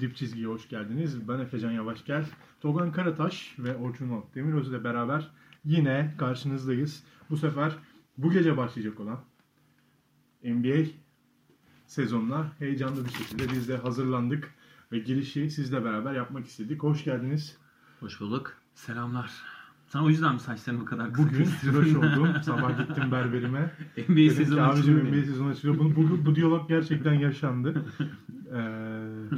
Dip 0.00 0.16
Çizgi'ye 0.16 0.46
hoş 0.46 0.68
geldiniz. 0.68 1.28
Ben 1.28 1.38
Efecan 1.38 1.70
Yavaşgel, 1.70 2.26
Togan 2.60 2.92
Karataş 2.92 3.54
ve 3.58 3.76
Orçun 3.76 4.10
Ot 4.10 4.34
Demiröz 4.34 4.68
ile 4.68 4.84
beraber 4.84 5.30
yine 5.64 6.14
karşınızdayız. 6.18 7.04
Bu 7.30 7.36
sefer 7.36 7.72
bu 8.18 8.30
gece 8.30 8.56
başlayacak 8.56 9.00
olan 9.00 9.20
NBA 10.44 10.90
sezonuna 11.86 12.52
heyecanlı 12.58 13.04
bir 13.04 13.10
şekilde 13.10 13.52
biz 13.52 13.68
de 13.68 13.76
hazırlandık 13.76 14.54
ve 14.92 14.98
girişi 14.98 15.50
sizle 15.50 15.84
beraber 15.84 16.14
yapmak 16.14 16.46
istedik. 16.46 16.82
Hoş 16.82 17.04
geldiniz. 17.04 17.58
Hoş 18.00 18.20
bulduk. 18.20 18.56
Selamlar. 18.74 19.30
Sen 19.86 20.00
o 20.00 20.08
yüzden 20.08 20.34
mi 20.34 20.40
saçlarını 20.40 20.80
bu 20.80 20.84
kadar 20.84 21.12
kısa 21.12 21.28
Bugün 21.28 21.44
tıraş 21.44 21.94
oldum. 21.94 22.28
Sabah 22.42 22.78
gittim 22.78 23.12
berberime. 23.12 23.72
NBA 24.08 24.34
sezonu 24.34 24.62
açılıyor 24.62 25.02
NBA 25.02 25.12
benim." 25.12 25.24
sezonu 25.24 25.48
açılıyor. 25.48 25.78
Bu, 25.78 25.96
bu, 25.96 26.26
bu 26.26 26.34
diyalog 26.34 26.68
gerçekten 26.68 27.12
yaşandı. 27.12 27.84
Ee, 28.00 28.58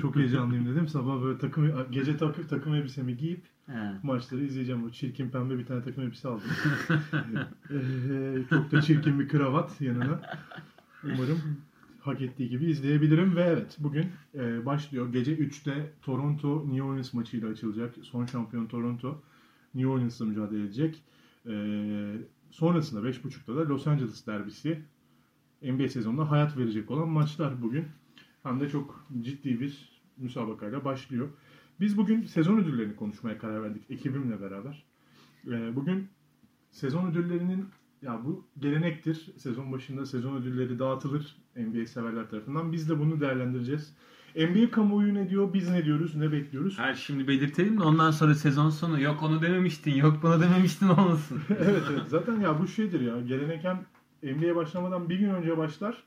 çok 0.00 0.16
heyecanlıyım 0.16 0.66
dedim. 0.72 0.88
Sabah 0.88 1.22
böyle 1.22 1.38
takım 1.38 1.72
gece 1.90 2.16
takım, 2.16 2.46
takım 2.46 2.74
elbisemi 2.74 3.16
giyip 3.16 3.44
He. 3.66 3.92
maçları 4.02 4.44
izleyeceğim. 4.44 4.84
O 4.84 4.90
çirkin 4.90 5.28
pembe 5.30 5.58
bir 5.58 5.66
tane 5.66 5.82
takım 5.82 6.02
elbise 6.02 6.28
aldım. 6.28 6.48
Ee, 7.70 8.38
çok 8.50 8.72
da 8.72 8.82
çirkin 8.82 9.20
bir 9.20 9.28
kravat 9.28 9.80
yanına. 9.80 10.20
Umarım 11.04 11.38
hak 12.00 12.22
ettiği 12.22 12.48
gibi 12.48 12.64
izleyebilirim. 12.64 13.36
Ve 13.36 13.42
evet 13.42 13.76
bugün 13.78 14.06
e, 14.34 14.66
başlıyor. 14.66 15.12
Gece 15.12 15.36
3'te 15.36 15.92
Toronto 16.02 16.64
New 16.66 16.82
Orleans 16.82 17.12
maçıyla 17.14 17.48
açılacak. 17.48 17.94
Son 18.02 18.26
şampiyon 18.26 18.66
Toronto 18.66 19.22
New 19.74 19.90
Orleans'la 19.90 20.24
mücadele 20.24 20.62
edecek. 20.62 21.02
Ee, 21.46 22.16
sonrasında 22.50 23.08
5.30'da 23.08 23.56
da 23.56 23.68
Los 23.68 23.86
Angeles 23.86 24.26
derbisi 24.26 24.82
NBA 25.62 25.88
sezonuna 25.88 26.30
hayat 26.30 26.56
verecek 26.56 26.90
olan 26.90 27.08
maçlar 27.08 27.62
bugün. 27.62 27.84
Hem 28.46 28.60
de 28.60 28.68
çok 28.68 29.06
ciddi 29.20 29.60
bir 29.60 30.02
müsabakayla 30.16 30.84
başlıyor. 30.84 31.28
Biz 31.80 31.96
bugün 31.96 32.22
sezon 32.22 32.58
ödüllerini 32.58 32.96
konuşmaya 32.96 33.38
karar 33.38 33.62
verdik 33.62 33.90
ekibimle 33.90 34.40
beraber. 34.40 34.84
Ee, 35.46 35.76
bugün 35.76 36.08
sezon 36.70 37.10
ödüllerinin 37.10 37.68
ya 38.02 38.24
bu 38.24 38.46
gelenektir. 38.58 39.32
Sezon 39.36 39.72
başında 39.72 40.06
sezon 40.06 40.36
ödülleri 40.36 40.78
dağıtılır 40.78 41.36
NBA 41.56 41.86
severler 41.86 42.30
tarafından. 42.30 42.72
Biz 42.72 42.88
de 42.88 42.98
bunu 42.98 43.20
değerlendireceğiz. 43.20 43.96
NBA 44.36 44.70
kamuoyu 44.70 45.14
ne 45.14 45.30
diyor, 45.30 45.52
biz 45.54 45.70
ne 45.70 45.84
diyoruz, 45.84 46.16
ne 46.16 46.32
bekliyoruz? 46.32 46.78
Her 46.78 46.94
şimdi 46.94 47.28
belirtelim 47.28 47.78
de 47.78 47.82
ondan 47.82 48.10
sonra 48.10 48.34
sezon 48.34 48.70
sonu 48.70 49.00
yok 49.00 49.22
onu 49.22 49.42
dememiştin, 49.42 49.94
yok 49.94 50.18
bunu 50.22 50.40
dememiştin 50.40 50.88
olmasın. 50.88 51.40
evet 51.50 51.82
evet 51.90 52.02
zaten 52.08 52.40
ya 52.40 52.60
bu 52.60 52.68
şeydir 52.68 53.00
ya 53.00 53.20
gelenek 53.20 53.64
hem 53.64 53.86
NBA'ye 54.22 54.56
başlamadan 54.56 55.08
bir 55.08 55.18
gün 55.18 55.30
önce 55.30 55.56
başlar 55.56 56.04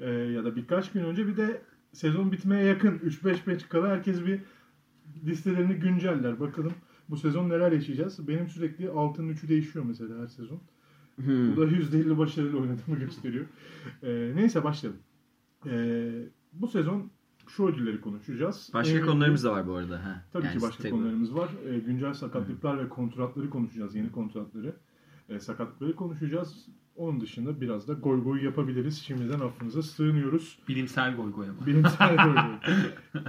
Ee, 0.00 0.10
ya 0.10 0.44
da 0.44 0.56
birkaç 0.56 0.92
gün 0.92 1.04
önce 1.04 1.26
bir 1.26 1.36
de 1.36 1.62
sezon 1.92 2.32
bitmeye 2.32 2.64
yakın 2.64 2.98
3-5 2.98 3.36
maç 3.46 3.68
kala 3.68 3.88
herkes 3.88 4.26
bir 4.26 4.40
listelerini 5.26 5.74
günceller. 5.74 6.40
Bakalım 6.40 6.72
bu 7.08 7.16
sezon 7.16 7.48
neler 7.48 7.72
yaşayacağız. 7.72 8.28
Benim 8.28 8.48
sürekli 8.48 8.90
altının 8.90 9.32
3'ü 9.32 9.48
değişiyor 9.48 9.84
mesela 9.84 10.22
her 10.22 10.26
sezon. 10.26 10.60
Hmm. 11.16 11.56
Bu 11.56 11.60
da 11.60 11.66
%50 11.66 12.18
başarılı 12.18 12.60
oynadığımı 12.60 12.98
gösteriyor. 12.98 13.46
Ee, 14.02 14.32
neyse 14.34 14.64
başlayalım. 14.64 15.00
Ee, 15.66 16.10
bu 16.52 16.68
sezon 16.68 17.10
şu 17.48 17.66
ödülleri 17.66 18.00
konuşacağız. 18.00 18.70
Başka 18.74 18.94
MVP 18.94 19.06
konularımız 19.06 19.44
da 19.44 19.52
var 19.52 19.66
bu 19.66 19.74
arada. 19.74 20.04
Ha. 20.04 20.24
Tabii 20.32 20.46
Yani 20.46 20.56
ki 20.56 20.62
başka 20.62 20.90
konularımız 20.90 21.34
var. 21.34 21.50
Ee, 21.68 21.78
güncel 21.78 22.14
sakatlıklar 22.14 22.78
ve 22.84 22.88
kontratları 22.88 23.50
konuşacağız. 23.50 23.94
Yeni 23.94 24.12
kontratları. 24.12 24.76
Ee, 25.28 25.40
sakatlıkları 25.40 25.96
konuşacağız. 25.96 26.66
Onun 26.96 27.20
dışında 27.20 27.60
biraz 27.60 27.88
da 27.88 27.92
goy 27.92 28.22
goy 28.24 28.44
yapabiliriz. 28.44 28.98
Şimdiden 28.98 29.40
affınıza 29.40 29.82
sığınıyoruz. 29.82 30.58
Bilimsel 30.68 31.16
goy 31.16 31.32
goy 31.32 31.48
ama. 31.48 31.66
Bilimsel 31.66 32.16
goy 32.16 32.34
goy. 32.34 32.72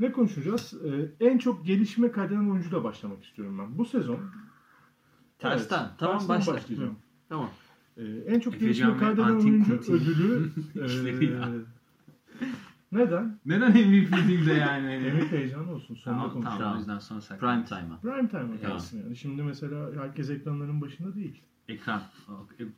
ne 0.00 0.12
konuşacağız? 0.12 0.74
Ee, 0.84 1.24
en 1.26 1.38
çok 1.38 1.66
gelişme 1.66 2.10
kaydeden 2.12 2.50
oyuncuyla 2.50 2.84
başlamak 2.84 3.24
istiyorum 3.24 3.58
ben. 3.58 3.78
Bu 3.78 3.84
sezon 3.84 4.18
Tersten. 5.38 5.78
Evet, 5.78 5.90
tamam 5.98 6.18
tersten 6.18 6.36
başla. 6.38 6.52
başlayacağım. 6.54 6.90
Hı, 6.90 6.96
Tamam. 7.28 7.50
Ee, 7.96 8.02
en 8.26 8.40
çok 8.40 8.54
Efe 8.54 8.64
gelişme 8.64 8.96
kaydeden 8.96 9.30
oyuncu 9.34 9.74
ödülü 9.92 10.50
ya. 11.32 11.48
Neden? 12.92 13.40
Neden 13.46 13.70
MVP 13.70 14.28
değil 14.28 14.46
de 14.46 14.52
yani? 14.52 14.92
Emek 15.06 15.32
heyecanı 15.32 15.72
olsun. 15.72 15.94
Sonra 15.94 16.16
tamam, 16.16 16.32
konuşalım. 16.32 16.58
tamam, 16.58 16.74
o 16.74 16.78
yüzden 16.78 16.98
son 16.98 17.20
sakın. 17.20 17.46
Prime 17.46 17.64
time'a. 17.64 17.98
Prime 18.00 18.28
time 18.28 18.28
Tamam. 18.28 18.58
gelsin 18.58 19.02
yani. 19.02 19.16
Şimdi 19.16 19.42
mesela 19.42 19.90
herkes 20.02 20.30
ekranların 20.30 20.80
başında 20.80 21.14
değil. 21.14 21.42
Ekran. 21.68 22.02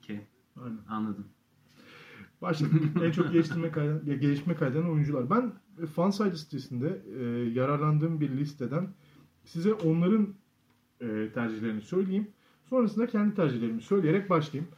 Okey. 0.02 0.20
Aynen. 0.56 0.78
Anladım. 0.88 1.26
Başladık. 2.42 2.82
en 3.04 3.10
çok 3.10 3.32
geliştirme 3.32 3.70
kayden, 3.70 4.00
ya 4.04 4.16
gelişme 4.16 4.54
kaydeden 4.54 4.88
oyuncular. 4.88 5.30
Ben 5.30 5.52
e, 5.82 5.86
Fanside 5.86 6.36
sitesinde 6.36 7.02
e, 7.20 7.24
yararlandığım 7.50 8.20
bir 8.20 8.30
listeden 8.30 8.88
size 9.44 9.74
onların 9.74 10.34
e, 11.00 11.32
tercihlerini 11.34 11.80
söyleyeyim. 11.80 12.28
Sonrasında 12.70 13.06
kendi 13.06 13.34
tercihlerimi 13.34 13.82
söyleyerek 13.82 14.30
başlayayım. 14.30 14.72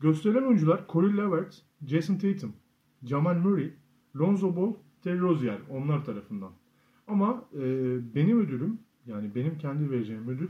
Gösterilen 0.00 0.42
oyuncular 0.42 0.84
Corey 0.88 1.16
Levert, 1.16 1.62
Jason 1.86 2.14
Tatum, 2.14 2.52
Jamal 3.02 3.34
Murray, 3.34 3.72
Lonzo 4.16 4.56
Ball, 4.56 4.74
Terry 5.02 5.20
Rozier 5.20 5.58
onlar 5.70 6.04
tarafından. 6.04 6.50
Ama 7.08 7.44
e, 7.54 7.64
benim 8.14 8.40
ödülüm 8.40 8.78
yani 9.06 9.34
benim 9.34 9.58
kendi 9.58 9.90
vereceğim 9.90 10.28
ödül 10.28 10.48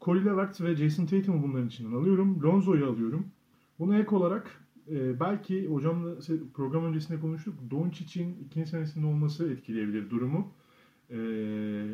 Corey 0.00 0.24
Levert 0.24 0.60
ve 0.60 0.76
Jason 0.76 1.06
Tatum'u 1.06 1.42
bunların 1.42 1.68
içinden 1.68 1.96
alıyorum. 1.96 2.42
Lonzo'yu 2.42 2.86
alıyorum. 2.86 3.26
Buna 3.78 3.98
ek 3.98 4.16
olarak 4.16 4.60
e, 4.90 5.20
belki 5.20 5.66
hocamla 5.66 6.14
program 6.54 6.84
öncesinde 6.84 7.20
konuştuk. 7.20 7.54
Doncic'in 7.70 8.36
ikinci 8.46 8.70
senesinde 8.70 9.06
olması 9.06 9.52
etkileyebilir 9.52 10.10
durumu. 10.10 10.52
E, 11.10 11.16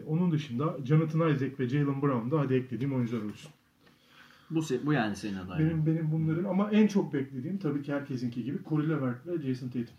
onun 0.07 0.33
dışında 0.33 0.77
Jonathan 0.85 1.35
Isaac 1.35 1.61
ve 1.61 1.69
Jalen 1.69 2.03
Brown 2.03 2.31
da 2.31 2.41
hadi 2.41 2.55
eklediğim 2.55 2.95
oyuncular 2.95 3.23
olsun. 3.23 3.51
Bu, 4.51 4.61
bu 4.85 4.93
yani 4.93 5.17
senin 5.17 5.37
adayın. 5.37 5.69
Benim 5.69 5.87
benim 5.87 6.13
bunların 6.13 6.45
ama 6.45 6.71
en 6.71 6.87
çok 6.87 7.13
beklediğim 7.13 7.59
tabii 7.59 7.83
ki 7.83 7.93
herkesinki 7.93 8.45
gibi 8.45 8.59
Corey 8.69 8.89
Levert 8.89 9.27
ve 9.27 9.43
Jason 9.43 9.69
Tatum. 9.69 9.95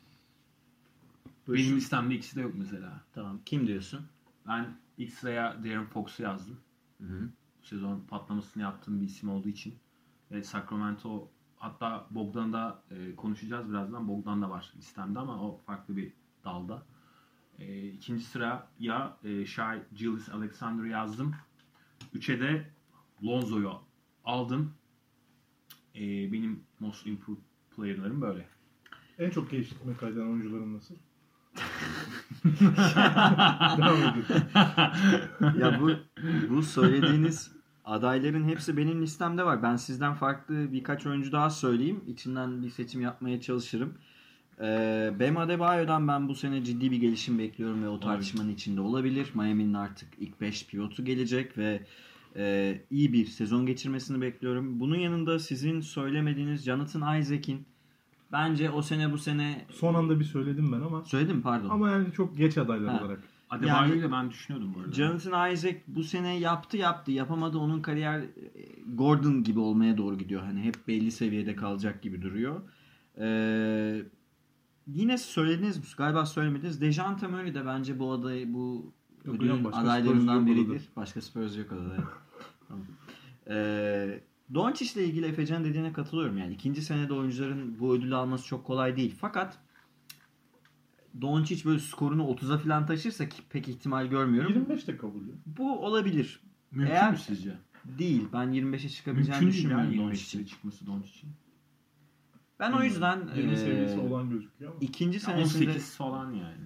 Benim 1.47 1.75
listemde 1.75 2.15
ikisi 2.15 2.35
de 2.35 2.41
yok 2.41 2.53
mesela. 2.57 3.03
Tamam. 3.13 3.41
Kim 3.45 3.67
diyorsun? 3.67 4.05
Ben 4.47 4.77
ilk 4.97 5.13
sıraya 5.13 5.63
Darren 5.63 5.85
Fox'u 5.85 6.23
yazdım. 6.23 6.59
Hı 6.97 7.07
hı. 7.07 7.29
Bu 7.61 7.65
sezon 7.65 7.99
patlamasını 8.07 8.63
yaptığım 8.63 9.01
bir 9.01 9.05
isim 9.05 9.29
olduğu 9.29 9.49
için. 9.49 9.75
Ve 10.31 10.43
Sacramento 10.43 11.31
hatta 11.55 12.07
Bogdan'da 12.11 12.83
e, 12.91 13.15
konuşacağız 13.15 13.69
birazdan. 13.69 14.07
Bogdan 14.07 14.41
da 14.41 14.49
var 14.49 14.73
listemde 14.77 15.19
ama 15.19 15.43
o 15.43 15.61
farklı 15.65 15.97
bir 15.97 16.13
dalda. 16.43 16.85
E, 17.59 17.87
ikinci 17.87 18.23
sıra 18.23 18.69
ya 18.79 19.17
e, 19.23 19.45
Shai 19.45 19.83
Gillis 19.95 20.29
Alexander'ı 20.29 20.87
yazdım. 20.87 21.35
Üçe 22.13 22.39
de 22.39 22.69
Lonzo'yu 23.23 23.73
aldım. 24.25 24.73
E, 25.95 26.31
benim 26.31 26.63
most 26.79 27.07
improved 27.07 27.41
player'larım 27.75 28.21
böyle. 28.21 28.47
En 29.19 29.29
çok 29.29 29.51
geliştirme 29.51 29.97
kaydeden 29.97 30.27
oyuncuların 30.27 30.73
nasıl? 30.73 30.95
Ya 35.59 35.79
bu 35.81 35.91
bu 36.49 36.63
söylediğiniz 36.63 37.51
adayların 37.85 38.47
hepsi 38.47 38.77
benim 38.77 39.01
listemde 39.01 39.45
var. 39.45 39.63
Ben 39.63 39.75
sizden 39.75 40.13
farklı 40.13 40.71
birkaç 40.71 41.05
oyuncu 41.05 41.31
daha 41.31 41.49
söyleyeyim. 41.49 42.03
İçinden 42.07 42.63
bir 42.63 42.69
seçim 42.69 43.01
yapmaya 43.01 43.41
çalışırım. 43.41 43.93
Ee, 44.61 45.11
Bam 45.19 45.37
Adebayo'dan 45.37 46.07
ben 46.07 46.27
bu 46.27 46.35
sene 46.35 46.63
ciddi 46.63 46.91
bir 46.91 46.97
gelişim 46.97 47.39
bekliyorum 47.39 47.83
ve 47.83 47.87
o 47.87 47.99
tartışmanın 47.99 48.49
içinde 48.49 48.81
olabilir. 48.81 49.27
Miami'nin 49.33 49.73
artık 49.73 50.07
ilk 50.19 50.41
5 50.41 50.67
pivotu 50.67 51.05
gelecek 51.05 51.57
ve 51.57 51.85
e, 52.35 52.81
iyi 52.91 53.13
bir 53.13 53.25
sezon 53.25 53.65
geçirmesini 53.65 54.21
bekliyorum. 54.21 54.79
Bunun 54.79 54.97
yanında 54.97 55.39
sizin 55.39 55.81
söylemediğiniz 55.81 56.63
Jonathan 56.63 57.19
Isaac'in 57.19 57.65
bence 58.33 58.69
o 58.69 58.81
sene 58.81 59.11
bu 59.11 59.17
sene 59.17 59.65
Son 59.71 59.93
anda 59.93 60.19
bir 60.19 60.25
söyledim 60.25 60.71
ben 60.71 60.81
ama 60.81 61.03
söyledim 61.03 61.41
pardon. 61.41 61.69
ama 61.69 61.89
yani 61.89 62.11
çok 62.11 62.37
geç 62.37 62.57
adaylar 62.57 62.95
Ha. 62.95 63.03
olarak. 63.05 63.19
Adebayo'yu 63.49 63.95
Yani- 63.95 64.03
da 64.03 64.11
ben 64.11 64.29
düşünüyordum 64.31 64.73
bu 64.75 64.79
arada. 64.79 64.91
Jonathan 64.91 65.51
Isaac 65.51 65.75
bu 65.87 66.03
sene 66.03 66.39
yaptı 66.39 66.77
yaptı 66.77 67.11
yapamadı 67.11 67.57
onun 67.57 67.81
kariyer 67.81 68.19
e, 68.19 68.27
Gordon 68.93 69.43
gibi 69.43 69.59
olmaya 69.59 69.97
doğru 69.97 70.17
gidiyor. 70.17 70.41
Hani 70.43 70.61
hep 70.61 70.87
belli 70.87 71.11
seviyede 71.11 71.55
kalacak 71.55 72.01
gibi 72.01 72.21
duruyor. 72.21 72.61
Ee, 73.19 74.01
yine 74.87 75.17
söylediniz 75.17 75.77
mi? 75.77 75.83
Galiba 75.97 76.25
söylemediniz. 76.25 76.81
Dejante 76.81 77.27
Murray 77.27 77.53
de 77.55 77.65
bence 77.65 77.99
bu 77.99 78.11
aday 78.11 78.53
bu 78.53 78.93
Yok 79.25 79.35
ödülün 79.35 79.63
başka 79.63 79.79
adaylarından 79.81 80.35
yok 80.35 80.45
biridir. 80.47 80.89
Başka 80.95 81.21
Spurs 81.21 81.57
yok 81.57 81.71
odada. 81.71 81.95
Ee, 83.49 84.19
Doncic 84.53 84.93
ile 84.99 85.05
ilgili 85.05 85.25
Efecan 85.25 85.63
dediğine 85.63 85.93
katılıyorum. 85.93 86.37
Yani 86.37 86.53
ikinci 86.53 86.81
senede 86.81 87.13
oyuncuların 87.13 87.79
bu 87.79 87.95
ödülü 87.95 88.15
alması 88.15 88.45
çok 88.47 88.65
kolay 88.65 88.97
değil. 88.97 89.15
Fakat 89.21 89.57
Doncic 91.21 91.65
böyle 91.65 91.79
skorunu 91.79 92.23
30'a 92.23 92.57
falan 92.57 92.85
taşırsa 92.85 93.29
ki 93.29 93.41
pek 93.49 93.67
ihtimal 93.67 94.05
görmüyorum. 94.07 94.53
25 94.53 94.87
de 94.87 94.97
kabul 94.97 95.27
ya. 95.27 95.33
Bu 95.45 95.85
olabilir. 95.85 96.39
Mümkün 96.71 96.91
Eğer- 96.93 97.11
mü 97.11 97.17
sizce? 97.17 97.57
Değil. 97.85 98.27
Ben 98.33 98.47
25'e 98.53 98.89
çıkabileceğini 98.89 99.45
Mümkün 99.45 99.53
değil 99.61 99.69
ya 99.69 99.77
düşünmüyorum 99.77 99.93
25'lere 99.93 100.09
Doncic'in. 100.11 100.45
çıkması 100.45 100.85
Doncic'in. 100.85 101.29
Ben 102.59 102.71
o 102.71 102.83
yüzden 102.83 103.29
20 103.35 103.51
e, 103.51 103.57
seviyesi 103.57 103.99
olan 103.99 104.29
gözüküyor 104.29 104.71
ama. 104.71 104.79
ikinci 104.81 105.19
senesinde 105.19 105.69
18 105.69 105.95
falan 105.95 106.31
yani. 106.33 106.57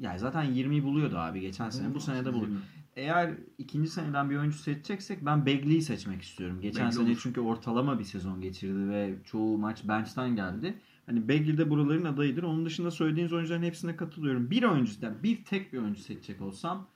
yani 0.00 0.18
zaten 0.18 0.44
20'yi 0.44 0.84
buluyordu 0.84 1.16
abi 1.18 1.40
geçen 1.40 1.70
sene. 1.70 1.94
Bu 1.94 2.00
sene 2.00 2.24
de 2.24 2.32
bulur. 2.32 2.48
Eğer 2.96 3.34
ikinci 3.58 3.88
seneden 3.90 4.30
bir 4.30 4.36
oyuncu 4.36 4.58
seçeceksek 4.58 5.24
ben 5.26 5.46
Begley'i 5.46 5.82
seçmek 5.82 6.22
istiyorum. 6.22 6.60
Geçen 6.60 6.86
Bagley 6.86 6.96
sene 6.96 7.08
olur. 7.10 7.20
çünkü 7.22 7.40
ortalama 7.40 7.98
bir 7.98 8.04
sezon 8.04 8.40
geçirdi 8.40 8.88
ve 8.88 9.14
çoğu 9.24 9.58
maç 9.58 9.88
bench'ten 9.88 10.36
geldi. 10.36 10.78
Hani 11.06 11.28
Begley 11.28 11.58
de 11.58 11.70
buraların 11.70 12.04
adayıdır. 12.04 12.42
Onun 12.42 12.66
dışında 12.66 12.90
söylediğiniz 12.90 13.32
oyuncuların 13.32 13.62
hepsine 13.62 13.96
katılıyorum. 13.96 14.50
Bir 14.50 14.62
oyuncu, 14.62 14.92
yani 15.02 15.22
bir 15.22 15.44
tek 15.44 15.72
bir 15.72 15.78
oyuncu 15.78 16.02
seçecek 16.02 16.40
olsam 16.40 16.86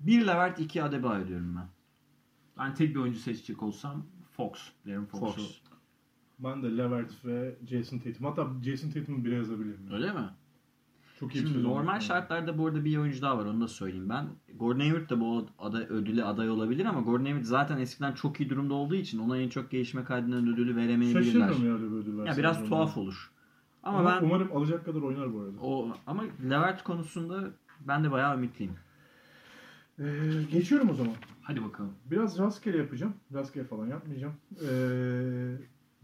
bir 0.00 0.26
Levert 0.26 0.60
iki 0.60 0.82
Adebayo 0.82 1.28
diyorum 1.28 1.56
ben. 1.56 1.68
Ben 2.58 2.74
tek 2.74 2.94
bir 2.94 3.00
oyuncu 3.00 3.18
seçecek 3.18 3.62
olsam 3.62 4.06
Fox. 4.30 4.52
Darren 4.86 5.06
Fox'u. 5.06 5.42
Fox. 5.42 5.60
Ben 6.38 6.62
de 6.62 6.76
Levert 6.76 7.24
ve 7.24 7.58
Jason 7.66 7.98
Tatum. 7.98 8.26
Hatta 8.26 8.48
Jason 8.62 8.90
Tatum'u 8.90 9.24
bire 9.24 9.34
yazabilirim. 9.34 9.80
yani. 9.84 9.94
Öyle 9.94 10.12
mi? 10.12 10.30
Çok 11.20 11.34
iyi 11.34 11.46
Şimdi 11.46 11.62
normal 11.62 12.00
şartlarda 12.00 12.58
bu 12.58 12.66
arada 12.66 12.84
bir 12.84 12.96
oyuncu 12.96 13.22
daha 13.22 13.38
var 13.38 13.44
onu 13.44 13.60
da 13.60 13.68
söyleyeyim 13.68 14.08
ben. 14.08 14.26
Gordon 14.54 14.80
Hayward 14.80 15.10
da 15.10 15.20
bu 15.20 15.46
aday, 15.58 15.86
ödüle 15.88 16.24
aday 16.24 16.50
olabilir 16.50 16.84
ama 16.84 17.00
Gordon 17.00 17.24
Hayward 17.24 17.44
zaten 17.44 17.78
eskiden 17.78 18.12
çok 18.12 18.40
iyi 18.40 18.50
durumda 18.50 18.74
olduğu 18.74 18.94
için 18.94 19.18
ona 19.18 19.38
en 19.38 19.48
çok 19.48 19.70
gelişme 19.70 20.04
kaydından 20.04 20.48
ödülü 20.48 20.76
veremeyebilirler. 20.76 21.48
Şaşırmam 21.48 21.66
ya 21.66 21.74
öyle 21.74 21.90
bir 21.90 21.96
ödül 21.96 22.18
Ya 22.18 22.36
biraz 22.36 22.64
tuhaf 22.68 22.98
olur. 22.98 23.30
Ama, 23.82 23.98
Ama 23.98 24.20
ben 24.20 24.26
umarım 24.26 24.56
alacak 24.56 24.84
kadar 24.84 25.02
oynar 25.02 25.34
bu 25.34 25.40
arada. 25.40 25.60
o 25.60 25.96
ama 26.06 26.24
Levert 26.50 26.84
konusunda 26.84 27.50
ben 27.88 28.04
de 28.04 28.10
bayağı 28.10 28.36
ümitliyim. 28.36 28.72
Ee, 29.98 30.04
geçiyorum 30.52 30.90
o 30.90 30.94
zaman. 30.94 31.14
Hadi 31.42 31.64
bakalım. 31.64 31.92
Biraz 32.10 32.38
rastgele 32.38 32.78
yapacağım. 32.78 33.14
Rastgele 33.34 33.64
falan 33.64 33.86
yapmayacağım. 33.86 34.34
Ee, 34.62 34.66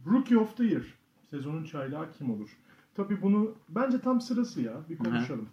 Rookie 0.07 0.39
of 0.39 0.57
the 0.57 0.65
Year. 0.65 0.83
Sezonun 1.31 1.65
çaylağı 1.65 2.13
kim 2.13 2.31
olur? 2.31 2.57
Tabii 2.97 3.23
bunu 3.23 3.55
bence 3.69 4.01
tam 4.01 4.21
sırası 4.21 4.63
ya. 4.63 4.73
Bir 4.91 4.99
konuşalım. 4.99 5.49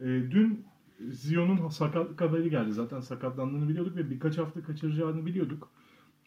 Ee, 0.00 0.04
dün 0.06 0.64
Zion'un 1.10 1.68
sakatlık 1.68 2.20
haberi 2.20 2.50
geldi. 2.50 2.72
Zaten 2.72 3.00
sakatlandığını 3.00 3.68
biliyorduk 3.68 3.96
ve 3.96 4.10
birkaç 4.10 4.38
hafta 4.38 4.62
kaçıracağını 4.62 5.26
biliyorduk. 5.26 5.68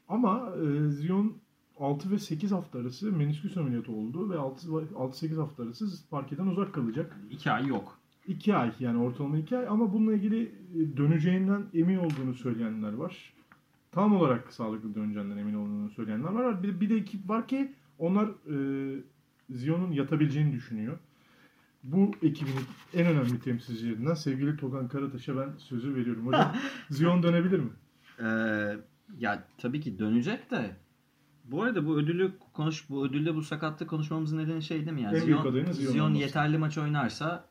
Ama 0.07 0.53
e, 0.56 0.89
Zion 0.89 1.33
6 1.79 2.12
ve 2.12 2.19
8 2.19 2.51
hafta 2.51 2.79
arası 2.79 3.12
menisküs 3.12 3.57
ameliyatı 3.57 3.91
oldu 3.91 4.29
ve 4.29 4.35
6-8 4.35 5.35
hafta 5.35 5.63
arası 5.63 6.09
parkeden 6.09 6.47
uzak 6.47 6.74
kalacak. 6.74 7.17
İki 7.29 7.51
ay 7.51 7.67
yok. 7.67 8.00
2 8.27 8.56
ay 8.56 8.71
yani 8.79 8.97
ortalama 8.97 9.38
2 9.38 9.57
ay 9.57 9.67
ama 9.67 9.94
bununla 9.94 10.13
ilgili 10.13 10.44
e, 10.44 10.97
döneceğinden 10.97 11.63
emin 11.74 11.97
olduğunu 11.97 12.33
söyleyenler 12.33 12.94
var. 12.94 13.33
Tam 13.91 14.15
olarak 14.15 14.53
sağlıklı 14.53 14.95
döneceğinden 14.95 15.38
emin 15.38 15.53
olduğunu 15.53 15.89
söyleyenler 15.89 16.31
var. 16.31 16.63
Bir, 16.63 16.81
bir 16.81 16.89
de 16.89 16.95
ekip 16.95 17.29
var 17.29 17.47
ki 17.47 17.71
onlar 18.00 18.25
e, 18.25 18.56
Zion'un 19.51 19.92
yatabileceğini 19.92 20.53
düşünüyor. 20.53 20.98
Bu 21.83 22.12
ekibin 22.24 22.53
en 22.94 23.07
önemli 23.07 23.39
temsilcilerinden 23.39 24.13
sevgili 24.13 24.57
Togan 24.57 24.88
Karataş'a 24.88 25.38
ben 25.38 25.57
sözü 25.57 25.95
veriyorum. 25.95 26.27
Hocam 26.27 26.56
Zion 26.89 27.24
dönebilir 27.24 27.59
mi? 27.59 27.69
Ee, 28.19 28.24
ya 29.19 29.44
tabii 29.57 29.81
ki 29.81 30.00
dönecek 30.00 30.51
de 30.51 30.75
bu 31.44 31.63
arada 31.63 31.86
bu 31.86 31.98
ödülü 32.00 32.31
konuş 32.53 32.89
bu 32.89 33.06
ödülde 33.06 33.36
bu 33.36 33.42
sakatlık 33.42 33.89
konuşmamızın 33.89 34.38
nedeni 34.38 34.63
şey 34.63 34.77
değil 34.77 34.92
mi 34.92 35.01
yani? 35.01 35.18
En 35.18 35.21
Zion 35.21 35.71
Zion 35.71 36.06
olması. 36.06 36.21
yeterli 36.21 36.57
maç 36.57 36.77
oynarsa 36.77 37.45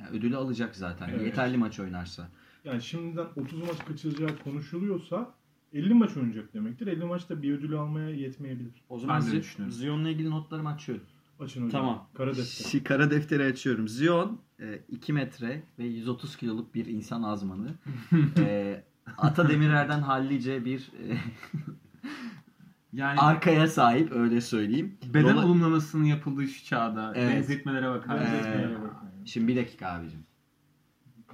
yani 0.00 0.10
ödülü 0.10 0.36
alacak 0.36 0.76
zaten. 0.76 1.08
Evet. 1.08 1.26
Yeterli 1.26 1.56
maç 1.56 1.80
oynarsa. 1.80 2.28
Yani 2.64 2.82
şimdiden 2.82 3.26
30 3.36 3.58
maç 3.58 3.84
kaçıracağı 3.88 4.38
konuşuluyorsa 4.44 5.34
50 5.72 5.94
maç 5.94 6.16
oynayacak 6.16 6.54
demektir. 6.54 6.86
50 6.86 7.04
maçta 7.04 7.42
bir 7.42 7.58
ödülü 7.58 7.78
almaya 7.78 8.10
yetmeyebilir. 8.10 8.72
O 8.88 8.98
zaman 8.98 9.20
Ben. 9.58 9.70
Zion'la 9.70 10.08
ilgili 10.08 10.30
notlarımı 10.30 10.68
açıyorum. 10.68 11.04
Açın 11.42 11.66
hocam. 11.66 11.70
Tamam. 11.80 12.08
Kara 12.14 12.30
defter. 12.30 12.42
Şi- 12.70 12.84
Kara 12.84 13.10
defteri 13.10 13.44
açıyorum. 13.44 13.88
Zion 13.88 14.40
e, 14.60 14.78
2 14.88 15.12
metre 15.12 15.62
ve 15.78 15.84
130 15.84 16.36
kiloluk 16.36 16.74
bir 16.74 16.86
insan 16.86 17.22
azmanı. 17.22 17.74
e, 18.38 18.84
Ata 19.18 19.48
Demirer'den 19.48 20.00
hallice 20.00 20.64
bir 20.64 20.78
e, 20.80 21.16
Yani 22.92 23.20
arkaya 23.20 23.68
sahip 23.68 24.12
öyle 24.12 24.40
söyleyeyim. 24.40 24.96
beden 25.14 25.36
Dola- 25.36 25.44
olumlamasının 25.44 26.04
yapıldığı 26.04 26.46
şu 26.48 26.64
çağda 26.64 27.12
Evet. 27.16 27.34
benzetmelere 27.36 27.88
bakar. 27.90 28.20
Ben 28.20 28.34
Ee, 28.34 28.36
etmeye 28.38 28.68
bakmayın. 28.68 29.24
Şimdi 29.24 29.48
bir 29.48 29.56
dakika 29.56 29.88
abicim. 29.88 30.20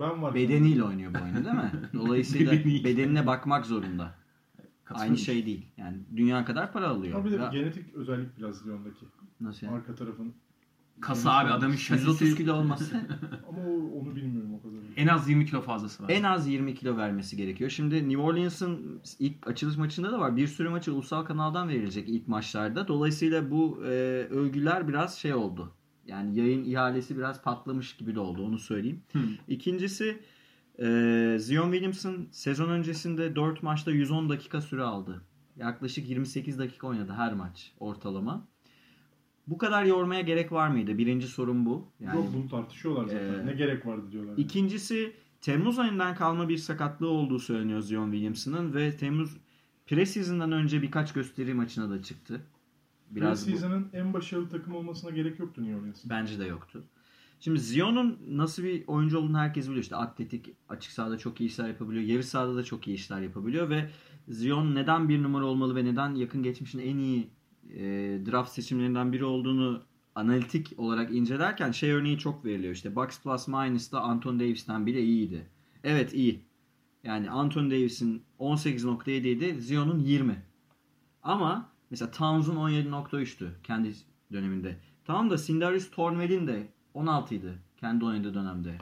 Ben 0.00 0.22
var. 0.22 0.34
Bedeniyle 0.34 0.82
oynuyor 0.82 1.14
bu 1.14 1.18
oyunu 1.24 1.44
değil 1.44 1.54
mi? 1.56 1.70
Dolayısıyla 1.94 2.52
bedenine 2.84 3.26
bakmak 3.26 3.66
zorunda. 3.66 4.14
Aynı 4.94 5.18
şey 5.18 5.46
değil. 5.46 5.66
Yani 5.76 5.96
dünya 6.16 6.44
kadar 6.44 6.72
para 6.72 6.88
alıyor. 6.88 7.14
Ama 7.16 7.24
bir 7.24 7.30
de 7.30 7.36
Ya- 7.36 7.48
genetik 7.52 7.94
özellik 7.94 8.38
biraz 8.38 8.66
Lyon'daki. 8.66 9.06
Nasıl 9.40 9.66
yani? 9.66 9.76
Arka 9.76 9.94
tarafın. 9.94 10.32
Kasa 11.00 11.38
abi 11.38 11.50
adamın 11.50 11.72
130 11.72 11.86
şasisi 11.86 12.36
kilo 12.36 12.54
olması 12.54 12.96
Ama 13.48 13.60
onu 14.00 14.16
bilmiyorum 14.16 14.54
o 14.54 14.62
kadar. 14.62 14.78
en 14.96 15.06
az 15.06 15.28
20 15.28 15.46
kilo 15.46 15.60
fazlası 15.60 16.02
var. 16.02 16.10
en 16.10 16.22
az 16.22 16.48
20 16.48 16.74
kilo 16.74 16.96
vermesi 16.96 17.36
gerekiyor. 17.36 17.70
Şimdi 17.70 18.08
New 18.08 18.22
Orleans'ın 18.22 19.00
ilk 19.18 19.46
açılış 19.46 19.76
maçında 19.76 20.12
da 20.12 20.18
var. 20.20 20.36
Bir 20.36 20.46
sürü 20.46 20.68
maçı 20.68 20.94
ulusal 20.94 21.24
kanaldan 21.24 21.68
verilecek 21.68 22.08
ilk 22.08 22.28
maçlarda. 22.28 22.88
Dolayısıyla 22.88 23.50
bu 23.50 23.80
e, 23.84 23.88
övgüler 24.30 24.88
biraz 24.88 25.18
şey 25.18 25.34
oldu. 25.34 25.72
Yani 26.06 26.38
yayın 26.38 26.64
ihalesi 26.64 27.16
biraz 27.16 27.42
patlamış 27.42 27.96
gibi 27.96 28.14
de 28.14 28.20
oldu 28.20 28.42
onu 28.46 28.58
söyleyeyim. 28.58 29.00
Hı. 29.12 29.18
İkincisi 29.48 30.18
e, 30.82 31.36
Zion 31.40 31.70
Williamson 31.72 32.28
sezon 32.30 32.68
öncesinde 32.68 33.36
4 33.36 33.62
maçta 33.62 33.90
110 33.90 34.28
dakika 34.28 34.60
süre 34.60 34.82
aldı. 34.82 35.22
Yaklaşık 35.56 36.08
28 36.08 36.58
dakika 36.58 36.86
oynadı 36.86 37.12
her 37.16 37.32
maç 37.34 37.72
ortalama. 37.80 38.46
Bu 39.46 39.58
kadar 39.58 39.84
yormaya 39.84 40.20
gerek 40.20 40.52
var 40.52 40.68
mıydı? 40.68 40.98
Birinci 40.98 41.26
sorun 41.26 41.66
bu. 41.66 41.88
Yani 42.00 42.16
Yok 42.16 42.26
bunu 42.34 42.48
tartışıyorlar 42.48 43.04
zaten. 43.06 43.34
Ee, 43.42 43.46
ne 43.46 43.52
gerek 43.52 43.86
vardı 43.86 44.12
diyorlar. 44.12 44.34
İkincisi 44.36 45.12
Temmuz 45.40 45.78
ayından 45.78 46.14
kalma 46.14 46.48
bir 46.48 46.56
sakatlığı 46.56 47.08
olduğu 47.08 47.38
söyleniyor 47.38 47.80
Zion 47.80 48.10
Williamson'ın 48.10 48.74
ve 48.74 48.96
Temmuz 48.96 49.36
preseason'dan 49.86 50.52
önce 50.52 50.82
birkaç 50.82 51.12
gösteri 51.12 51.54
maçına 51.54 51.90
da 51.90 52.02
çıktı. 52.02 52.40
Biraz 53.10 53.46
bu- 53.46 53.50
Preseason'ın 53.50 53.88
en 53.92 54.12
başarılı 54.14 54.48
takım 54.48 54.74
olmasına 54.74 55.10
gerek 55.10 55.38
yoktu 55.38 55.62
New 55.62 55.80
Orleans'ın. 55.80 56.10
bence 56.10 56.38
de 56.38 56.44
yoktu. 56.44 56.84
Şimdi 57.40 57.60
Zion'un 57.60 58.18
nasıl 58.28 58.62
bir 58.62 58.84
oyuncu 58.86 59.18
olduğunu 59.18 59.38
herkes 59.38 59.66
biliyor. 59.66 59.82
İşte 59.82 59.96
atletik, 59.96 60.46
açık 60.68 60.92
sahada 60.92 61.18
çok 61.18 61.40
iyi 61.40 61.46
işler 61.46 61.68
yapabiliyor. 61.68 62.04
Yarı 62.04 62.22
sahada 62.22 62.56
da 62.56 62.64
çok 62.64 62.88
iyi 62.88 62.94
işler 62.94 63.20
yapabiliyor 63.20 63.70
ve 63.70 63.90
Zion 64.28 64.74
neden 64.74 65.08
bir 65.08 65.22
numara 65.22 65.44
olmalı 65.44 65.76
ve 65.76 65.84
neden 65.84 66.14
yakın 66.14 66.42
geçmişin 66.42 66.78
en 66.78 66.98
iyi 66.98 67.30
e, 67.70 67.80
draft 68.26 68.52
seçimlerinden 68.52 69.12
biri 69.12 69.24
olduğunu 69.24 69.82
analitik 70.14 70.72
olarak 70.76 71.14
incelerken 71.14 71.70
şey 71.70 71.90
örneği 71.90 72.18
çok 72.18 72.44
veriliyor. 72.44 72.74
İşte 72.74 72.96
Bucks 72.96 73.22
plus 73.22 73.48
minus'ta 73.48 74.00
Anton 74.00 74.40
Davis'ten 74.40 74.86
bile 74.86 75.02
iyiydi. 75.02 75.46
Evet 75.84 76.14
iyi. 76.14 76.44
Yani 77.04 77.30
Anton 77.30 77.70
Davis'in 77.70 78.22
18.7 78.40 79.28
idi, 79.28 79.60
Zion'un 79.60 79.98
20. 79.98 80.42
Ama 81.22 81.72
mesela 81.90 82.10
Towns'un 82.10 82.56
17.3'tü 82.56 83.62
kendi 83.62 83.94
döneminde. 84.32 84.80
Tamam 85.04 85.30
da 85.30 85.38
Sindarius 85.38 85.90
Thornwell'in 85.90 86.46
de 86.46 86.68
16 86.98 87.34
idi 87.34 87.58
kendi 87.76 88.04
oynadığı 88.04 88.34
dönemde. 88.34 88.78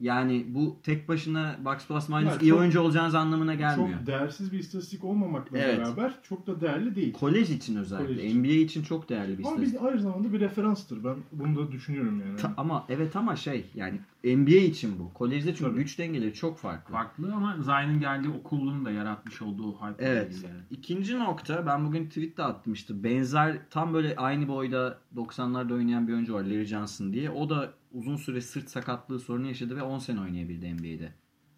Yani 0.00 0.46
bu 0.48 0.76
tek 0.82 1.08
başına 1.08 1.56
Bucks 1.64 1.86
plus 1.86 2.08
minus 2.08 2.24
Ya 2.24 2.38
iyi 2.40 2.48
çok- 2.50 2.58
oyuncu 2.60 2.80
olacağınız 2.80 3.14
anlamına 3.14 3.54
gelmiyor. 3.54 3.98
Çok 3.98 4.06
değersiz 4.06 4.52
bir 4.52 4.58
istatistik 4.58 5.04
olmamakla 5.04 5.58
Evet. 5.58 5.78
beraber 5.78 6.14
çok 6.22 6.46
da 6.46 6.60
değerli 6.60 6.94
değil. 6.94 7.12
Kolej 7.12 7.50
için 7.50 7.76
özellikle. 7.76 8.06
Kolej 8.14 8.24
için. 8.30 8.38
NBA 8.44 8.52
için 8.52 8.82
çok 8.82 9.08
değerli 9.08 9.38
bir 9.38 9.44
Ama 9.44 9.50
istatistik. 9.52 9.80
bir, 9.80 9.86
aynı 9.86 10.00
zamanda 10.00 10.32
bir 10.32 10.40
referanstır. 10.40 11.04
Ben 11.04 11.16
bunu 11.32 11.56
da 11.56 11.72
düşünüyorum 11.72 12.22
yani. 12.26 12.36
Ta- 12.36 12.54
ama 12.56 12.84
evet 12.88 13.16
ama 13.16 13.36
şey 13.36 13.64
yani 13.74 14.00
NBA 14.24 14.56
için 14.56 14.98
bu. 14.98 15.14
Kolejde 15.14 15.54
çünkü 15.54 15.70
Tabii. 15.70 15.80
güç 15.82 15.98
dengeleri 15.98 16.34
çok 16.34 16.58
farklı. 16.58 16.92
Farklı 16.92 17.34
ama 17.34 17.56
Zion'ın 17.62 18.00
geldiği 18.00 18.28
okulun 18.28 18.84
da 18.84 18.90
yaratmış 18.90 19.42
olduğu 19.42 19.72
hype. 19.72 20.04
Evet. 20.04 20.36
Yani. 20.44 20.56
İkinci 20.70 21.18
nokta 21.18 21.66
ben 21.66 21.86
bugün 21.86 22.06
tweet 22.08 22.36
de 22.36 22.42
atmıştım. 22.42 23.04
Benzer 23.04 23.58
tam 23.70 23.94
böyle 23.94 24.16
aynı 24.16 24.48
boyda 24.48 24.98
90'larda 25.16 25.74
oynayan 25.74 26.08
bir 26.08 26.12
oyuncu 26.12 26.34
var 26.34 26.42
Larry 26.44 26.64
Johnson 26.64 27.12
diye. 27.12 27.30
O 27.30 27.50
da 27.50 27.72
uzun 27.98 28.16
süre 28.16 28.40
sırt 28.40 28.70
sakatlığı 28.70 29.20
sorunu 29.20 29.46
yaşadı 29.46 29.76
ve 29.76 29.82
10 29.82 29.98
sene 29.98 30.20
oynayabildi 30.20 30.74
NBA'de. 30.74 31.12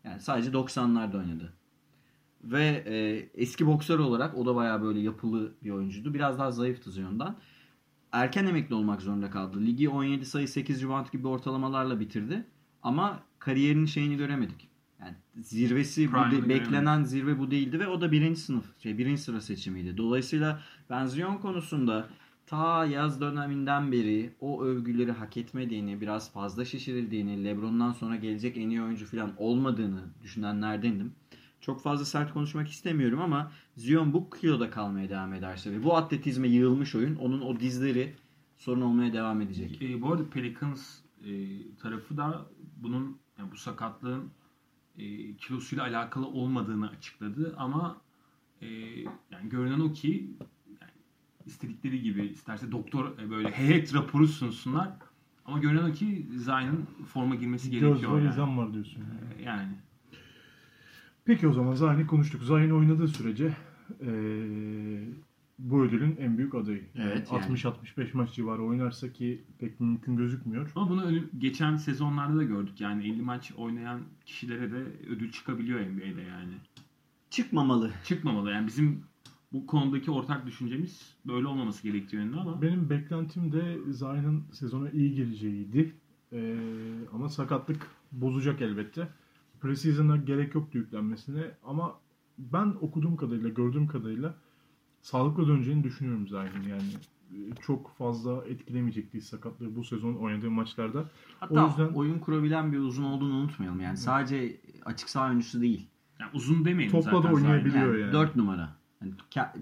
Yani 0.05 0.21
sadece 0.21 0.51
90'larda 0.51 1.19
oynadı. 1.19 1.53
Ve 2.45 2.85
e, 2.87 3.29
eski 3.43 3.67
boksör 3.67 3.99
olarak 3.99 4.39
o 4.39 4.47
da 4.47 4.55
bayağı 4.55 4.83
böyle 4.83 5.01
yapılı 5.01 5.53
bir 5.65 5.71
oyuncuydu. 5.71 6.15
Biraz 6.15 6.39
daha 6.39 6.51
zayıftı 6.51 6.91
Zion'dan. 6.91 7.37
Erken 8.13 8.47
emekli 8.47 8.75
olmak 8.75 9.03
zorunda 9.03 9.31
kaldı. 9.31 9.61
Ligi 9.61 9.89
17 9.89 10.27
sayı 10.27 10.49
8 10.49 10.83
rebound 10.83 11.07
gibi 11.13 11.29
ortalamalarla 11.29 12.01
bitirdi. 12.01 12.45
Ama 12.83 13.23
kariyerinin 13.39 13.87
şeyini 13.87 14.17
göremedik. 14.17 14.69
Yani 15.01 15.15
zirvesi 15.41 16.13
bu 16.13 16.31
de- 16.31 16.49
beklenen 16.49 17.05
zirve 17.05 17.39
bu 17.39 17.51
değildi 17.51 17.81
ve 17.81 17.89
o 17.89 18.01
da 18.01 18.13
birinci 18.13 18.41
sınıf, 18.41 18.65
şey 18.79 18.99
birinci 18.99 19.23
sıra 19.23 19.41
seçimiydi. 19.41 19.97
Dolayısıyla 19.97 20.61
ben 20.91 21.07
Zion 21.07 21.39
konusunda 21.39 22.09
ta 22.51 22.87
yaz 22.87 23.21
döneminden 23.21 23.93
beri 23.93 24.35
o 24.41 24.63
övgüleri 24.63 25.13
hak 25.13 25.37
etmediğini, 25.37 26.01
biraz 26.01 26.33
fazla 26.33 26.65
şişirildiğini, 26.65 27.45
LeBron'dan 27.45 27.93
sonra 27.93 28.17
gelecek 28.17 28.57
en 28.57 28.71
iyi 28.71 28.83
oyuncu 28.83 29.07
falan 29.07 29.33
olmadığını 29.37 30.01
düşünenlerdendim. 30.23 31.13
Çok 31.61 31.83
fazla 31.83 32.05
sert 32.05 32.33
konuşmak 32.33 32.69
istemiyorum 32.69 33.21
ama 33.21 33.53
Zion 33.77 34.13
bu 34.13 34.31
kiloda 34.31 34.71
kalmaya 34.71 35.09
devam 35.09 35.35
ederse 35.35 35.73
ve 35.73 35.85
bu 35.85 35.97
atletizme 35.97 36.49
yığılmış 36.49 36.95
oyun 36.95 37.17
onun 37.17 37.41
o 37.41 37.61
dizleri 37.61 38.15
sorun 38.59 38.81
olmaya 38.81 39.13
devam 39.13 39.41
edecek. 39.41 39.83
E, 39.83 40.03
bu 40.03 40.13
arada 40.13 40.31
Pelicans 40.31 40.99
e, 41.25 41.31
tarafı 41.77 42.17
da 42.17 42.47
bunun 42.77 43.19
yani 43.39 43.51
bu 43.53 43.57
sakatlığın 43.57 44.31
e, 44.99 45.37
kilosuyla 45.37 45.85
alakalı 45.85 46.27
olmadığını 46.27 46.89
açıkladı 46.89 47.55
ama 47.59 48.01
e, 48.63 48.67
yani 49.31 49.49
görünen 49.51 49.81
o 49.81 49.93
ki 49.93 50.31
istedikleri 51.51 52.03
gibi 52.03 52.23
isterse 52.27 52.73
doktor 52.73 53.19
e, 53.19 53.31
böyle 53.31 53.51
heyet 53.51 53.95
raporu 53.95 54.29
sunsunlar 54.29 54.89
ama 55.45 55.59
görünen 55.59 55.91
o 55.91 55.93
ki 55.93 56.27
Zion'ın 56.37 56.87
forma 57.07 57.35
girmesi 57.35 57.71
Göz 57.71 57.81
gerekiyor 57.81 58.13
var, 58.13 58.19
yani. 58.21 58.31
izan 58.31 58.59
var 58.59 58.73
diyorsun. 58.75 59.03
E, 59.39 59.43
yani. 59.43 59.73
Peki 61.25 61.49
o 61.49 61.53
zaman 61.53 61.75
Zayn'i 61.75 62.07
konuştuk. 62.07 62.43
Zayn 62.43 62.71
oynadığı 62.71 63.09
sürece 63.09 63.57
eee, 64.01 65.09
bu 65.59 65.83
ödülün 65.83 66.17
en 66.17 66.39
büyük 66.39 66.55
adayı. 66.55 66.85
Evet, 66.95 67.29
yani. 67.33 67.45
60-65 67.45 68.15
maç 68.17 68.33
civarı 68.35 68.63
oynarsa 68.63 69.13
ki 69.13 69.45
pek 69.59 69.81
mümkün 69.81 70.17
gözükmüyor. 70.17 70.71
Ama 70.77 70.91
bunu 70.91 71.05
önü- 71.05 71.29
geçen 71.39 71.77
sezonlarda 71.77 72.37
da 72.37 72.43
gördük. 72.45 72.81
Yani 72.81 73.05
50 73.05 73.23
maç 73.23 73.53
oynayan 73.57 74.01
kişilere 74.27 74.73
de 74.73 74.77
ödül 75.11 75.33
çıkabiliyor 75.33 75.81
NBA'de 75.81 76.23
yani. 76.23 76.53
Çıkmamalı. 77.31 77.91
Çıkmamalı. 78.05 78.51
Yani 78.51 78.67
bizim 78.67 79.03
bu 79.53 79.67
konudaki 79.67 80.11
ortak 80.11 80.47
düşüncemiz 80.47 81.15
böyle 81.27 81.47
olmaması 81.47 81.83
gerektiği 81.83 82.17
yönünde 82.17 82.37
ama 82.41 82.63
Benim 82.63 82.91
beklentim 82.91 83.53
de 83.53 83.79
Zayn'ın 83.93 84.45
sezona 84.53 84.91
iyi 84.91 85.15
gireceğiydi. 85.15 85.95
Eee, 86.33 86.57
ama 87.13 87.29
sakatlık 87.29 87.87
bozacak 88.13 88.61
elbette. 88.63 89.09
Preseason'a 89.61 90.17
gerek 90.17 90.55
yoktu 90.55 90.79
yüklenmesine 90.79 91.51
ama 91.65 91.95
ben 92.39 92.67
okuduğum 92.81 93.17
kadarıyla, 93.17 93.49
gördüğüm 93.49 93.87
kadarıyla 93.87 94.35
sağlıklı 95.03 95.49
döneceğini 95.49 95.85
düşünüyorum 95.85 96.29
Zayn'in. 96.29 96.69
Yani 96.69 96.83
e, 97.33 97.55
çok 97.67 97.97
fazla 97.99 98.45
etkilemeyecekti 98.47 99.21
sakatlığı 99.21 99.77
bu 99.77 99.85
sezon 99.85 100.15
oynadığı 100.15 100.51
maçlarda. 100.51 101.11
Hatta 101.41 101.65
O 101.65 101.69
yüzden- 101.69 101.95
oyun 101.95 102.19
kurabilen 102.19 102.73
bir 102.73 102.79
uzun 102.79 103.05
olduğunu 103.05 103.35
unutmayalım. 103.35 103.81
Yani 103.81 103.97
sadece 103.97 104.61
açık 104.85 105.09
saha 105.11 105.29
oyuncusu 105.29 105.61
değil. 105.61 105.87
yani 106.21 106.31
uzun 106.35 106.65
demeyelim 106.65 106.93
Topla 107.01 107.11
zaten 107.11 107.31
da 107.31 107.35
oynayabiliyor 107.35 107.95
Zion. 107.95 108.01
yani. 108.01 108.13
4 108.13 108.37
numara. 108.37 108.80
Yani 109.03 109.15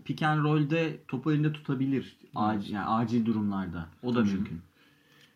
pick 0.04 0.22
and 0.22 0.44
roll'de 0.44 1.00
topu 1.08 1.32
elinde 1.32 1.52
tutabilir. 1.52 2.16
Acil, 2.34 2.72
yani 2.74 2.86
acil 2.86 3.26
durumlarda. 3.26 3.86
O 4.02 4.14
da 4.14 4.20
mümkün. 4.20 4.60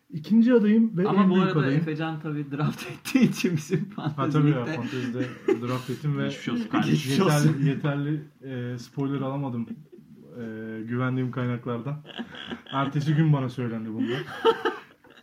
İkinci 0.09 0.53
adayım 0.53 0.97
ve 0.97 1.09
Ama 1.09 1.23
en 1.23 1.29
bu 1.29 1.35
büyük 1.35 1.47
arada 1.47 1.59
adayım. 1.59 1.81
Efecan 1.81 2.19
tabii 2.19 2.51
draft 2.51 2.85
ettiği 2.91 3.29
için 3.29 3.57
bizim 3.57 3.89
Ha 3.95 4.09
fantezi 4.09 4.37
tabii 4.37 4.49
ya 4.49 4.65
fantezide 4.65 5.27
draft 5.61 5.89
ettim 5.89 6.17
ve 6.17 6.23
Geçmiş 6.23 6.49
olsun 6.49 6.67
kardeşim. 6.69 6.93
Geçmiş 7.09 7.19
olsun. 7.19 7.65
yeterli, 7.65 7.69
yeterli 7.69 8.73
e, 8.73 8.77
spoiler 8.77 9.21
alamadım 9.21 9.67
e, 10.39 10.43
güvendiğim 10.87 11.31
kaynaklardan. 11.31 12.01
Ertesi 12.71 13.15
gün 13.15 13.33
bana 13.33 13.49
söylendi 13.49 13.93
bunlar. 13.93 14.23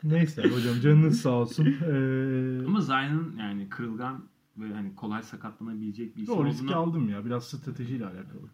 Neyse 0.05 0.43
hocam 0.43 0.81
canınız 0.83 1.21
sağ 1.21 1.31
olsun. 1.31 1.67
E, 1.67 2.67
Ama 2.67 2.81
Zion'ın 2.81 3.37
yani 3.39 3.69
kırılgan 3.69 4.25
ve 4.59 4.75
hani 4.75 4.95
kolay 4.95 5.23
sakatlanabilecek 5.23 6.17
bir 6.17 6.23
isim 6.23 6.35
o 6.35 6.45
riski 6.47 6.65
olduğunu 6.65 6.77
aldım 6.77 7.09
ya 7.09 7.25
biraz 7.25 7.45
stratejiyle 7.45 8.05
alakalı. 8.05 8.49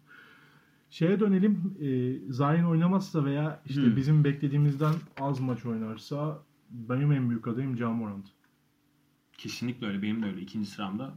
Şeye 0.89 1.19
dönelim. 1.19 1.73
E, 1.79 1.87
Zion 2.33 2.63
oynamazsa 2.63 3.25
veya 3.25 3.61
işte 3.65 3.81
Hmm. 3.81 3.95
bizim 3.95 4.23
beklediğimizden 4.23 4.93
az 5.19 5.39
maç 5.39 5.65
oynarsa 5.65 6.39
benim 6.69 7.11
en 7.11 7.29
büyük 7.29 7.47
adayım 7.47 7.77
Ja 7.77 7.89
Morant. 7.91 8.25
kesinlikle 9.37 9.87
öyle. 9.87 10.01
Benim 10.01 10.21
de 10.23 10.25
öyle. 10.25 10.41
İkinci 10.41 10.69
sıramda 10.69 11.13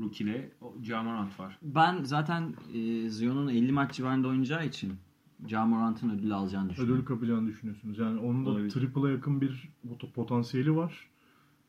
Rookie 0.00 0.26
ile 0.26 0.50
Ja 0.82 1.02
Morant 1.02 1.40
var. 1.40 1.58
Ben 1.62 2.02
zaten 2.04 2.54
e, 2.74 3.08
Zion'un 3.10 3.48
50 3.48 3.72
maç 3.72 3.92
civarında 3.94 4.28
oynayacağı 4.28 4.66
için 4.66 4.92
Ja 5.46 5.66
Morant'ın 5.66 6.10
ödül 6.10 6.32
alacağını 6.32 6.70
düşünüyorum. 6.70 6.96
ödül 6.96 7.06
kapacağını 7.06 7.48
düşünüyorsunuz. 7.48 7.98
Yani 7.98 8.20
onun 8.20 8.46
da 8.46 8.50
Olabilir. 8.50 8.70
triple'a 8.70 9.10
yakın 9.10 9.40
bir 9.40 9.68
pot- 9.88 10.12
potansiyeli 10.12 10.76
var. 10.76 11.10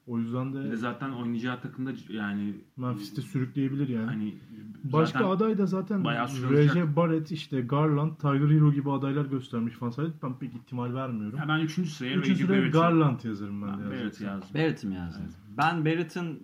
O 0.08 0.20
yüzden 0.20 0.54
de 0.54 0.72
de 0.72 0.76
zaten 0.76 1.12
oynayacağı 1.12 1.62
takımda 1.62 1.92
yani 2.10 2.54
Memphis'te 2.78 3.22
sürükleyebilir 3.22 3.88
yani. 3.90 4.06
hani 4.06 4.38
Başka 4.84 5.30
aday 5.30 5.58
da 5.58 5.66
zaten. 5.66 6.06
R.J. 6.52 6.96
Barrett, 6.96 7.32
işte 7.32 7.62
Garland, 7.62 8.16
Tyler 8.16 8.56
Hero 8.56 8.74
gibi 8.74 8.92
adaylar 8.92 9.26
göstermiş 9.26 9.74
falan. 9.74 9.92
Sadece 9.92 10.14
ben 10.24 10.40
pek 10.40 10.56
ihtimal 10.56 10.94
vermiyorum. 10.94 11.38
ya 11.38 11.48
ben 11.48 11.60
üçüncü 11.60 11.90
sıraya 11.90 12.16
Üçüncü 12.16 12.30
Reggie 12.30 12.46
sıraya 12.46 12.62
Barrett'ı 12.62 12.78
Garland 12.78 13.24
yazarım 13.24 13.62
ben, 13.62 13.80
ben. 13.80 13.90
Barrett 13.90 14.22
yazdım. 14.22 14.50
Barrett'ı 14.54 14.88
mı 14.88 14.96
yazdın? 14.96 15.26
Ben 15.58 15.86
Barrett'ın 15.86 16.40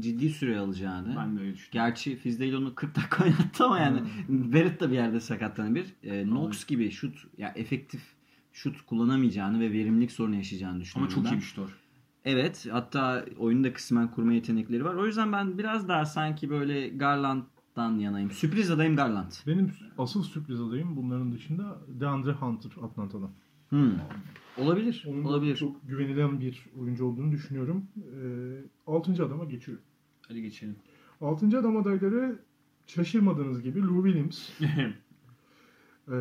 ciddi 0.00 0.30
süre 0.30 0.58
alacağını. 0.58 1.16
Ben 1.16 1.36
de 1.36 1.40
öyle 1.40 1.54
düşünüyorum. 1.54 1.88
Gerçi 1.88 2.16
Fizdale 2.16 2.56
onu 2.56 2.74
40 2.74 2.96
dakika 2.96 3.24
oynattı 3.24 3.64
ama 3.64 3.78
yani 3.78 4.02
Barrett 4.28 4.80
da 4.80 4.90
bir 4.90 4.94
yerde 4.94 5.20
sakatlanabilir. 5.20 5.86
E, 6.02 6.24
Knox 6.24 6.66
gibi 6.66 6.90
şut, 6.90 7.26
ya 7.38 7.52
efektif 7.56 8.02
şut 8.52 8.82
kullanamayacağını 8.82 9.60
ve 9.60 9.72
verimlilik 9.72 10.12
sorunu 10.12 10.34
yaşayacağını 10.34 10.74
Ama 10.74 10.82
düşünüyorum 10.82 11.14
çok 11.14 11.24
ben. 11.24 11.30
iyi 11.30 11.36
bir 11.36 11.42
şutör. 11.42 11.85
Evet 12.26 12.66
hatta 12.70 13.24
oyunda 13.38 13.72
kısmen 13.72 14.10
kurma 14.10 14.32
yetenekleri 14.32 14.84
var. 14.84 14.94
O 14.94 15.06
yüzden 15.06 15.32
ben 15.32 15.58
biraz 15.58 15.88
daha 15.88 16.04
sanki 16.04 16.50
böyle 16.50 16.88
Garland'dan 16.88 17.98
yanayım. 17.98 18.30
Sürpriz 18.30 18.70
adayım 18.70 18.96
Garland. 18.96 19.32
Benim 19.46 19.72
asıl 19.98 20.22
sürpriz 20.22 20.60
adayım 20.60 20.96
bunların 20.96 21.32
dışında 21.32 21.78
DeAndre 22.00 22.32
Hunter 22.32 22.70
Atlanta'dan. 22.82 23.30
Hmm. 23.68 23.92
Olabilir. 24.58 25.04
Onun 25.08 25.24
olabilir. 25.24 25.56
çok 25.56 25.88
güvenilen 25.88 26.40
bir 26.40 26.66
oyuncu 26.80 27.06
olduğunu 27.06 27.32
düşünüyorum. 27.32 27.84
Ee, 27.96 28.90
altıncı 28.90 29.26
adama 29.26 29.44
geçiyorum. 29.44 29.84
Hadi 30.28 30.42
geçelim. 30.42 30.76
Altıncı 31.20 31.58
adam 31.58 31.76
adayları 31.76 32.38
şaşırmadığınız 32.86 33.62
gibi 33.62 33.82
Lou 33.82 34.04
Williams, 34.04 34.48
Ee, 36.08 36.12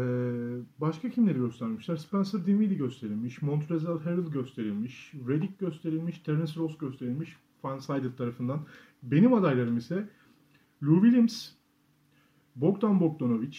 başka 0.77 1.09
kimleri 1.09 1.37
göstermişler? 1.37 1.95
Spencer 1.95 2.45
Dinwiddie 2.45 2.77
gösterilmiş, 2.77 3.41
Montrezl 3.41 3.87
Harrell 3.87 4.31
gösterilmiş, 4.31 5.13
Redick 5.27 5.59
gösterilmiş, 5.59 6.19
Terence 6.19 6.53
Ross 6.55 6.77
gösterilmiş 6.77 7.35
Fansided 7.61 8.17
tarafından. 8.17 8.65
Benim 9.03 9.33
adaylarım 9.33 9.77
ise 9.77 10.09
Lou 10.83 11.01
Williams, 11.01 11.49
Bogdan 12.55 12.99
Bogdanovic, 12.99 13.57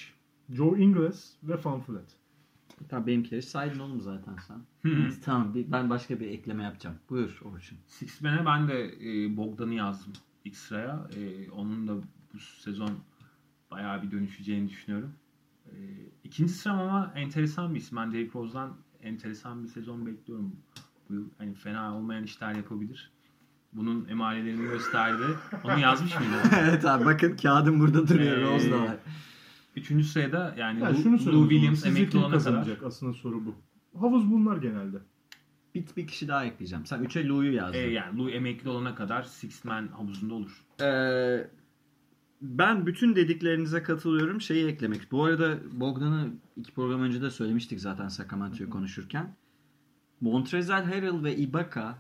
Joe 0.51 0.77
Ingles 0.77 1.33
ve 1.43 1.65
Van 1.65 1.81
Fleet. 1.81 2.17
Tamam 2.89 3.07
benimkileri 3.07 3.43
saydın 3.43 3.79
oğlum 3.79 4.01
zaten 4.01 4.37
sen. 4.49 4.57
tamam 5.25 5.55
bir- 5.55 5.73
ben 5.73 5.91
başka 5.91 6.21
bir 6.21 6.27
ekleme 6.29 6.63
yapacağım. 6.63 6.97
Buyur 7.11 7.41
Orçun. 7.45 7.79
Six 7.87 8.21
Man'e 8.21 8.47
ben 8.47 8.69
de 8.69 8.95
e, 9.01 9.37
Bogdan'ı 9.37 9.75
yazdım 9.75 10.13
ilk 10.45 10.57
sıraya. 10.57 11.09
E, 11.17 11.51
onun 11.51 11.89
da 11.89 11.95
bu 12.35 12.39
sezon 12.39 12.91
bayağı 13.71 14.03
bir 14.03 14.11
dönüşeceğini 14.11 14.69
düşünüyorum. 14.69 15.13
E, 15.67 15.77
ikinci 16.25 16.53
sıram 16.53 16.79
ama 16.79 17.13
enteresan 17.17 17.75
bir 17.75 17.81
isim. 17.81 17.99
Ben 17.99 18.13
Derrick 18.13 18.39
Rose'dan 18.39 18.77
enteresan 19.03 19.63
bir 19.63 19.69
sezon 19.69 20.07
bekliyorum. 20.07 20.57
Bu 21.09 21.15
yıl 21.15 21.31
hani 21.39 21.55
fena 21.55 21.97
olmayan 21.97 22.25
işler 22.25 22.55
yapabilir. 22.55 23.13
Bunun 23.73 24.09
emarelerini 24.09 24.69
gösterdi. 24.69 25.23
Onu 25.65 25.79
yazmış 25.79 26.15
mıydı? 26.15 26.33
evet 26.61 26.85
abi 26.85 27.05
bakın 27.05 27.37
kağıdım 27.37 27.81
burada 27.81 28.09
duruyor. 28.09 28.39
Ee, 28.39 28.43
Rose 28.43 28.71
da 28.71 28.81
var. 28.81 28.97
Üçüncü 29.77 30.05
sırada 30.05 30.55
yani 30.59 30.81
Yani 30.83 31.27
Lou, 31.27 31.49
Williams 31.49 31.87
emekli 31.87 32.19
olana 32.19 32.39
kadar. 32.39 32.67
Aslında 32.85 33.13
soru 33.13 33.43
bu. 33.47 33.55
Havuz 33.99 34.31
bunlar 34.33 34.57
genelde. 34.57 34.97
Bir, 35.75 35.85
bir 35.97 36.07
kişi 36.07 36.29
daha 36.29 36.45
ekleyeceğim. 36.45 36.87
Sen 36.87 37.05
3'e 37.05 37.29
Lou'yu 37.29 37.53
yazdın. 37.55 37.79
E, 37.79 37.81
yani 37.81 38.19
Lou 38.19 38.31
emekli 38.31 38.71
olana 38.71 38.95
kadar 38.95 39.23
Six 39.23 39.65
Man 39.65 39.89
havuzunda 39.89 40.35
olur. 40.35 40.65
Ee, 40.81 41.51
ben 42.41 42.87
bütün 42.87 43.17
dediklerinize 43.17 43.83
katılıyorum. 43.83 44.41
Şeyi 44.41 44.67
eklemek. 44.67 45.13
Bu 45.13 45.25
arada 45.25 45.59
Bogdan'ı 45.73 46.29
iki 46.57 46.73
program 46.73 47.03
önce 47.03 47.23
de 47.23 47.31
söylemiştik 47.31 47.81
zaten 47.81 48.09
Sacramento'yu 48.09 48.71
konuşurken. 48.71 49.35
Montrezl 50.21 50.73
Harrell 50.73 51.25
ve 51.25 51.37
Ibaka 51.37 51.99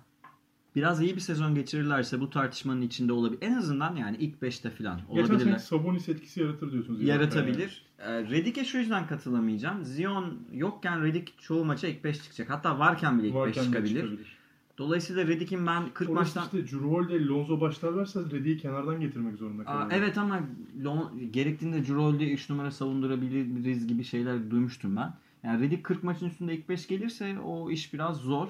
biraz 0.76 1.02
iyi 1.02 1.14
bir 1.14 1.20
sezon 1.20 1.54
geçirirlerse 1.54 2.20
bu 2.20 2.30
tartışmanın 2.30 2.82
içinde 2.82 3.12
olabilir. 3.12 3.42
En 3.42 3.52
azından 3.52 3.96
yani 3.96 4.16
ilk 4.16 4.42
5'te 4.42 4.70
falan 4.70 5.00
Geçen 5.10 5.32
olabilirler. 5.32 5.58
Sabonis 5.58 6.08
etkisi 6.08 6.40
yaratır 6.40 6.72
diyorsunuz. 6.72 7.02
Yaratabilir. 7.02 7.86
Ee, 7.98 8.22
Redick'e 8.22 8.64
şu 8.64 8.78
yüzden 8.78 9.06
katılamayacağım. 9.06 9.84
Zion 9.84 10.38
yokken 10.52 11.02
Redick 11.02 11.32
çoğu 11.38 11.64
maça 11.64 11.86
ilk 11.86 12.04
5 12.04 12.22
çıkacak. 12.22 12.50
Hatta 12.50 12.78
varken 12.78 13.18
bile 13.18 13.26
ilk 13.26 13.34
5 13.34 13.40
Varken 13.40 13.62
de 13.62 13.66
çıkabilir. 13.66 14.02
çıkabilir. 14.02 14.35
Dolayısıyla 14.78 15.26
Redick'in 15.26 15.66
ben 15.66 15.82
40 15.94 16.10
Orası 16.10 16.38
maçtan... 16.38 16.44
işte 16.44 16.76
Drew 16.76 16.86
Holiday, 16.88 17.26
Lonzo 17.28 17.60
başlarlarsa 17.60 18.20
Redick'i 18.20 18.58
kenardan 18.62 19.00
getirmek 19.00 19.36
zorunda 19.36 19.62
Aa, 19.62 19.64
kalıyor. 19.64 19.90
evet 19.92 20.18
ama 20.18 20.40
Lon- 20.82 21.30
gerektiğinde 21.30 21.84
Cirolde 21.84 22.32
3 22.32 22.50
numara 22.50 22.70
savundurabiliriz 22.70 23.86
gibi 23.86 24.04
şeyler 24.04 24.50
duymuştum 24.50 24.96
ben. 24.96 25.14
Yani 25.42 25.60
Redick 25.62 25.84
40 25.84 26.02
maçın 26.02 26.26
üstünde 26.26 26.56
ilk 26.56 26.68
5 26.68 26.86
gelirse 26.86 27.38
o 27.40 27.70
iş 27.70 27.94
biraz 27.94 28.16
zor. 28.16 28.48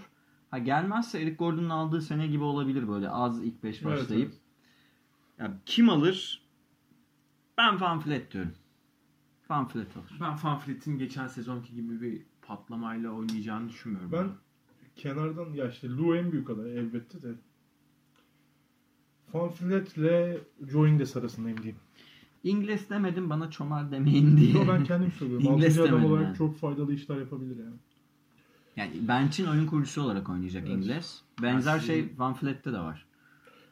Ha 0.50 0.58
gelmezse 0.58 1.18
Eric 1.20 1.34
Gordon'un 1.36 1.70
aldığı 1.70 2.02
sene 2.02 2.26
gibi 2.26 2.44
olabilir 2.44 2.88
böyle 2.88 3.08
az 3.10 3.42
ilk 3.44 3.62
5 3.62 3.82
Evet, 3.82 3.84
başlayıp. 4.02 4.28
evet. 4.28 4.40
Ya 5.38 5.58
kim 5.66 5.88
alır? 5.88 6.42
Ben 7.58 7.80
Van 7.80 8.00
Fleet 8.00 8.32
diyorum. 8.32 8.52
Van 9.50 9.68
Fleet 9.68 9.96
alır. 9.96 10.12
Ben 10.20 10.36
Fanflet'in 10.36 10.98
geçen 10.98 11.26
sezonki 11.28 11.74
gibi 11.74 12.00
bir 12.00 12.22
patlamayla 12.42 13.10
oynayacağını 13.10 13.68
düşünmüyorum. 13.68 14.12
Ben 14.12 14.28
kenardan 14.96 15.52
ya 15.54 15.68
işte 15.70 15.88
Lou 15.90 16.16
en 16.16 16.32
büyük 16.32 16.50
aday 16.50 16.78
elbette 16.78 17.22
de 17.22 17.28
Fanflet 19.32 19.96
ile 19.96 20.38
Joe 20.70 20.88
Ingles 20.88 21.16
arasındayım 21.16 21.58
diyeyim. 21.58 21.78
İngiliz 22.44 22.90
demedim 22.90 23.30
bana 23.30 23.50
çomar 23.50 23.90
demeyin 23.90 24.36
diye. 24.36 24.52
Yo, 24.52 24.68
ben 24.68 24.84
kendim 24.84 25.12
söylüyorum. 25.12 25.46
İngiliz 25.46 25.78
adam 25.78 26.04
olarak 26.04 26.24
yani. 26.24 26.36
çok 26.36 26.56
faydalı 26.58 26.92
işler 26.94 27.16
yapabilir 27.16 27.56
yani. 27.58 27.76
Yani 28.76 29.08
Bench'in 29.08 29.46
oyun 29.46 29.66
kurucusu 29.66 30.02
olarak 30.02 30.28
oynayacak 30.28 30.64
Evet. 30.66 30.76
İngiliz. 30.76 31.22
Benzer 31.42 31.80
şey 31.80 32.08
Van 32.18 32.34
Fleet'te 32.34 32.72
de 32.72 32.78
var. 32.78 33.06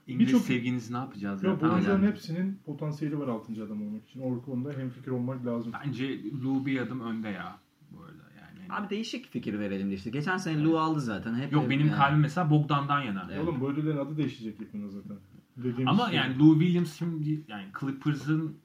İngiliz 0.07 0.29
Birçok- 0.33 0.43
sevginizi 0.43 0.93
ne 0.93 0.97
yapacağız? 0.97 1.43
Ya 1.43 1.61
bu 1.61 1.65
oyuncuların 1.67 2.07
hepsinin 2.07 2.59
potansiyeli 2.67 3.19
var 3.19 3.29
6. 3.29 3.65
adam 3.65 3.83
olmak 3.83 4.09
için. 4.09 4.21
O 4.21 4.43
konuda 4.43 4.73
hemfikir 4.73 5.11
olmak 5.11 5.47
lazım. 5.47 5.73
Bence 5.87 6.21
Lou 6.45 6.67
bir 6.67 6.81
adım 6.81 7.01
önde 7.01 7.29
ya. 7.29 7.59
Bu 7.91 8.03
arada. 8.03 8.24
Abi 8.71 8.91
değişik 8.91 9.27
fikir 9.31 9.59
verelim 9.59 9.91
de 9.91 9.95
işte. 9.95 10.11
Geçen 10.11 10.37
sene 10.37 10.63
Lou 10.65 10.79
aldı 10.79 11.01
zaten. 11.01 11.35
Hep 11.35 11.53
Yok 11.53 11.71
benim 11.71 11.87
yani. 11.87 11.97
kalbim 11.97 12.21
mesela 12.21 12.51
Bogdan'dan 12.51 13.01
yana. 13.03 13.29
Evet. 13.33 13.43
Oğlum 13.45 13.61
bu 13.61 13.71
ödüllerin 13.71 13.97
adı 13.99 14.17
değişecek 14.17 14.61
yakında 14.61 14.89
zaten. 14.89 15.17
Dediğimiz 15.57 15.87
Ama 15.89 16.07
şey. 16.07 16.17
yani 16.17 16.39
Lou 16.39 16.61
Williams 16.61 16.99
şimdi 16.99 17.45
yani 17.49 17.67
Clippers'ın 17.81 18.57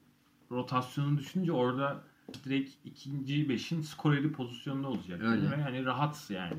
rotasyonunu 0.50 1.18
düşününce 1.18 1.52
orada 1.52 2.02
direkt 2.44 2.70
ikinci 2.84 3.48
beşin 3.48 3.80
skoreri 3.80 4.32
pozisyonunda 4.32 4.88
olacak. 4.88 5.20
Öyle. 5.24 5.50
Ve 5.50 5.60
yani 5.60 5.84
rahat 5.84 6.30
yani. 6.30 6.56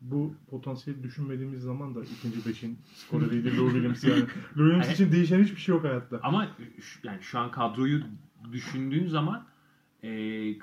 bu 0.00 0.34
potansiyeli 0.50 1.02
düşünmediğimiz 1.02 1.62
zaman 1.62 1.94
da 1.94 2.00
ikinci 2.04 2.46
beşin 2.48 2.78
skoreriydi 2.94 3.56
Lou 3.56 3.70
Williams 3.70 4.04
yani. 4.04 4.20
Lou 4.58 4.70
Williams 4.70 4.90
için 4.94 5.12
değişen 5.12 5.42
hiçbir 5.42 5.60
şey 5.60 5.74
yok 5.74 5.84
hayatta. 5.84 6.20
Ama 6.22 6.48
şu- 6.80 7.06
yani 7.06 7.22
şu 7.22 7.38
an 7.38 7.50
kadroyu 7.50 8.02
düşündüğün 8.52 9.06
zaman 9.06 9.46
e, 10.02 10.08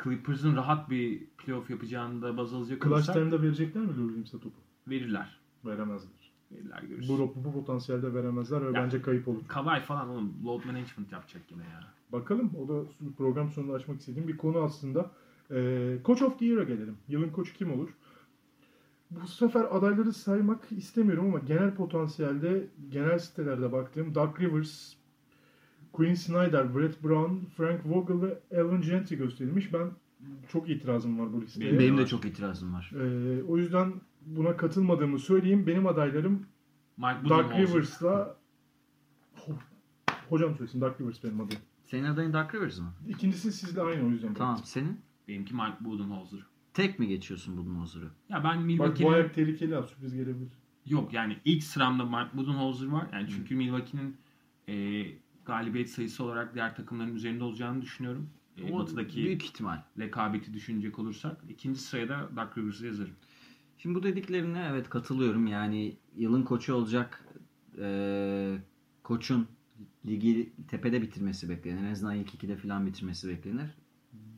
Clippers'ın 0.03 0.55
rahat 0.55 0.89
bir 0.89 1.25
playoff 1.37 1.69
yapacağını 1.69 2.21
da 2.21 2.37
baz 2.37 2.53
alacak 2.53 2.81
Clutch 2.81 2.93
olursak 2.95 3.15
time'da 3.15 3.41
verecekler 3.41 3.83
mi 3.83 3.89
Williams'a 3.95 4.37
topu? 4.39 4.55
verirler. 4.87 5.39
Veremezler. 5.65 6.11
Verirler 6.51 6.81
görürüz. 6.81 7.09
Bu, 7.09 7.33
bu 7.35 7.53
potansiyelde 7.53 8.13
veremezler 8.13 8.61
ve 8.61 8.65
Ya. 8.65 8.73
bence 8.73 9.01
kayıp 9.01 9.27
olur. 9.27 9.41
Kavai 9.47 9.81
falan 9.81 10.09
oğlum 10.09 10.33
load 10.45 10.65
management 10.65 11.11
yapacak 11.11 11.41
yine 11.51 11.63
ya. 11.63 11.83
Bakalım 12.11 12.51
o 12.63 12.67
da 12.67 12.83
program 13.17 13.51
sonunda 13.51 13.73
açmak 13.73 13.99
istediğim 13.99 14.27
bir 14.27 14.37
konu 14.37 14.57
aslında. 14.59 15.11
Ee, 15.51 15.97
Coach 16.05 16.21
of 16.21 16.39
the 16.39 16.45
Year'a 16.45 16.63
gelelim. 16.63 16.97
Yılın 17.07 17.29
koçu 17.29 17.53
kim 17.53 17.73
olur? 17.73 17.89
Bu 19.11 19.27
sefer 19.27 19.65
adayları 19.77 20.13
saymak 20.13 20.71
istemiyorum 20.71 21.25
ama 21.25 21.39
genel 21.39 21.75
potansiyelde 21.75 22.67
genel 22.89 23.19
sitelerde 23.19 23.71
baktığım 23.71 24.15
Doug 24.15 24.39
Rivers, 24.41 24.93
Quinn 25.95 26.13
Snyder, 26.13 26.75
Brett 26.75 27.03
Brown, 27.03 27.35
Frank 27.57 27.81
Vogel 27.85 28.21
ve 28.21 28.61
Alan 28.61 28.81
Gentry 28.81 29.15
gösterilmiş. 29.15 29.73
Ben 29.73 29.91
çok 30.49 30.69
itirazım 30.69 31.19
var 31.19 31.33
bu 31.33 31.41
listeye. 31.41 31.69
Benim 31.69 31.79
Benim 31.79 31.97
de 31.97 32.07
çok 32.07 32.25
itirazım 32.25 32.73
var. 32.73 32.91
Ee, 32.95 33.43
o 33.43 33.57
yüzden 33.57 33.93
buna 34.25 34.57
katılmadığımı 34.57 35.19
söyleyeyim. 35.19 35.67
Benim 35.67 35.87
adaylarım 35.87 36.45
Mike 36.97 37.23
Budenholzer. 37.23 37.57
Rivers'la 37.67 38.37
Ho- 39.35 39.53
Hocam 40.29 40.55
söylesin 40.55 40.81
Doug 40.81 41.01
Rivers 41.01 41.23
benim 41.23 41.41
adayım. 41.41 41.61
Senin 41.85 42.03
adayın 42.03 42.33
Doug 42.33 42.55
Rivers 42.55 42.79
mı? 42.79 42.93
İkincisi 43.09 43.51
sizle 43.51 43.81
aynı 43.81 44.05
o 44.07 44.09
yüzden. 44.09 44.33
Tamam. 44.33 44.59
Senin? 44.63 44.99
Benimki 45.27 45.53
Mike 45.53 45.77
Budenholzer. 45.79 46.39
Tek 46.74 47.00
mi 47.00 47.07
geçiyorsun 47.07 47.57
bunun 47.57 47.81
huzuru? 47.81 48.09
Ya 48.29 48.43
ben 48.43 48.43
Bak 48.43 48.57
bu 48.59 48.65
Milwaukee'nin... 48.65 49.11
ayak 49.13 49.33
tehlikeli 49.33 49.75
abi 49.77 49.87
sürpriz 49.87 50.13
gelebilir. 50.15 50.50
Yok 50.85 51.13
yani 51.13 51.37
ilk 51.46 51.63
sıramda 51.63 52.05
Mike 52.05 52.37
Budenholzer 52.37 52.87
var. 52.87 53.07
Yani 53.13 53.27
çünkü 53.29 53.55
Milwaukee'nin 53.55 54.17
e, 54.67 55.05
galibiyet 55.46 55.90
sayısı 55.90 56.24
olarak 56.24 56.53
diğer 56.53 56.75
takımların 56.75 57.16
üzerinde 57.16 57.44
olacağını 57.44 57.81
düşünüyorum. 57.81 58.29
E, 58.58 58.74
O 58.74 58.79
batıdaki 58.79 59.18
Büyük 59.18 59.44
ihtimal. 59.44 59.81
rekabeti 60.00 60.53
düşünecek 60.53 61.00
olursak. 61.00 61.42
ikinci 61.50 61.79
sıraya 61.79 62.10
da 62.10 62.29
Doug 62.36 62.58
Rivers'ı 62.58 62.86
yazarım. 62.86 63.14
Şimdi 63.77 63.96
bu 63.96 64.03
dediklerine 64.03 64.68
evet 64.72 64.90
katılıyorum. 64.90 65.48
Yani 65.48 65.98
yılın 66.18 66.44
koçu 66.44 66.74
olacak 66.74 67.25
eee, 67.77 68.58
koçun 69.03 69.48
ligi 70.05 70.53
tepede 70.68 71.01
bitirmesi 71.01 71.50
beklenir. 71.50 71.84
En 71.84 71.92
azından 71.92 72.16
ilk 72.16 72.34
ikide 72.34 72.58
falan 72.58 72.86
bitirmesi 72.86 73.29
beklenir. 73.29 73.70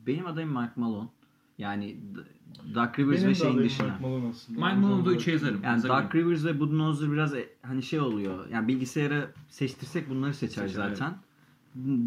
Benim 0.06 0.26
adayım 0.26 0.50
Mike 0.50 0.72
Malone. 0.76 1.08
Yani 1.58 1.96
D- 2.14 2.74
Doug 2.74 2.98
Rivers 2.98 3.18
Benim 3.18 3.28
ve 3.30 3.34
şeyin 3.34 3.58
dışına. 3.58 3.86
Mike 3.86 4.02
Malone 4.02 4.28
aslında. 4.28 4.66
Mike 4.66 4.76
Malone'u 4.76 5.06
da 5.06 5.14
3'e 5.14 5.32
yazarım. 5.32 5.62
Yani 5.62 5.74
Yazarım. 5.74 6.04
Doug 6.04 6.14
Rivers 6.14 6.44
ve 6.44 6.60
Budenholzer 6.60 7.12
biraz 7.12 7.34
e, 7.34 7.48
hani 7.62 7.82
şey 7.82 8.00
oluyor. 8.00 8.48
Yani 8.48 8.68
bilgisayara 8.68 9.30
seçtirsek 9.48 10.10
bunları 10.10 10.34
seçer 10.34 10.68
Seçer, 10.68 10.88
zaten. 10.88 11.14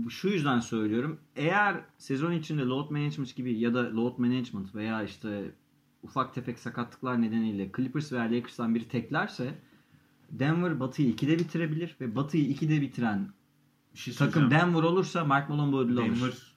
Şu 0.10 0.28
yüzden 0.28 0.60
söylüyorum. 0.60 1.20
Eğer 1.36 1.76
sezon 1.98 2.32
içinde 2.32 2.62
load 2.62 2.90
management 2.92 3.36
gibi 3.36 3.60
ya 3.60 3.74
da 3.74 3.96
load 3.96 4.18
management 4.18 4.76
veya 4.76 5.04
işte 5.04 5.52
ufak 6.04 6.34
tefek 6.34 6.60
sakatlıklar 6.60 7.22
nedeniyle 7.22 7.72
Clippers 7.78 8.12
veya 8.12 8.24
Lakers'tan 8.24 8.76
biri 8.76 8.88
teklerse 8.88 9.54
Denver 10.32 10.80
Batı'yı 10.80 11.14
2'de 11.14 11.40
bitirebilir 11.40 11.96
ve 12.02 12.16
Batı'yı 12.16 12.52
2'de 12.52 12.82
bitiren 12.82 13.28
Bir 13.94 14.00
şey 14.00 14.14
takım 14.14 14.34
söyleyeceğim. 14.34 14.66
Denver 14.68 14.84
olursa 14.84 15.24
Mike 15.24 15.46
Malone 15.50 15.72
bu 15.72 15.80
ödülü 15.80 16.02
alır. 16.02 16.10
Denver 16.10 16.51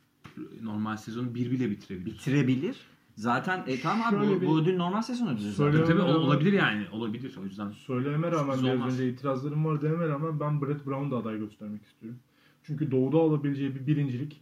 normal 0.63 0.97
sezonu 0.97 1.35
1 1.35 1.51
bile 1.51 1.71
bitirebilir. 1.71 2.07
Bitirebilir. 2.07 2.77
Zaten 3.17 3.65
e, 3.67 3.81
tamam 3.81 4.15
abi 4.15 4.27
bu, 4.29 4.41
bir- 4.41 4.47
bu 4.47 4.59
ödül 4.61 4.77
normal 4.77 5.03
sezon 5.03 5.27
ödülü 5.27 5.51
zaten. 5.53 5.85
Tabii 5.85 6.03
Ama- 6.03 6.17
olabilir 6.17 6.53
yani. 6.53 6.87
Olabilir 6.93 7.37
o 7.43 7.45
yüzden. 7.45 7.71
Söyleyeme 7.71 8.31
rağmen 8.31 8.59
biraz 8.63 8.75
olmaz. 8.75 8.93
önce 8.95 9.09
itirazlarım 9.09 9.65
var 9.65 9.83
dememe 9.83 10.09
rağmen 10.09 10.41
ben 10.41 10.63
Brett 10.63 10.87
Brown'da 10.87 11.17
aday 11.17 11.39
göstermek 11.39 11.83
istiyorum. 11.87 12.19
Çünkü 12.63 12.91
doğuda 12.91 13.17
alabileceği 13.19 13.75
bir 13.75 13.87
birincilik. 13.87 14.41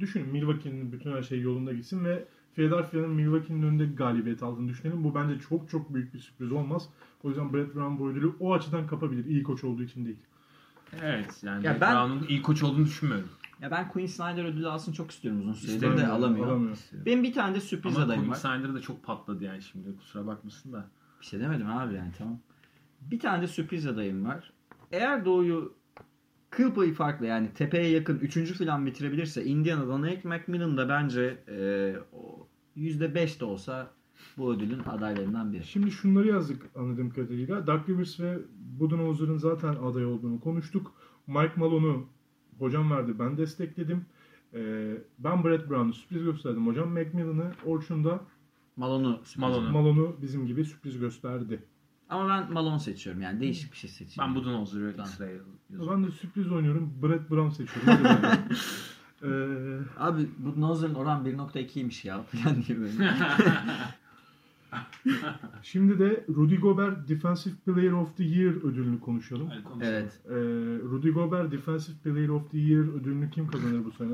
Düşünün 0.00 0.28
Milwaukee'nin 0.28 0.92
bütün 0.92 1.12
her 1.12 1.22
şey 1.22 1.40
yolunda 1.40 1.72
gitsin 1.72 2.04
ve 2.04 2.24
Philadelphia'nın 2.54 3.10
Milwaukee'nin 3.10 3.62
önünde 3.62 3.86
galibiyet 3.86 4.42
aldığını 4.42 4.68
düşünelim. 4.68 5.04
Bu 5.04 5.14
bence 5.14 5.38
çok 5.48 5.70
çok 5.70 5.94
büyük 5.94 6.14
bir 6.14 6.18
sürpriz 6.18 6.52
olmaz. 6.52 6.88
O 7.22 7.28
yüzden 7.28 7.52
Brett 7.52 7.74
Brown 7.74 7.98
bu 7.98 8.08
ödülü 8.10 8.32
o 8.40 8.54
açıdan 8.54 8.86
kapabilir. 8.86 9.24
İyi 9.24 9.42
koç 9.42 9.64
olduğu 9.64 9.82
için 9.82 10.04
değil. 10.04 10.16
Evet 11.02 11.40
yani 11.42 11.66
Ya 11.66 11.72
Brett 11.72 11.80
ben- 11.80 11.94
Brown'un 11.96 12.28
iyi 12.28 12.42
koç 12.42 12.62
olduğunu 12.62 12.84
düşünmüyorum. 12.84 13.28
Ya 13.60 13.70
ben 13.70 13.88
Quinn 13.88 14.06
Snyder 14.06 14.44
ödülü 14.44 14.68
alsın 14.68 14.92
çok 14.92 15.10
istiyorum 15.10 15.40
uzun 15.40 15.52
süredir 15.52 15.74
İsterim 15.74 15.98
de 15.98 16.06
alamıyor. 16.06 16.46
Alamıyor. 16.46 16.78
Benim 16.92 17.22
bir 17.22 17.32
tane 17.32 17.54
de 17.54 17.60
sürpriz 17.60 17.96
Ama 17.96 18.04
adayım 18.04 18.30
var. 18.30 18.34
Snyder 18.34 18.74
da 18.74 18.80
çok 18.80 19.02
patladı 19.02 19.44
yani 19.44 19.62
şimdi 19.62 19.96
kusura 19.96 20.26
bakmasın 20.26 20.72
da. 20.72 20.88
Bir 21.20 21.26
şey 21.26 21.40
demedim 21.40 21.70
abi 21.70 21.94
yani 21.94 22.12
tamam. 22.18 22.38
Bir 23.00 23.20
tane 23.20 23.42
de 23.42 23.46
sürpriz 23.46 23.86
adayım 23.86 24.24
var. 24.24 24.52
Eğer 24.92 25.24
Doğu'yu 25.24 25.74
kıl 26.50 26.74
payı 26.74 26.94
farklı 26.94 27.26
yani 27.26 27.48
tepeye 27.54 27.88
yakın 27.88 28.18
3. 28.18 28.58
falan 28.58 28.86
bitirebilirse 28.86 29.44
Indiana'da 29.44 30.02
Nate 30.02 30.28
McMillan 30.28 30.76
da 30.76 30.88
bence 30.88 31.38
e, 31.48 31.96
o 32.12 32.48
%5 32.76 33.40
de 33.40 33.44
olsa 33.44 33.90
bu 34.36 34.52
ödülün 34.52 34.78
adaylarından 34.78 35.52
biri. 35.52 35.64
Şimdi 35.64 35.90
şunları 35.90 36.28
yazdık 36.28 36.62
anladığım 36.74 37.10
kadarıyla. 37.10 37.66
Doug 37.66 37.88
Rivers 37.88 38.20
ve 38.20 38.38
Budenholzer'ın 38.58 39.36
zaten 39.36 39.74
aday 39.74 40.06
olduğunu 40.06 40.40
konuştuk. 40.40 40.92
Mike 41.26 41.52
Malone'u 41.56 42.06
hocam 42.58 42.90
verdi. 42.90 43.18
Ben 43.18 43.36
destekledim. 43.36 44.06
Ee, 44.54 44.94
ben 45.18 45.44
Brett 45.44 45.70
Brown'u 45.70 45.92
sürpriz 45.92 46.22
gösterdim. 46.24 46.66
Hocam 46.66 46.88
Macmillan'ı 46.88 47.52
Orçun 47.64 48.04
da 48.04 48.20
Malone'u 48.76 49.16
sürpriz. 49.16 49.36
Malone. 49.36 49.70
Malone'u 49.70 50.16
bizim 50.22 50.46
gibi 50.46 50.64
sürpriz 50.64 50.98
gösterdi. 50.98 51.62
Ama 52.08 52.28
ben 52.28 52.52
Malone 52.52 52.78
seçiyorum 52.78 53.22
yani 53.22 53.40
değişik 53.40 53.72
bir 53.72 53.76
şey 53.76 53.90
seçiyorum. 53.90 54.34
Ben 54.34 54.42
Budenholzer'ı 54.42 55.06
sıraya 55.06 55.32
yazıyorum. 55.32 55.88
Ben 55.90 56.04
de 56.04 56.10
sürpriz 56.10 56.52
oynuyorum. 56.52 56.92
Brett 57.02 57.30
Brown 57.30 57.48
seçiyorum. 57.48 58.06
Ee, 59.22 59.28
Abi 59.96 60.28
bu 60.38 60.60
Nozer'ın 60.60 60.94
oran 60.94 61.24
1.2'ymiş 61.26 62.06
ya 62.08 62.22
falan 62.22 62.62
diye 62.62 62.78
böyle. 62.78 62.92
şimdi 65.62 65.98
de 65.98 66.24
Rudy 66.28 66.56
Gobert 66.56 67.08
Defensive 67.08 67.54
Player 67.64 67.92
of 67.92 68.16
the 68.16 68.24
Year 68.24 68.54
ödülünü 68.54 69.00
konuşalım. 69.00 69.48
Hadi 69.48 69.64
konuşalım. 69.64 69.94
evet. 69.94 70.20
Ee, 70.28 70.34
Rudy 70.90 71.10
Gobert 71.10 71.52
Defensive 71.52 71.96
Player 72.04 72.28
of 72.28 72.50
the 72.50 72.58
Year 72.58 73.00
ödülünü 73.00 73.30
kim 73.30 73.46
kazanır 73.46 73.84
bu 73.84 73.90
sene? 73.90 74.12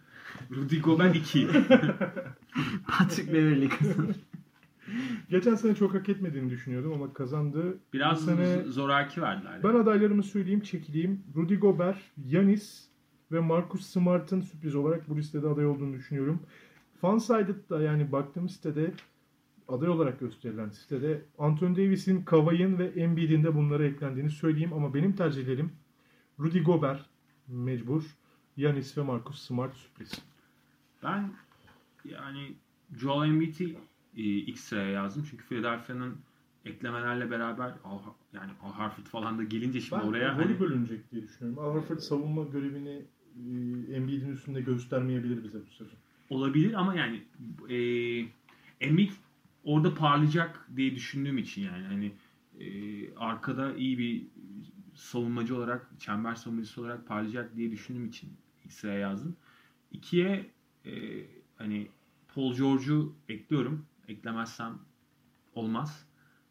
Rudy 0.50 0.80
Gobert 0.80 1.16
2. 1.16 1.48
Patrick 2.86 3.32
Beverly 3.32 3.68
kazanır. 3.68 4.16
Geçen 5.30 5.54
sene 5.54 5.74
çok 5.74 5.94
hak 5.94 6.08
etmediğini 6.08 6.50
düşünüyordum 6.50 6.92
ama 6.92 7.12
kazandı. 7.12 7.78
Biraz 7.92 8.22
bu 8.22 8.30
sene 8.30 8.62
zoraki 8.64 9.22
verdiler. 9.22 9.62
ben 9.64 9.74
adaylarımı 9.74 10.22
söyleyeyim, 10.22 10.60
çekileyim. 10.60 11.20
Rudy 11.36 11.54
Gobert, 11.54 11.98
Yanis 12.26 12.84
ve 13.32 13.40
Marcus 13.40 13.86
Smart'ın 13.86 14.40
sürpriz 14.40 14.74
olarak 14.74 15.08
bu 15.08 15.16
listede 15.16 15.48
aday 15.48 15.66
olduğunu 15.66 15.92
düşünüyorum. 15.92 16.40
Fansided'da 17.00 17.82
yani 17.82 18.12
baktığım 18.12 18.48
sitede 18.48 18.92
aday 19.70 19.88
olarak 19.88 20.20
gösterilen 20.20 20.68
sitede 20.68 21.24
Anthony 21.38 21.76
Davis'in, 21.76 22.22
Kawhi'nin 22.22 22.78
ve 22.78 22.86
Embiid'in 22.86 23.44
de 23.44 23.54
bunlara 23.54 23.84
eklendiğini 23.84 24.30
söyleyeyim 24.30 24.72
ama 24.72 24.94
benim 24.94 25.16
tercihlerim 25.16 25.72
Rudy 26.40 26.60
Gobert 26.60 27.06
mecbur, 27.48 28.02
Yanis 28.56 28.98
ve 28.98 29.02
Marcus 29.02 29.42
Smart 29.42 29.76
sürpriz. 29.76 30.12
Ben 31.02 31.30
yani 32.04 32.52
Joel 32.96 33.28
Embiid'i 33.28 33.76
e, 34.16 34.22
ilk 34.22 34.58
sıraya 34.58 34.90
yazdım. 34.90 35.26
Çünkü 35.30 35.44
Philadelphia'nın 35.44 36.16
eklemelerle 36.64 37.30
beraber 37.30 37.72
Al, 37.84 37.98
yani 38.32 38.50
Al 38.62 38.72
Harford 38.72 39.06
falan 39.06 39.38
da 39.38 39.42
gelince 39.42 39.80
şimdi 39.80 40.02
Ben 40.02 40.08
oraya 40.08 40.34
rolü 40.34 40.42
hani, 40.42 40.60
bölünecek 40.60 41.10
diye 41.12 41.22
düşünüyorum. 41.22 41.64
Al 41.64 41.74
Horford 41.74 41.98
savunma 41.98 42.44
görevini 42.44 43.02
e, 43.36 43.94
Embiid'in 43.94 44.32
üstünde 44.32 44.60
göstermeyebilir 44.60 45.44
bize 45.44 45.58
bu 45.66 45.70
sezon. 45.70 45.98
olabilir 46.30 46.74
ama 46.74 46.94
yani 46.94 47.22
e, 47.68 47.76
Embiid 48.80 49.10
orada 49.64 49.94
parlayacak 49.94 50.68
diye 50.76 50.94
düşündüğüm 50.94 51.38
için 51.38 51.62
yani 51.62 51.86
hani 51.86 52.12
e, 52.58 53.14
arkada 53.14 53.74
iyi 53.76 53.98
bir 53.98 54.26
savunmacı 54.94 55.56
olarak 55.56 55.90
çember 55.98 56.34
savunmacısı 56.34 56.80
olarak 56.80 57.06
parlayacak 57.06 57.56
diye 57.56 57.70
düşündüğüm 57.70 58.06
için 58.06 58.30
ilk 58.64 58.72
sıraya 58.72 58.98
yazdım. 58.98 59.36
İkiye 59.92 60.50
e, 60.86 60.92
hani 61.56 61.88
Paul 62.34 62.54
George'u 62.56 63.16
ekliyorum. 63.28 63.86
Eklemezsem 64.08 64.78
olmaz. 65.54 66.06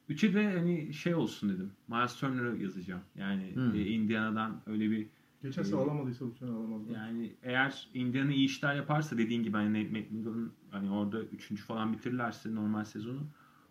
Üçe 0.10 0.34
de 0.34 0.54
hani 0.58 0.94
şey 0.94 1.16
olsun 1.16 1.50
dedim. 1.50 1.72
Miles 1.88 2.16
Turner'ı 2.16 2.58
yazacağım. 2.64 3.02
Yani 3.16 3.56
Hmm. 3.56 3.76
e, 3.76 3.86
Indiana'dan 3.86 4.62
öyle 4.66 4.92
bir 4.92 5.08
Geçen 5.42 5.64
sene 5.64 5.80
alamadıysa 5.80 6.26
bu 6.26 6.32
sene 6.32 6.50
alamaz. 6.50 6.82
yani 6.90 7.36
eğer 7.44 7.90
Indiana 7.94 8.32
iyi 8.34 8.46
işler 8.46 8.76
yaparsa 8.76 9.18
dediğin 9.18 9.44
gibi 9.44 9.58
hani 9.58 9.70
Nate 9.70 10.00
McMillan'ın 10.00 10.54
hani 10.72 10.92
orada 10.92 11.24
üçüncü 11.24 11.64
falan 11.64 11.94
bitirirlerse 11.94 12.56
normal 12.56 12.84
sezonu 12.86 13.28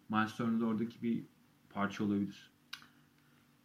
Miles 0.08 0.36
Turner 0.36 0.66
oradaki 0.66 1.02
bir 1.02 1.24
parça 1.70 2.04
olabilir. 2.04 2.50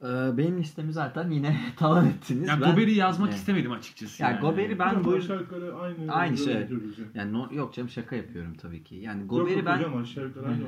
Ee, 0.04 0.38
benim 0.38 0.58
listemi 0.58 0.94
zaten 0.94 1.30
yine 1.30 1.60
talan 1.78 2.06
ettiniz. 2.08 2.48
Yani 2.48 2.62
Ben- 2.62 2.72
Gober'i 2.72 2.94
yazmak 2.94 3.30
Evet. 3.30 3.40
istemedim 3.40 3.72
açıkçası. 3.72 4.24
Ya 4.24 4.30
yani. 4.30 4.40
Gober'i 4.42 4.80
ben 4.80 5.04
bu 5.04 5.14
aşağı 5.14 5.40
yukarı 5.40 5.76
aynı, 5.76 6.12
Aynı 6.12 6.38
şey. 6.38 6.68
yani 7.16 7.34
no, 7.34 7.50
yok 7.52 7.74
canım 7.74 7.90
şaka 7.90 8.16
yapıyorum 8.16 8.54
tabii 8.62 8.84
ki. 8.84 8.96
Yani 8.96 9.24
Gober'i 9.24 9.58
yok 9.58 9.66
ben 9.66 9.78
hocam 9.78 9.98
aşağı 9.98 10.24
yukarı 10.24 10.46
aynı. 10.48 10.64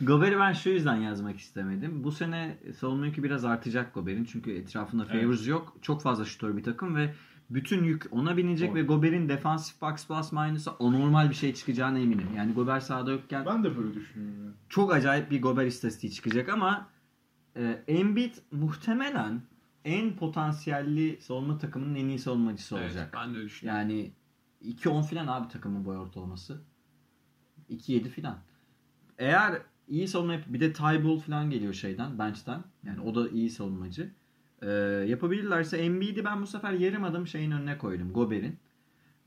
Gober'i 0.02 0.38
ben 0.38 0.52
şu 0.52 0.70
yüzden 0.70 0.96
yazmak 0.96 1.38
istemedim. 1.38 2.04
Bu 2.04 2.12
sene 2.12 2.58
savunma 2.78 3.06
yükü 3.06 3.22
biraz 3.22 3.44
artacak 3.44 3.94
Gober'in. 3.94 4.24
Çünkü 4.24 4.52
etrafında 4.52 5.06
Evet. 5.10 5.22
Favors 5.22 5.48
yok. 5.48 5.76
Çok 5.82 6.02
fazla 6.02 6.24
şutör 6.24 6.56
bir 6.56 6.62
takım 6.62 6.96
ve 6.96 7.14
bütün 7.50 7.84
yük 7.84 8.06
ona 8.10 8.36
binecek 8.36 8.68
Doğru. 8.70 8.76
ve 8.78 8.82
Gober'in 8.82 9.28
defansif 9.28 9.82
box 9.82 10.06
plus 10.08 10.32
minus'a 10.32 10.76
anormal 10.80 11.30
bir 11.30 11.34
şey 11.34 11.54
çıkacağına 11.54 11.98
eminim. 11.98 12.28
Yani 12.36 12.52
Gober 12.52 12.80
sahada 12.80 13.10
yokken 13.10 13.46
Ben 13.46 13.64
de 13.64 13.76
böyle 13.76 13.94
düşünüyorum 13.94 14.36
yani. 14.44 14.52
çok 14.68 14.92
acayip 14.94 15.30
bir 15.30 15.42
Gober 15.42 15.66
istatistiği 15.66 16.12
çıkacak 16.12 16.48
ama 16.48 16.86
e, 17.56 17.82
Embiid 17.88 18.34
muhtemelen 18.52 19.42
en 19.84 20.16
potansiyelli 20.16 21.18
savunma 21.20 21.58
takımının 21.58 21.94
en 21.94 22.08
iyi 22.08 22.18
savunmacısı 22.18 22.76
Evet, 22.76 22.86
olacak. 22.86 23.14
ben 23.16 23.34
de 23.34 23.36
öyle 23.38 23.46
düşünüyorum. 23.46 23.80
Yani 23.80 24.12
2-10 24.64 25.02
filan 25.06 25.26
abi 25.26 25.48
takımın 25.48 25.84
boy 25.84 25.96
ortalaması. 25.96 26.62
2-7 27.70 28.08
filan. 28.08 28.38
Eğer 29.18 29.62
iyi 29.88 30.08
savunma 30.08 30.38
bir 30.46 30.60
de 30.60 30.72
Tybal 30.72 31.18
falan 31.18 31.50
geliyor 31.50 31.72
şeyden 31.72 32.18
bench'ten. 32.18 32.64
Yani 32.82 33.00
o 33.00 33.14
da 33.14 33.28
iyi 33.28 33.50
savunmacı. 33.50 34.10
Ee, 34.62 34.70
yapabilirlerse 35.08 35.76
Embiid'i 35.78 36.24
ben 36.24 36.42
bu 36.42 36.46
sefer 36.46 36.72
yarım 36.72 37.04
adım 37.04 37.26
şeyin 37.26 37.50
önüne 37.50 37.78
koydum. 37.78 38.12
Gober'in. 38.12 38.58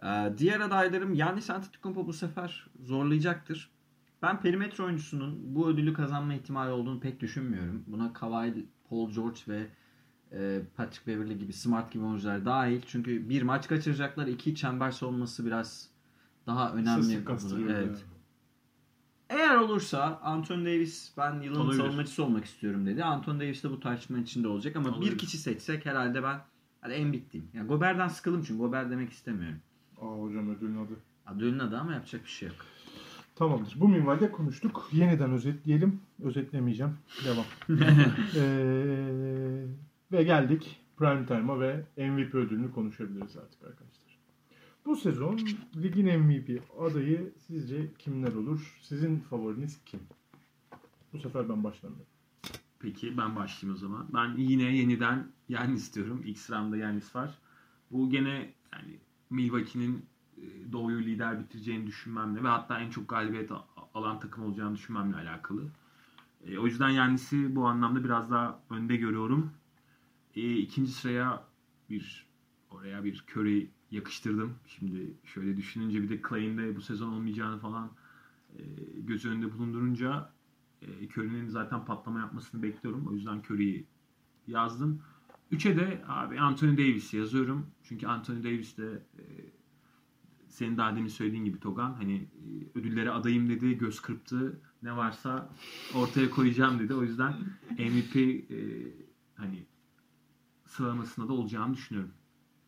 Ee, 0.04 0.34
diğer 0.38 0.60
adaylarım 0.60 1.14
Yannis 1.14 1.50
Antetokounmpo 1.50 2.08
bu 2.08 2.14
sefer 2.14 2.68
zorlayacaktır. 2.80 3.72
Ben 4.22 4.42
perimetre 4.42 4.84
oyuncusunun 4.84 5.56
bu 5.56 5.70
ödülü 5.70 5.94
kazanma 5.94 6.34
ihtimali 6.34 6.72
olduğunu 6.72 7.00
pek 7.00 7.20
düşünmüyorum. 7.20 7.84
Buna 7.88 8.14
Kawhi, 8.14 8.66
Paul 8.90 9.12
George 9.12 9.40
ve 9.48 9.68
e, 10.32 10.62
Patrick 10.76 11.12
Beverly 11.12 11.38
gibi 11.38 11.54
smart 11.54 11.92
gibi 11.92 12.04
oyuncular 12.04 12.46
dahil. 12.46 12.82
Çünkü 12.88 13.30
bir 13.30 13.42
maç 13.42 13.68
kaçıracaklar. 13.68 14.28
iki 14.28 14.56
çember 14.56 14.92
savunması 14.92 15.46
biraz 15.46 15.90
daha 16.48 16.74
önemli. 16.74 17.24
Evet. 17.72 17.86
yani. 17.86 17.98
Eğer 19.30 19.56
olursa 19.56 20.20
Anthony 20.24 20.66
Davis 20.66 21.12
ben 21.18 21.42
yılın 21.42 21.60
Olabilir. 21.60 21.78
savunmacısı 21.84 22.24
olmak 22.24 22.46
istiyorum 22.46 22.86
dedi. 22.86 23.04
Anthony 23.04 23.40
Davis 23.40 23.64
de 23.64 23.70
bu 23.70 23.80
tartışmanın 23.80 24.24
içinde 24.24 24.48
olacak 24.48 24.76
ama 24.76 24.90
Olabilir. 24.90 25.12
bir 25.12 25.18
kişi 25.18 25.38
seçsek 25.38 25.86
herhalde 25.86 26.24
ben 26.24 26.42
hadi 26.82 26.94
Embiid 26.94 27.32
diyeyim. 27.32 27.52
Yani 27.54 27.68
Gober'den 27.68 28.08
sıkıldım 28.08 28.44
çünkü 28.44 28.58
Gober 28.58 28.92
demek 28.92 29.12
istemiyorum. 29.12 29.60
Aa 30.02 30.22
hocam 30.22 30.50
ödülün 30.56 30.86
adı. 30.86 30.94
Adölün 31.26 31.60
adı 31.60 31.78
ama 31.78 31.94
yapacak 31.94 32.24
bir 32.26 32.30
şey 32.30 32.48
yok. 32.48 32.58
Tamamdır. 33.38 33.76
Bu 33.80 33.88
minvalde 33.88 34.32
konuştuk. 34.32 34.90
Yeniden 34.92 35.32
özetleyelim. 35.32 36.02
Özetlemeyeceğim. 36.24 36.94
Devam. 37.26 37.46
Ee, 38.36 39.64
ve 40.12 40.24
geldik 40.24 40.80
Prime 40.98 41.26
Time'a 41.26 41.60
ve 41.60 41.86
MVP 41.98 42.36
ödülünü 42.36 42.72
konuşabiliriz 42.72 43.38
artık 43.38 43.64
arkadaşlar. 43.64 44.20
Bu 44.86 44.96
sezon 44.96 45.40
ligin 45.76 46.20
MVP 46.20 46.62
adayı 46.80 47.34
sizce 47.48 47.94
kimler 48.00 48.34
olur? 48.34 48.80
Sizin 48.82 49.20
favoriniz 49.20 49.80
kim? 49.86 50.00
Bu 51.14 51.20
sefer 51.20 51.50
ben 51.50 51.64
başlamıyorum. 51.64 52.08
Peki 52.80 53.18
ben 53.18 53.36
başlayayım 53.36 53.76
o 53.76 53.80
zaman. 53.80 54.08
Ben 54.14 54.38
yine 54.38 54.78
yeniden 54.78 55.28
Yannis 55.50 55.82
istiyorum. 55.82 56.24
İlk 56.26 56.38
sıramda 56.38 56.78
Yannis 56.78 57.16
var. 57.16 57.38
Bu 57.92 58.10
gene 58.10 58.54
yani 58.74 59.00
Milwaukee'nin 59.30 60.06
Doğu'yu 60.72 61.00
lider 61.00 61.40
bitireceğini 61.40 61.88
düşünmemle 61.88 62.44
ve 62.44 62.48
hatta 62.48 62.80
en 62.80 62.90
çok 62.90 63.10
galibiyet 63.10 63.52
alan 63.94 64.20
takım 64.20 64.44
olacağını 64.44 64.76
düşünmemle 64.76 65.16
alakalı. 65.16 65.64
E, 66.46 66.58
o 66.58 66.66
yüzden 66.66 66.90
Yannis'i 66.90 67.56
bu 67.56 67.68
anlamda 67.68 68.04
biraz 68.04 68.32
daha 68.32 68.60
önde 68.70 68.96
görüyorum. 68.96 69.52
E, 70.36 70.58
ikinci 70.58 70.92
sıraya 70.92 71.44
bir 71.90 72.28
oraya 72.72 73.04
bir 73.04 73.26
Curry 73.32 73.70
yakıştırdım. 73.92 74.56
Şimdi 74.68 75.14
şöyle 75.24 75.58
düşününce 75.58 76.04
bir 76.04 76.10
de 76.10 76.22
Clay'in 76.30 76.58
de 76.58 76.76
bu 76.76 76.82
sezon 76.82 77.12
olmayacağını 77.12 77.60
falan 77.60 77.92
e, 78.58 78.62
göz 78.98 79.26
önünde 79.26 79.54
bulundurunca 79.54 80.32
e, 80.82 81.08
Curry'nin 81.08 81.48
zaten 81.48 81.86
patlama 81.86 82.20
yapmasını 82.20 82.64
bekliyorum. 82.64 83.08
O 83.08 83.14
yüzden 83.14 83.38
Curry'i 83.38 83.86
yazdım. 84.48 85.02
Üçe 85.52 85.78
de 85.78 86.04
abi 86.08 86.40
Anthony 86.40 86.78
Davis 86.78 87.14
yazıyorum. 87.14 87.68
Çünkü 87.84 88.08
Anthony 88.08 88.44
Davis 88.44 88.78
de 88.78 89.04
e, 89.18 89.24
senin 90.58 90.78
daha 90.78 90.96
demin 90.96 91.08
söylediğin 91.08 91.46
gibi 91.46 91.60
Togan 91.60 91.94
hani 91.94 92.16
e, 92.16 92.80
ödüllere 92.80 93.12
adayım 93.12 93.50
dedi, 93.50 93.78
göz 93.78 94.00
kırptı. 94.00 94.62
Ne 94.84 94.98
varsa 94.98 95.50
ortaya 95.96 96.30
koyacağım 96.30 96.80
dedi. 96.80 96.94
O 96.94 97.04
yüzden 97.04 97.34
MVP 97.78 98.16
e, 98.16 98.58
hani 99.36 99.66
sıralamasında 100.66 101.28
da 101.28 101.34
olacağını 101.34 101.74
düşünüyorum. 101.74 102.12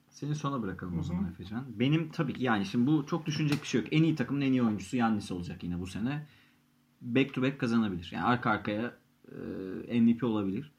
Seni 0.09 0.35
sona 0.35 0.61
bırakalım 0.61 0.95
Hı 0.95 0.99
o 0.99 1.03
zaman 1.03 1.27
Efecan. 1.27 1.65
Benim 1.79 2.09
tabii 2.09 2.33
ki 2.33 2.43
yani 2.43 2.65
şimdi 2.65 2.87
bu 2.87 3.05
çok 3.05 3.25
düşünecek 3.25 3.61
bir 3.61 3.67
şey 3.67 3.81
yok. 3.81 3.93
En 3.93 4.03
iyi 4.03 4.15
takımın 4.15 4.41
en 4.41 4.51
iyi 4.51 4.63
oyuncusu 4.63 4.97
Yannis 4.97 5.31
olacak 5.31 5.63
yine 5.63 5.79
bu 5.79 5.87
sene. 5.87 6.27
Back 7.01 7.33
to 7.33 7.41
back 7.41 7.59
kazanabilir. 7.59 8.09
Yani 8.13 8.23
arka 8.23 8.49
arkaya 8.49 8.97
e, 9.89 10.01
MVP 10.01 10.23
olabilir. 10.23 10.71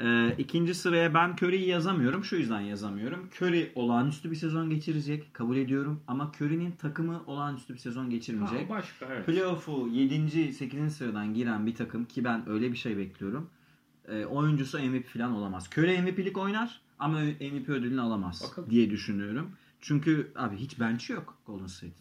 E, 0.00 0.34
ikinci 0.38 0.74
sıraya 0.74 1.14
ben 1.14 1.36
Curry'i 1.42 1.68
yazamıyorum. 1.68 2.24
Şu 2.24 2.36
yüzden 2.36 2.60
yazamıyorum. 2.60 3.28
Curry 3.40 3.72
olağanüstü 3.74 4.30
bir 4.30 4.36
sezon 4.36 4.70
geçirecek. 4.70 5.34
Kabul 5.34 5.56
ediyorum. 5.56 6.00
Ama 6.06 6.32
Curry'nin 6.40 6.72
takımı 6.72 7.22
olağanüstü 7.26 7.74
bir 7.74 7.78
sezon 7.78 8.10
geçirmeyecek. 8.10 8.70
başka 8.70 9.06
evet. 9.06 9.26
Playoff'u 9.26 9.88
7. 9.92 10.52
8. 10.52 10.96
sıradan 10.96 11.34
giren 11.34 11.66
bir 11.66 11.74
takım 11.74 12.04
ki 12.04 12.24
ben 12.24 12.48
öyle 12.48 12.72
bir 12.72 12.76
şey 12.76 12.96
bekliyorum. 12.96 13.50
E, 14.08 14.24
oyuncusu 14.24 14.78
MVP 14.78 15.06
falan 15.06 15.32
olamaz. 15.32 15.70
Curry 15.76 16.02
MVP'lik 16.02 16.38
oynar 16.38 16.80
ama 16.98 17.20
MVP 17.20 17.68
ödülünü 17.68 18.00
alamaz 18.00 18.42
Bakalım. 18.50 18.70
diye 18.70 18.90
düşünüyorum. 18.90 19.50
Çünkü 19.80 20.32
abi 20.36 20.56
hiç 20.56 20.80
bench'i 20.80 21.12
yok 21.12 21.38
Golden 21.46 21.66
State. 21.66 21.94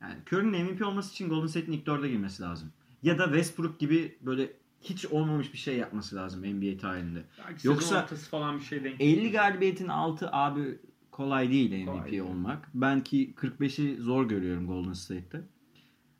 Yani 0.00 0.14
Curry'nin 0.32 0.64
MVP 0.64 0.86
olması 0.86 1.12
için 1.12 1.28
Golden 1.28 1.46
State'in 1.46 1.72
ilk 1.72 1.86
dörde 1.86 2.08
girmesi 2.08 2.42
lazım. 2.42 2.72
Ya 3.02 3.18
da 3.18 3.24
Westbrook 3.24 3.78
gibi 3.78 4.16
böyle 4.20 4.52
hiç 4.90 5.06
olmamış 5.06 5.52
bir 5.52 5.58
şey 5.58 5.76
yapması 5.76 6.16
lazım 6.16 6.40
NBA 6.42 6.78
tarihinde. 6.78 7.24
Belki 7.48 7.66
Yoksa 7.66 8.06
falan 8.06 8.58
bir 8.58 8.64
şey 8.64 8.84
denk. 8.84 9.00
50 9.00 9.30
galibiyetin 9.32 9.88
altı 9.88 10.28
abi 10.32 10.78
kolay 11.10 11.50
değil 11.50 11.70
MVP 11.84 11.86
Kolay 11.86 12.10
değil. 12.10 12.22
olmak. 12.22 12.68
Ben 12.74 13.04
ki 13.04 13.34
45'i 13.36 13.96
zor 14.02 14.28
görüyorum 14.28 14.66
Golden 14.66 14.92
State'te. 14.92 15.38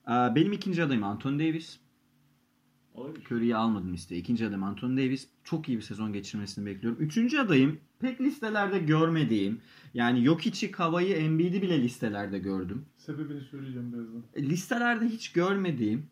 Ee, 0.08 0.10
Benim 0.34 0.52
ikinci 0.52 0.82
adayım 0.82 1.04
Anthony 1.04 1.38
Davis. 1.38 1.80
Olabilir. 2.94 3.24
Curry'i 3.30 3.56
almadım 3.56 3.92
listeye. 3.92 4.20
İkinci 4.20 4.46
adayım 4.46 4.62
Anthony 4.62 4.96
Davis. 4.96 5.28
Çok 5.44 5.68
iyi 5.68 5.76
bir 5.78 5.82
sezon 5.82 6.12
geçirmesini 6.12 6.66
bekliyorum. 6.66 7.00
Üçüncü 7.02 7.38
adayım 7.38 7.78
pek 8.00 8.20
listelerde 8.20 8.78
görmediğim. 8.78 9.60
Yani 9.94 10.24
Jokic'i, 10.24 10.70
Kava'yı, 10.70 11.14
Embiid'i 11.16 11.62
bile 11.62 11.82
listelerde 11.82 12.38
gördüm. 12.38 12.84
Sebebini 12.96 13.40
söyleyeceğim 13.40 13.92
birazdan. 13.92 14.22
E, 14.34 14.42
Listelerde 14.42 15.06
hiç 15.06 15.32
görmediğim 15.32 16.06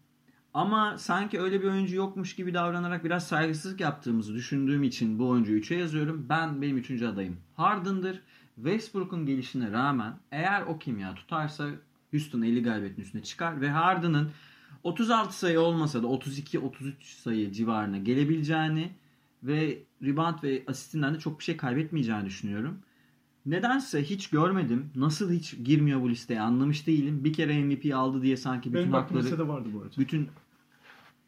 ama 0.54 0.98
sanki 0.98 1.40
öyle 1.40 1.62
bir 1.62 1.68
oyuncu 1.68 1.96
yokmuş 1.96 2.36
gibi 2.36 2.54
davranarak 2.54 3.04
biraz 3.04 3.26
saygısızlık 3.26 3.80
yaptığımızı 3.80 4.34
düşündüğüm 4.34 4.82
için 4.82 5.18
bu 5.18 5.28
oyuncuyu 5.28 5.60
3'e 5.60 5.78
yazıyorum. 5.78 6.26
Ben 6.28 6.62
benim 6.62 6.76
üçüncü 6.76 7.06
adayım 7.06 7.36
Harden'dır. 7.54 8.20
Westbrook'un 8.54 9.26
gelişine 9.26 9.72
rağmen 9.72 10.14
eğer 10.32 10.62
o 10.62 10.78
kimya 10.78 11.14
tutarsa 11.14 11.68
Houston 12.10 12.42
50 12.42 12.62
galibiyetin 12.62 13.02
üstüne 13.02 13.22
çıkar 13.22 13.60
ve 13.60 13.70
Harden'ın 13.70 14.30
36 14.82 15.38
sayı 15.38 15.60
olmasa 15.60 16.02
da 16.02 16.06
32-33 16.06 16.92
sayı 17.00 17.52
civarına 17.52 17.98
gelebileceğini 17.98 18.92
ve 19.42 19.78
rebound 20.02 20.42
ve 20.42 20.62
asistinden 20.66 21.14
de 21.14 21.18
çok 21.18 21.38
bir 21.38 21.44
şey 21.44 21.56
kaybetmeyeceğini 21.56 22.26
düşünüyorum. 22.26 22.78
Nedense 23.46 24.02
hiç 24.02 24.30
görmedim. 24.30 24.90
Nasıl 24.94 25.32
hiç 25.32 25.56
girmiyor 25.64 26.00
bu 26.00 26.10
listeye 26.10 26.40
anlamış 26.40 26.86
değilim. 26.86 27.24
Bir 27.24 27.32
kere 27.32 27.64
MVP 27.64 27.94
aldı 27.94 28.22
diye 28.22 28.36
sanki 28.36 28.72
bütün 28.72 28.82
Benim 28.82 28.92
hakları 28.92 29.22
listede 29.22 29.48
vardı 29.48 29.68
bu 29.72 29.80
arada. 29.82 29.94
bütün 29.98 30.28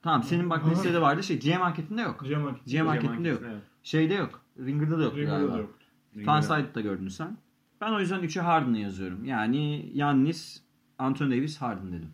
Tamam 0.07 0.23
senin 0.23 0.51
bak 0.51 0.71
listede 0.71 1.01
vardı 1.01 1.23
şey 1.23 1.38
GM 1.38 1.59
marketinde 1.59 2.03
yok. 2.03 2.21
GM 2.25 2.40
Market. 2.40 2.66
GM 2.66 2.85
marketinde 2.85 3.29
yok. 3.29 3.42
Evet. 3.47 3.62
Şeyde 3.83 4.14
yok. 4.14 4.40
Ringer'da 4.59 4.99
da 4.99 5.03
yok 5.03 5.16
Ringer'da 5.16 5.37
galiba. 5.37 5.53
da 5.55 5.59
yoktu. 5.59 5.87
Fanside'da 6.25 6.81
gördün 6.81 7.09
sen. 7.09 7.37
Ben 7.81 7.92
o 7.92 8.01
yüzden 8.01 8.21
3'e 8.21 8.42
Harden'ı 8.42 8.79
yazıyorum. 8.79 9.25
Yani 9.25 9.90
Yannis, 9.95 10.62
Anthony 10.99 11.31
Davis, 11.31 11.59
Harden 11.59 11.92
dedim. 11.92 12.09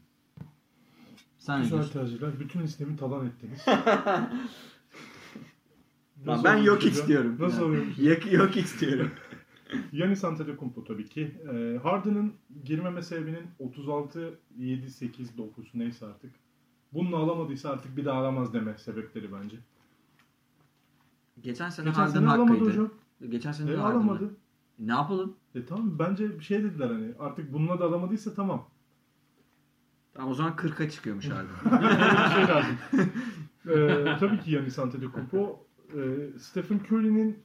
Sen 1.38 1.58
ne 1.58 1.62
Güzel 1.62 1.76
diyorsun? 1.78 1.92
tercihler. 2.00 2.40
Bütün 2.40 2.60
listemi 2.60 2.96
talan 2.96 3.26
ettiniz. 3.26 3.66
Nasıl 6.26 6.44
ben 6.44 6.58
oluyormuş 6.58 6.84
yok 6.84 6.92
istiyorum. 6.92 7.36
Nasıl 7.40 7.56
Yani. 7.62 7.66
oluyormuş? 7.66 7.98
Yok, 7.98 8.32
yok 8.32 8.56
istiyorum. 8.56 9.10
Yanis 9.92 10.24
Antetokounmpo 10.24 10.84
tabii 10.84 11.08
ki. 11.08 11.34
Ee, 11.52 11.78
Harden'ın 11.82 12.32
girmeme 12.64 13.02
sebebinin 13.02 13.46
36, 13.58 14.38
7, 14.58 14.90
8, 14.90 15.38
9 15.38 15.70
neyse 15.74 16.06
artık. 16.06 16.41
Bununla 16.92 17.16
alamadıysa 17.16 17.70
artık 17.70 17.96
bir 17.96 18.04
daha 18.04 18.18
alamaz 18.18 18.54
deme 18.54 18.78
sebepleri 18.78 19.32
bence. 19.32 19.56
Geçen 21.40 21.68
sene 21.70 21.86
Geçen 21.88 22.00
Harden 22.00 22.12
sene 22.12 22.28
alamadı 22.28 22.50
hakkıydı. 22.52 22.70
hocam. 22.70 22.90
Geçen 23.28 23.52
sene 23.52 23.70
E, 23.70 23.72
de 23.72 23.76
Harden 23.76 23.96
alamadı. 23.96 24.36
Ne 24.78 24.92
yapalım? 24.92 25.36
E 25.54 25.64
tamam 25.64 25.98
bence 25.98 26.38
bir 26.38 26.44
şey 26.44 26.62
dediler 26.64 26.86
hani 26.90 27.12
artık 27.18 27.52
bununla 27.52 27.78
da 27.80 27.84
alamadıysa 27.84 28.34
tamam. 28.34 28.68
Tamam 30.14 30.30
o 30.30 30.34
zaman 30.34 30.52
40'a 30.52 30.90
çıkıyormuş 30.90 31.28
Harden. 31.30 31.80
bir 32.30 32.34
şey 32.34 32.54
lazım. 32.54 32.76
Ee, 33.68 34.16
tabii 34.20 34.40
ki 34.40 34.50
Yanis 34.50 34.78
Antetokounmpo. 34.78 35.66
Ee, 35.96 36.38
Stephen 36.38 36.78
Curry'nin 36.90 37.38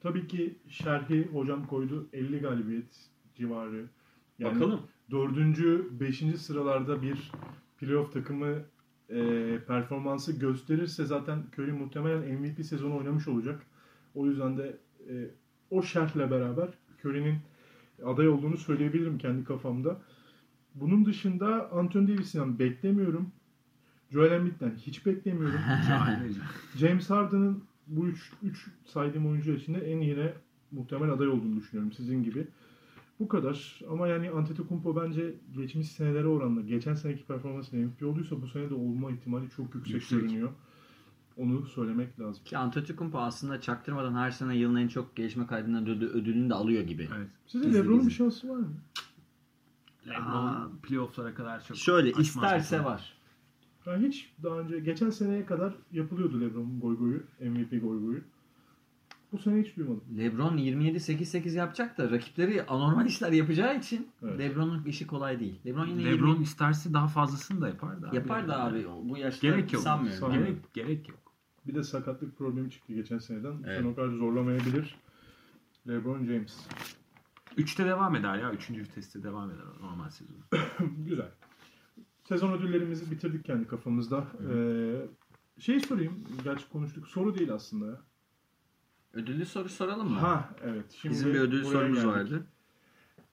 tabii 0.00 0.26
ki 0.26 0.58
şerhi 0.68 1.28
hocam 1.32 1.66
koydu 1.66 2.08
50 2.12 2.38
galibiyet 2.40 3.08
civarı. 3.34 3.86
Yani 4.38 4.54
Bakalım. 4.54 4.80
Dördüncü, 5.10 5.88
beşinci 6.00 6.38
sıralarda 6.38 7.02
bir 7.02 7.32
playoff 7.80 8.12
takımı 8.12 8.62
e, 9.08 9.58
performansı 9.66 10.32
gösterirse 10.32 11.06
zaten 11.06 11.42
Curry 11.58 11.72
muhtemelen 11.72 12.40
MVP 12.40 12.66
sezonu 12.66 12.96
oynamış 12.96 13.28
olacak. 13.28 13.62
O 14.14 14.26
yüzden 14.26 14.58
de 14.58 14.76
e, 15.08 15.30
o 15.70 15.82
şerhle 15.82 16.30
beraber 16.30 16.68
Curry'nin 17.04 17.38
aday 18.04 18.28
olduğunu 18.28 18.56
söyleyebilirim 18.56 19.18
kendi 19.18 19.44
kafamda. 19.44 20.00
Bunun 20.74 21.04
dışında 21.04 21.70
Anthony 21.72 22.08
Davis'den 22.08 22.58
beklemiyorum. 22.58 23.32
Joel 24.10 24.32
Embiid'den 24.32 24.74
hiç 24.76 25.06
beklemiyorum. 25.06 25.60
James 26.76 27.10
Harden'ın 27.10 27.64
bu 27.86 28.06
üç, 28.06 28.32
üç 28.42 28.68
saydığım 28.86 29.26
oyuncu 29.26 29.52
içinde 29.52 29.92
en 29.92 30.00
iyine 30.00 30.32
muhtemel 30.70 31.10
aday 31.10 31.28
olduğunu 31.28 31.56
düşünüyorum 31.56 31.92
sizin 31.92 32.22
gibi. 32.22 32.46
Bu 33.20 33.28
kadar. 33.28 33.80
Ama 33.90 34.08
yani 34.08 34.30
Antetokounmpo 34.30 34.96
bence 34.96 35.34
geçmiş 35.56 35.88
senelere 35.92 36.26
oranla 36.26 36.60
geçen 36.60 36.94
seneki 36.94 37.24
performansıyla 37.24 37.86
MVP 37.86 38.02
olduysa 38.06 38.42
bu 38.42 38.46
sene 38.48 38.70
de 38.70 38.74
olma 38.74 39.10
ihtimali 39.10 39.50
çok 39.50 39.74
yüksek, 39.74 39.94
Yüksek. 39.94 40.20
görünüyor. 40.20 40.50
Onu 41.36 41.66
söylemek 41.66 42.20
lazım. 42.20 42.44
Ki 42.44 42.58
Antetokounmpo 42.58 43.18
aslında 43.18 43.60
çaktırmadan 43.60 44.14
her 44.14 44.30
sene 44.30 44.56
yılın 44.56 44.76
en 44.76 44.88
çok 44.88 45.16
gelişme 45.16 45.46
kaydından 45.46 45.86
ödü- 45.86 46.08
ödülünü 46.10 46.50
de 46.50 46.54
alıyor 46.54 46.82
gibi. 46.82 47.08
Evet. 47.16 47.28
Size 47.46 47.64
Gizli 47.64 47.78
LeBron'un 47.78 48.06
bir 48.06 48.12
şansı 48.12 48.48
var 48.48 48.56
mı? 48.56 48.72
LeBron 50.08 50.76
playoff'lara 50.82 51.34
kadar 51.34 51.64
çok 51.64 51.76
Şöyle 51.76 52.10
isterse 52.12 52.84
var. 52.84 53.14
Ben 53.86 54.00
hiç 54.02 54.32
daha 54.42 54.58
önce 54.58 54.80
geçen 54.80 55.10
seneye 55.10 55.46
kadar 55.46 55.74
yapılıyordu 55.92 56.40
LeBron'un 56.40 56.80
goy 56.80 56.96
goyu, 56.98 57.22
MVP 57.40 57.70
goy 57.80 58.00
goyu. 58.00 58.20
Bu 59.32 59.38
sene 59.38 59.62
hiç 59.62 59.76
duymadım. 59.76 60.02
LeBron 60.18 60.56
27-8-8 60.56 61.56
yapacak 61.56 61.98
da 61.98 62.10
rakipleri 62.10 62.66
anormal 62.66 63.06
işler 63.06 63.32
yapacağı 63.32 63.78
için 63.78 64.08
Evet. 64.22 64.38
LeBron'un 64.38 64.84
işi 64.84 65.06
kolay 65.06 65.40
değil. 65.40 65.60
LeBron 65.66 65.86
yine 65.86 66.04
LeBron 66.04 66.32
20 66.32 66.42
isterse 66.42 66.92
daha 66.92 67.08
fazlasını 67.08 67.60
da 67.60 67.68
yapar 67.68 68.02
da. 68.02 68.10
yapar 68.12 68.48
da 68.48 68.64
abi 68.64 68.86
bu 69.04 69.18
yaşta 69.18 69.46
Gerek 69.46 69.72
yok. 69.72 69.82
sanmıyorum. 69.82 70.32
Gerek, 70.32 70.74
gerek 70.74 71.08
yok. 71.08 71.18
Bir 71.66 71.74
de 71.74 71.82
sakatlık 71.82 72.38
problemi 72.38 72.70
çıktı 72.70 72.92
geçen 72.92 73.18
seneden. 73.18 73.54
Evet. 73.64 73.78
sene 73.78 73.88
o 73.88 73.94
kadar 73.94 74.08
zorlamayabilir. 74.08 74.96
LeBron 75.88 76.24
James. 76.24 76.66
Üçte 77.56 77.86
devam 77.86 78.16
eder 78.16 78.38
ya. 78.38 78.52
Üçüncü 78.52 78.80
viteste 78.80 79.22
devam 79.22 79.50
eder 79.50 79.64
normal 79.80 80.10
sezonu. 80.10 80.38
Güzel. 81.06 81.30
Sezon 82.28 82.52
ödüllerimizi 82.52 83.10
bitirdik 83.10 83.44
kendi 83.44 83.66
kafamızda. 83.66 84.26
Ee, 84.52 85.60
şey 85.60 85.80
sorayım. 85.80 86.24
Gerçi 86.44 86.68
konuştuk. 86.68 87.06
Soru 87.08 87.38
değil 87.38 87.52
aslında. 87.52 88.00
Ödüllü 89.14 89.46
soru 89.46 89.68
soralım 89.68 90.10
mı? 90.10 90.18
Ha 90.18 90.50
evet. 90.64 90.84
Şimdi 91.02 91.14
Bizim 91.14 91.34
bir 91.34 91.38
ödül 91.40 91.64
buraya 91.64 91.72
sorumuz 91.72 91.96
geldik. 92.02 92.14
vardı. 92.14 92.46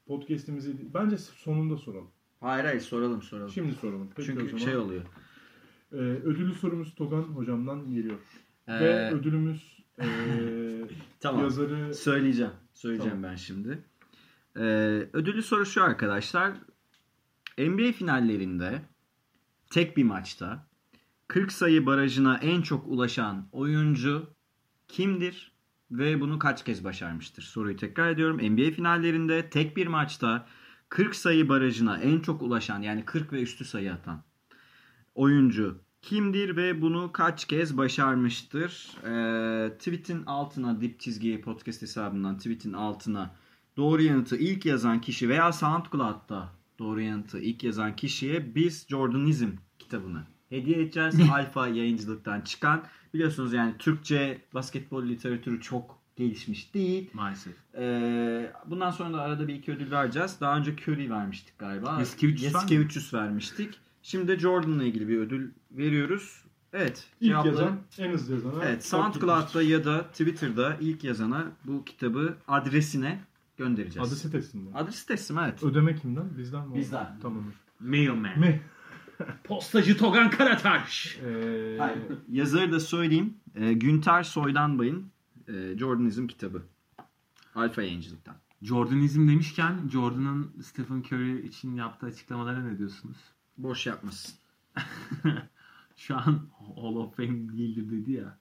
Podcast'imizi 0.07 0.93
bence 0.93 1.17
sonunda 1.17 1.77
soralım. 1.77 2.11
Hayır 2.39 2.65
hayır 2.65 2.79
soralım 2.81 3.21
soralım. 3.21 3.49
Şimdi 3.51 3.73
soralım. 3.73 4.09
Peki 4.15 4.31
o 4.31 4.35
Çünkü 4.35 4.45
zaman. 4.49 4.63
şey 4.65 4.77
oluyor. 4.77 5.03
Ee, 5.91 5.95
ödüllü 5.97 6.53
sorumuz 6.53 6.95
Togan 6.95 7.21
hocamdan 7.21 7.91
geliyor. 7.91 8.19
Ee, 8.67 8.79
Ve 8.79 9.11
ödülümüz 9.13 9.77
ee, 9.99 10.05
tamam. 11.19 11.41
yazarı 11.43 11.93
Söyleyeceğim. 11.95 12.51
Söyleyeceğim 12.73 13.17
Tamam. 13.17 13.31
ben 13.31 13.35
şimdi. 13.35 13.83
Ee, 14.57 14.61
ödüllü 15.13 15.43
soru 15.43 15.65
şu 15.65 15.83
arkadaşlar. 15.83 16.53
NBA 17.57 17.91
finallerinde 17.91 18.81
tek 19.69 19.97
bir 19.97 20.03
maçta 20.03 20.67
40 21.27 21.51
sayı 21.51 21.85
barajına 21.85 22.37
en 22.37 22.61
çok 22.61 22.87
ulaşan 22.87 23.47
oyuncu 23.51 24.29
kimdir 24.87 25.51
ve 25.91 26.21
bunu 26.21 26.39
kaç 26.39 26.65
kez 26.65 26.84
başarmıştır? 26.84 27.43
Soruyu 27.43 27.76
tekrar 27.76 28.10
ediyorum. 28.10 28.38
NBA 28.38 28.71
finallerinde 28.71 29.50
tek 29.50 29.78
bir 29.78 29.88
maçta 29.88 30.47
40 30.89 31.15
sayı 31.15 31.50
barajına 31.50 31.97
en 31.97 32.19
çok 32.19 32.41
ulaşan 32.41 32.82
yani 32.82 33.06
40 33.06 33.34
ve 33.34 33.41
üstü 33.41 33.65
sayı 33.65 33.93
atan 33.93 34.23
oyuncu 35.15 35.82
kimdir 36.02 36.58
ve 36.58 36.82
bunu 36.82 37.12
kaç 37.12 37.45
kez 37.45 37.78
başarmıştır? 37.78 38.91
Ee, 39.04 39.78
tweet'in 39.78 40.26
altına 40.26 40.82
dip 40.82 41.00
çizgi 41.00 41.41
podcast 41.41 41.82
hesabından 41.82 42.38
tweet'in 42.38 42.73
altına 42.73 43.36
doğru 43.78 44.02
yanıtı 44.02 44.38
ilk 44.38 44.65
yazan 44.65 45.02
kişi 45.02 45.30
veya 45.30 45.52
SoundCloud'da 45.52 46.50
doğru 46.80 47.02
yanıtı 47.02 47.39
ilk 47.39 47.63
yazan 47.63 47.95
kişiye 47.95 48.56
biz 48.56 48.88
Jordanizm 48.89 49.50
kitabını 49.80 50.23
hediye 50.50 50.82
edeceğiz. 50.82 51.15
Alfa 51.32 51.67
yayıncılıktan 51.67 52.41
çıkan. 52.41 52.84
Biliyorsunuz 53.17 53.53
yani 53.53 53.73
Türkçe 53.80 54.41
basketbol 54.53 55.03
literatürü 55.03 55.62
çok 55.62 55.99
gelişmiş 56.15 56.73
değil. 56.73 57.10
Maalesef. 57.13 57.53
Ee, 57.77 58.51
bundan 58.65 58.91
sonra 58.91 59.13
da 59.17 59.21
arada 59.21 59.47
bir 59.47 59.53
iki 59.56 59.71
ödül 59.71 59.91
vereceğiz. 59.91 60.38
Daha 60.41 60.58
önce 60.58 60.71
Curry 60.71 61.10
vermiştik 61.10 61.60
galiba. 61.60 62.01
Yasikevicius 62.53 63.13
vermiştik. 63.13 63.80
Şimdi 64.03 64.27
de 64.27 64.39
Jordan'la 64.39 64.84
ilgili 64.84 65.08
bir 65.08 65.17
ödül 65.17 65.51
veriyoruz. 65.71 66.43
Evet. 66.73 67.08
ilk 67.21 67.32
cevapları- 67.32 67.47
yazan, 67.47 67.77
en 67.99 68.12
hızlı 68.12 68.34
yazana. 68.34 68.63
Evet, 68.65 68.86
SoundCloud'da 68.86 69.62
ya 69.62 69.86
da 69.86 70.03
Twitter'da 70.03 70.77
ilk 70.82 71.03
yazana 71.03 71.45
bu 71.65 71.86
kitabı 71.86 72.36
adresine 72.47 73.19
göndereceğiz. 73.58 74.08
Adresi 74.10 74.32
teslim. 74.32 74.69
Adresi 74.75 75.08
teslim 75.08 75.39
evet. 75.39 75.63
Ödeme 75.63 75.95
kimden? 75.95 76.38
Bizden 76.38 76.67
mi? 76.69 76.75
Bizden. 76.75 77.19
Tamam. 77.21 77.43
Mailman. 77.80 78.39
Me. 78.39 78.62
Postacı 79.43 79.97
Togan 79.97 80.30
Karataş. 80.30 81.17
Ee, 81.25 81.75
Hayır. 81.80 81.99
Yazarı 82.32 82.71
da 82.71 82.80
söyleyeyim. 82.80 83.34
Ee, 83.56 83.73
Günter 83.73 84.23
Soydanbay'ın 84.23 85.06
e, 85.47 85.77
Jordanizm 85.77 86.27
kitabı. 86.27 86.63
Alfa 87.56 87.82
yayıncılıktan. 87.82 88.36
Jordanizm 88.62 89.27
demişken 89.27 89.89
Jordan'ın 89.91 90.51
Stephen 90.62 90.99
Curry 90.99 91.47
için 91.47 91.75
yaptığı 91.75 92.06
açıklamalara 92.06 92.60
ne 92.63 92.77
diyorsunuz? 92.77 93.17
Boş 93.58 93.88
yapmasın. 93.88 94.36
Şu 95.95 96.15
an 96.17 96.39
Hall 96.75 96.95
of 96.95 97.15
Fame 97.15 97.30
değildir 97.58 97.91
dedi 97.91 98.12
ya. 98.12 98.38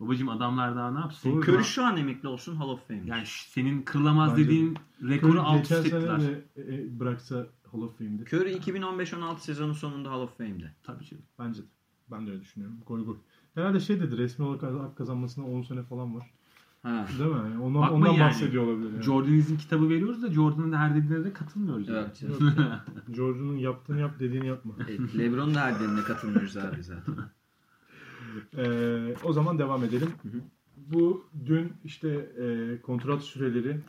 Babacım 0.00 0.28
adamlar 0.28 0.76
daha 0.76 0.90
ne 0.90 0.98
yapsın? 0.98 1.30
Doğru. 1.32 1.40
Curry 1.40 1.64
şu 1.64 1.84
an 1.84 1.96
emekli 1.96 2.28
olsun 2.28 2.56
Hall 2.56 2.68
of 2.68 2.88
Fame. 2.88 3.02
Yani 3.06 3.22
senin 3.26 3.82
kırılamaz 3.82 4.32
Bence 4.32 4.44
dediğin 4.44 4.78
rekoru 5.02 5.40
alt 5.42 5.58
geçen 5.62 5.82
üst 5.82 5.90
sene 5.90 6.00
ettiler. 6.00 6.20
de 6.20 6.44
e, 6.56 7.00
bıraksa 7.00 7.46
Hall 7.72 7.82
of 7.82 7.98
Fame'di. 7.98 8.22
Curry 8.36 8.52
2015-16 8.56 9.38
sezonu 9.40 9.74
sonunda 9.74 10.10
Hall 10.10 10.20
of 10.20 10.38
Fame'de. 10.38 10.70
Tabii 10.82 11.04
canım. 11.04 11.24
Bence 11.38 11.62
de. 11.62 11.66
Ben 12.10 12.26
de 12.26 12.30
öyle 12.30 12.40
düşünüyorum. 12.40 12.76
Gol 12.86 13.00
gol. 13.04 13.16
Herhalde 13.54 13.80
şey 13.80 14.00
dedi 14.00 14.18
resmi 14.18 14.44
olarak 14.44 14.62
hak 14.62 14.96
kazanmasına 14.96 15.46
10 15.46 15.62
sene 15.62 15.82
falan 15.82 16.14
var. 16.14 16.30
Ha. 16.82 17.06
Değil 17.18 17.30
mi? 17.30 17.36
Yani 17.36 17.58
Ondan, 17.62 17.82
Bakma 17.82 17.96
ondan 17.96 18.12
yani. 18.12 18.20
bahsediyor 18.20 18.64
olabilir. 18.66 18.92
Yani. 18.92 19.02
Jordanizm 19.02 19.56
kitabı 19.56 19.88
veriyoruz 19.88 20.22
da 20.22 20.30
Jordan'ın 20.32 20.72
da 20.72 20.78
her 20.78 20.94
dediğine 20.96 21.24
de 21.24 21.32
katılmıyoruz. 21.32 21.88
yani. 21.88 21.98
Evet. 21.98 22.22
Yok 22.22 22.40
ya. 22.58 22.84
Jordan'ın 23.16 23.56
yaptığını 23.56 24.00
yap 24.00 24.20
dediğini 24.20 24.46
yapma. 24.46 24.74
Evet, 24.88 25.00
Lebron'un 25.18 25.54
da 25.54 25.60
her 25.60 25.74
dediğine 25.74 26.00
katılmıyoruz 26.02 26.56
abi 26.56 26.82
zaten. 26.82 27.14
Ee, 28.56 29.14
o 29.24 29.32
zaman 29.32 29.58
devam 29.58 29.84
edelim. 29.84 30.08
Hı 30.22 30.28
hı. 30.28 30.40
Bu 30.76 31.24
dün 31.46 31.72
işte 31.84 32.08
e, 32.08 32.80
kontrat 32.82 33.22
süreleri 33.22 33.80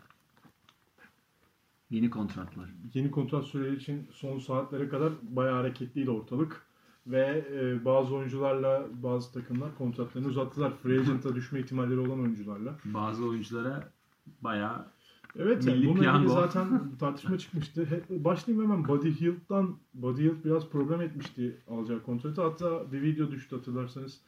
Yeni 1.93 2.09
kontratlar. 2.09 2.69
yeni 2.93 3.11
kontrat 3.11 3.45
süreleri 3.45 3.75
için 3.75 4.07
son 4.11 4.39
saatlere 4.39 4.89
kadar 4.89 5.13
bayağı 5.21 5.55
hareketliydi 5.55 6.09
ortalık. 6.11 6.61
Ve 7.07 7.45
e, 7.53 7.85
bazı 7.85 8.15
oyuncularla 8.15 8.85
bazı 9.03 9.33
takımlar 9.33 9.77
kontratlarını 9.77 10.27
uzattılar. 10.27 10.73
Free 10.77 10.99
agent'a 10.99 11.35
düşme 11.35 11.59
ihtimalleri 11.59 11.99
olan 11.99 12.19
oyuncularla. 12.19 12.75
Bazı 12.85 13.25
oyunculara 13.25 13.89
bayağı 14.41 14.85
Evet 15.39 15.67
yani 15.67 15.85
bununla 15.85 16.15
ilgili 16.17 16.29
zaten 16.29 16.81
tartışma 16.99 17.37
çıkmıştı. 17.37 17.85
He- 17.85 18.23
Başlayayım 18.23 18.65
hemen 18.71 18.87
Buddy 18.87 19.09
Hield'dan. 19.11 19.77
Buddy 19.93 20.23
Hield 20.23 20.45
biraz 20.45 20.69
problem 20.69 21.01
etmişti 21.01 21.57
alacağı 21.69 22.03
kontratı. 22.03 22.41
Hatta 22.41 22.91
bir 22.91 23.01
video 23.01 23.31
düştü 23.31 23.55
hatırlarsanız. 23.55 24.21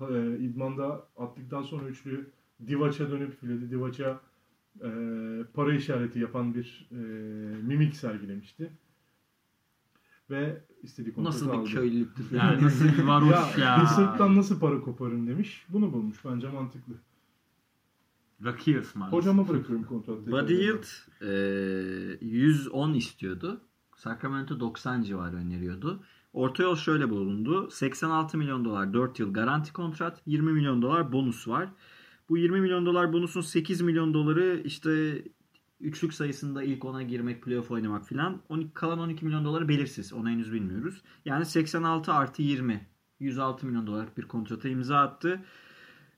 E, 0.00 0.36
idmanda 0.38 1.06
attıktan 1.16 1.62
sonra 1.62 1.88
üçlü 1.88 2.30
Divac'a 2.66 3.10
dönüp 3.10 3.40
Filedi 3.40 3.70
Divac'a 3.70 4.20
e, 4.80 4.88
para 5.54 5.74
işareti 5.74 6.18
yapan 6.18 6.54
bir 6.54 6.88
e, 6.90 6.96
mimik 7.62 7.96
sergilemişti. 7.96 8.70
Ve 10.30 10.64
istediği 10.82 11.14
kontratı 11.14 11.36
Nasıl 11.36 11.50
aldı. 11.50 11.66
bir 11.66 11.72
köylülüktür. 11.72 12.24
Yani 12.36 12.62
nasıl 12.64 12.84
bir 12.84 13.02
varoş 13.02 13.58
ya. 13.58 13.78
Bir 13.82 13.86
sırttan 13.86 14.36
nasıl 14.36 14.60
para 14.60 14.80
koparın 14.80 15.26
demiş. 15.26 15.66
Bunu 15.68 15.92
bulmuş. 15.92 16.24
Bence 16.24 16.48
mantıklı. 16.48 16.94
Rakı 18.44 18.80
ısmarlasın. 18.80 19.16
Hocama 19.16 19.48
bırakıyorum 19.48 19.84
kontratı. 19.84 20.32
Buddy 20.32 20.54
Hield 20.54 20.84
e, 22.20 22.26
110 22.26 22.94
istiyordu. 22.94 23.60
Sacramento 23.96 24.60
90 24.60 25.02
civarı 25.02 25.36
öneriyordu. 25.36 26.02
Orta 26.32 26.62
yol 26.62 26.76
şöyle 26.76 27.10
bulundu. 27.10 27.70
86 27.70 28.38
milyon 28.38 28.64
dolar 28.64 28.92
4 28.92 29.18
yıl 29.18 29.32
garanti 29.32 29.72
kontrat. 29.72 30.22
20 30.26 30.52
milyon 30.52 30.82
dolar 30.82 31.12
bonus 31.12 31.48
var. 31.48 31.68
Bu 32.28 32.38
20 32.38 32.60
milyon 32.60 32.86
dolar 32.86 33.12
bonusun 33.12 33.40
8 33.40 33.80
milyon 33.80 34.14
doları 34.14 34.62
işte 34.64 35.22
üçlük 35.80 36.14
sayısında 36.14 36.62
ilk 36.62 36.84
ona 36.84 37.02
girmek, 37.02 37.42
playoff 37.42 37.70
oynamak 37.70 38.06
filan. 38.06 38.40
12, 38.48 38.74
kalan 38.74 38.98
12 38.98 39.24
milyon 39.24 39.44
doları 39.44 39.68
belirsiz. 39.68 40.12
Onu 40.12 40.28
henüz 40.28 40.52
bilmiyoruz. 40.52 41.02
Yani 41.24 41.46
86 41.46 42.12
artı 42.12 42.42
20. 42.42 42.86
106 43.20 43.66
milyon 43.66 43.86
dolarlık 43.86 44.18
bir 44.18 44.22
kontrata 44.22 44.68
imza 44.68 44.98
attı. 44.98 45.40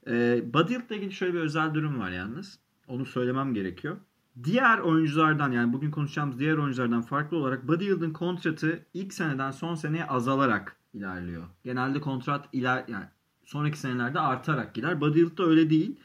Ee, 0.06 0.44
Hield'la 0.54 0.96
ilgili 0.96 1.12
şöyle 1.12 1.34
bir 1.34 1.40
özel 1.40 1.74
durum 1.74 1.98
var 2.00 2.10
yalnız. 2.10 2.58
Onu 2.88 3.06
söylemem 3.06 3.54
gerekiyor. 3.54 3.96
Diğer 4.44 4.78
oyunculardan 4.78 5.52
yani 5.52 5.72
bugün 5.72 5.90
konuşacağımız 5.90 6.38
diğer 6.38 6.56
oyunculardan 6.56 7.02
farklı 7.02 7.36
olarak 7.36 7.62
Hield'ın 7.80 8.12
kontratı 8.12 8.86
ilk 8.94 9.14
seneden 9.14 9.50
son 9.50 9.74
seneye 9.74 10.06
azalarak 10.06 10.76
ilerliyor. 10.94 11.44
Genelde 11.64 12.00
kontrat 12.00 12.48
iler 12.52 12.84
yani 12.88 13.04
sonraki 13.44 13.78
senelerde 13.78 14.20
artarak 14.20 14.74
gider. 14.74 15.00
Buddy 15.00 15.18
Hield'da 15.18 15.44
öyle 15.44 15.70
değil. 15.70 15.96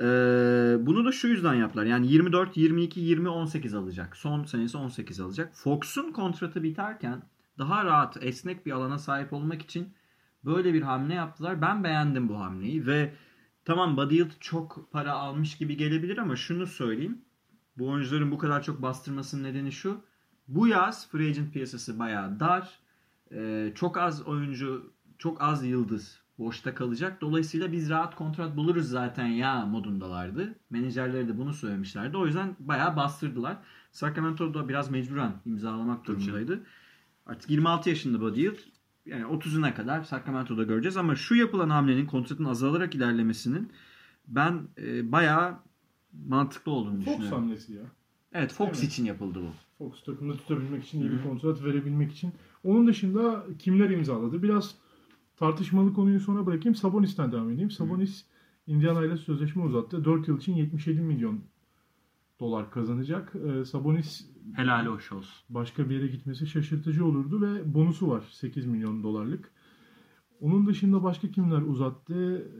Ee, 0.00 0.76
bunu 0.80 1.04
da 1.04 1.12
şu 1.12 1.28
yüzden 1.28 1.54
yaptılar. 1.54 1.84
Yani 1.86 2.06
24, 2.12 2.56
22, 2.56 3.00
20, 3.00 3.28
18 3.28 3.74
alacak. 3.74 4.16
Son 4.16 4.44
senesi 4.44 4.76
18 4.76 5.20
alacak. 5.20 5.54
Fox'un 5.54 6.12
kontratı 6.12 6.62
biterken 6.62 7.22
daha 7.58 7.84
rahat, 7.84 8.16
esnek 8.20 8.66
bir 8.66 8.72
alana 8.72 8.98
sahip 8.98 9.32
olmak 9.32 9.62
için 9.62 9.94
böyle 10.44 10.74
bir 10.74 10.82
hamle 10.82 11.14
yaptılar. 11.14 11.62
Ben 11.62 11.84
beğendim 11.84 12.28
bu 12.28 12.40
hamleyi 12.40 12.86
ve 12.86 13.14
tamam 13.64 13.96
Buddy 13.96 14.18
Hield 14.18 14.30
çok 14.40 14.88
para 14.92 15.12
almış 15.12 15.56
gibi 15.56 15.76
gelebilir 15.76 16.18
ama 16.18 16.36
şunu 16.36 16.66
söyleyeyim. 16.66 17.18
Bu 17.78 17.88
oyuncuların 17.88 18.30
bu 18.30 18.38
kadar 18.38 18.62
çok 18.62 18.82
bastırmasının 18.82 19.44
nedeni 19.44 19.72
şu. 19.72 20.00
Bu 20.48 20.68
yaz 20.68 21.10
free 21.10 21.28
agent 21.28 21.52
piyasası 21.52 21.98
bayağı 21.98 22.40
dar. 22.40 22.78
Ee, 23.32 23.72
çok 23.74 23.98
az 23.98 24.22
oyuncu, 24.22 24.92
çok 25.18 25.42
az 25.42 25.64
yıldız 25.64 26.23
boşta 26.38 26.74
kalacak. 26.74 27.20
Dolayısıyla 27.20 27.72
biz 27.72 27.90
rahat 27.90 28.14
kontrat 28.14 28.56
buluruz 28.56 28.88
zaten 28.88 29.26
ya 29.26 29.66
modundalardı. 29.66 30.54
Menajerleri 30.70 31.28
de 31.28 31.38
bunu 31.38 31.52
söylemişlerdi. 31.54 32.16
O 32.16 32.26
yüzden 32.26 32.56
bayağı 32.60 32.96
bastırdılar. 32.96 33.56
Sacramento'da 33.92 34.68
biraz 34.68 34.90
mecburen 34.90 35.32
imzalamak 35.46 36.06
durumundaydı. 36.06 36.60
Artık 37.26 37.50
26 37.50 37.88
yaşında 37.90 38.20
Buddy 38.20 38.42
Hield. 38.42 38.58
Yani 39.06 39.22
30'una 39.24 39.74
kadar 39.74 40.02
Sacramento'da 40.02 40.62
göreceğiz 40.62 40.96
ama 40.96 41.16
şu 41.16 41.34
yapılan 41.34 41.70
hamlenin 41.70 42.06
kontratın 42.06 42.44
azalarak 42.44 42.94
ilerlemesinin 42.94 43.72
ben 44.28 44.62
e, 44.78 45.12
bayağı 45.12 45.54
mantıklı 46.28 46.72
olduğunu 46.72 46.96
Fox 46.96 47.06
düşünüyorum. 47.06 47.38
hamlesi 47.38 47.72
ya. 47.72 47.82
Evet 48.32 48.52
Fox 48.52 48.68
Evet. 48.68 48.82
için 48.82 49.04
yapıldı 49.04 49.38
bu. 49.42 49.48
Fox 49.78 50.04
takımda 50.04 50.36
tutabilmek 50.36 50.84
için, 50.84 51.00
iyi 51.00 51.10
bir 51.10 51.22
kontrat 51.22 51.64
verebilmek 51.64 52.12
için. 52.12 52.32
Onun 52.64 52.86
dışında 52.86 53.46
kimler 53.58 53.90
imzaladı? 53.90 54.42
Biraz 54.42 54.74
tartışmalı 55.36 55.92
konuyu 55.94 56.20
sonra 56.20 56.46
bırakayım. 56.46 56.74
Sabonis'ten 56.74 57.32
devam 57.32 57.50
edeyim. 57.50 57.70
Sabonis 57.70 58.24
Indiana 58.66 59.04
ile 59.04 59.16
sözleşme 59.16 59.62
uzattı. 59.62 60.04
4 60.04 60.28
yıl 60.28 60.38
için 60.38 60.54
77 60.54 61.00
milyon 61.00 61.40
dolar 62.40 62.70
kazanacak. 62.70 63.32
Ee, 63.34 63.64
Sabonis 63.64 64.26
Helal 64.54 64.86
hoş 64.86 65.12
olsun. 65.12 65.34
başka 65.48 65.90
bir 65.90 65.94
yere 65.94 66.06
gitmesi 66.06 66.46
şaşırtıcı 66.46 67.04
olurdu 67.06 67.40
ve 67.42 67.74
bonusu 67.74 68.08
var 68.10 68.24
8 68.30 68.66
milyon 68.66 69.02
dolarlık. 69.02 69.50
Onun 70.40 70.66
dışında 70.66 71.02
başka 71.02 71.28
kimler 71.30 71.62
uzattı? 71.62 72.14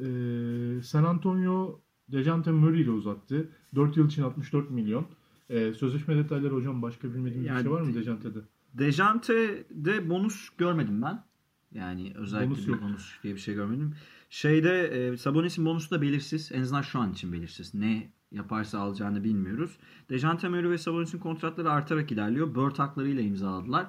Ee, 0.04 0.82
San 0.82 1.04
Antonio 1.04 1.80
Dejante 2.12 2.50
Murray 2.52 2.80
ile 2.80 2.90
uzattı. 2.90 3.48
4 3.74 3.96
yıl 3.96 4.06
için 4.06 4.22
64 4.22 4.70
milyon. 4.70 5.06
Ee, 5.50 5.72
sözleşme 5.72 6.16
detayları 6.16 6.54
hocam 6.54 6.82
başka 6.82 7.14
bilmediğim 7.14 7.44
bir 7.44 7.48
Yani- 7.48 7.62
şey 7.62 7.70
var 7.70 7.80
mı 7.80 7.94
Dejante'de? 7.94 8.38
Dejante'de 8.74 10.10
bonus 10.10 10.48
görmedim 10.58 11.02
ben. 11.02 11.24
Yani 11.74 12.12
özellikle 12.14 12.50
Bonus 12.50 12.66
bir 12.66 12.72
yok. 12.72 12.82
bonus 12.82 13.22
diye 13.22 13.34
bir 13.34 13.40
şey 13.40 13.54
görmedim. 13.54 13.94
Şeyde 14.30 14.86
e, 14.86 15.16
Sabonis'in 15.16 15.64
bonusu 15.64 15.90
da 15.90 16.02
belirsiz. 16.02 16.52
En 16.52 16.62
azından 16.62 16.82
şu 16.82 16.98
an 16.98 17.12
için 17.12 17.32
belirsiz. 17.32 17.74
Ne 17.74 18.12
yaparsa 18.32 18.78
alacağını 18.78 19.24
bilmiyoruz. 19.24 19.76
Dejante 20.10 20.48
Murray 20.48 20.70
ve 20.70 20.78
Sabonis'in 20.78 21.18
kontratları 21.18 21.70
artarak 21.70 22.12
ilerliyor. 22.12 22.54
Bird 22.54 22.78
haklarıyla 22.78 23.22
imzaladılar. 23.22 23.86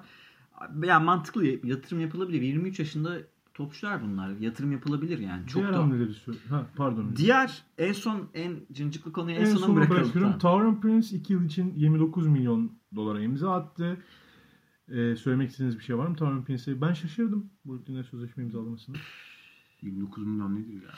Yani 0.84 1.06
mantıklı 1.06 1.46
yatırım 1.46 2.00
yapılabilir. 2.00 2.42
23 2.42 2.80
yaşında 2.80 3.18
topçular 3.54 4.04
bunlar. 4.04 4.30
Yatırım 4.30 4.72
yapılabilir 4.72 5.20
yani. 5.20 5.48
Çok 5.48 5.62
Diğer 5.62 5.74
da 5.74 5.78
hamleleri. 5.78 6.12
Ha 6.50 6.68
pardon. 6.76 7.14
Diğer 7.16 7.64
en 7.78 7.94
son 7.94 8.30
en 8.34 8.56
cincikli 8.72 9.12
konuyu 9.12 9.38
en, 9.38 9.46
en 9.46 9.56
sona 9.56 9.90
bırakıyorum. 9.90 10.40
Tauron 10.40 10.82
Prince 10.82 11.18
2 11.18 11.34
yıl 11.34 11.46
için 11.46 11.74
29 11.76 12.28
milyon 12.28 12.72
dolara 12.96 13.22
imza 13.22 13.52
attı. 13.52 13.98
Ee, 14.90 15.16
söylemek 15.16 15.50
istediğiniz 15.50 15.80
bir 15.80 15.84
şey 15.84 15.98
var 15.98 16.08
mı 16.08 16.16
Tauron 16.16 16.42
Prince'e? 16.44 16.82
Ben 16.82 16.94
şaşırdım 16.94 17.50
Brooklyn'e 17.66 18.04
sözleşme 18.04 18.44
imzalamasını. 18.44 18.96
29 19.82 20.26
milyon 20.28 20.56
nedir 20.56 20.74
ya? 20.74 20.90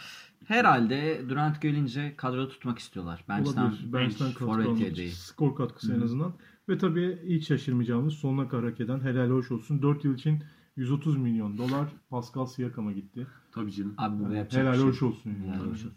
Herhalde 0.46 1.22
Durant 1.30 1.62
gelince 1.62 2.14
kadroda 2.18 2.48
tutmak 2.50 2.80
istiyorlar. 2.80 3.26
Bench'ten 3.30 3.62
Olabilir. 3.62 3.94
Bench'ten 3.94 4.32
forvet 4.32 4.80
yedeği. 4.80 5.12
Skor 5.12 5.56
katkısı 5.56 5.92
en 5.92 5.96
Hı 5.96 6.00
hı. 6.00 6.04
azından. 6.04 6.34
Ve 6.70 6.78
tabii 6.78 7.20
hiç 7.28 7.48
şaşırmayacağımız 7.48 8.14
sonuna 8.14 8.50
kadar 8.50 8.66
hak 8.66 8.80
eden 8.80 9.00
helal 9.00 9.30
hoş 9.30 9.52
olsun. 9.52 9.82
4 9.82 10.06
yıl 10.06 10.16
için 10.16 10.44
130 10.76 11.18
milyon 11.18 11.58
dolar 11.58 11.90
Pascal 12.10 12.46
Siakam'a 12.46 12.92
gitti. 12.92 13.28
Tabii 13.52 13.72
canım. 13.72 13.94
Abi 13.98 14.26
bu 14.26 14.34
yapacak 14.34 14.64
helal 14.64 14.74
şey 14.74 14.84
hoş 14.84 15.04
olsun. 15.04 15.30
yani. 15.30 15.48
Helal 15.48 15.60
hoş 15.66 15.68
olsun. 15.86 15.94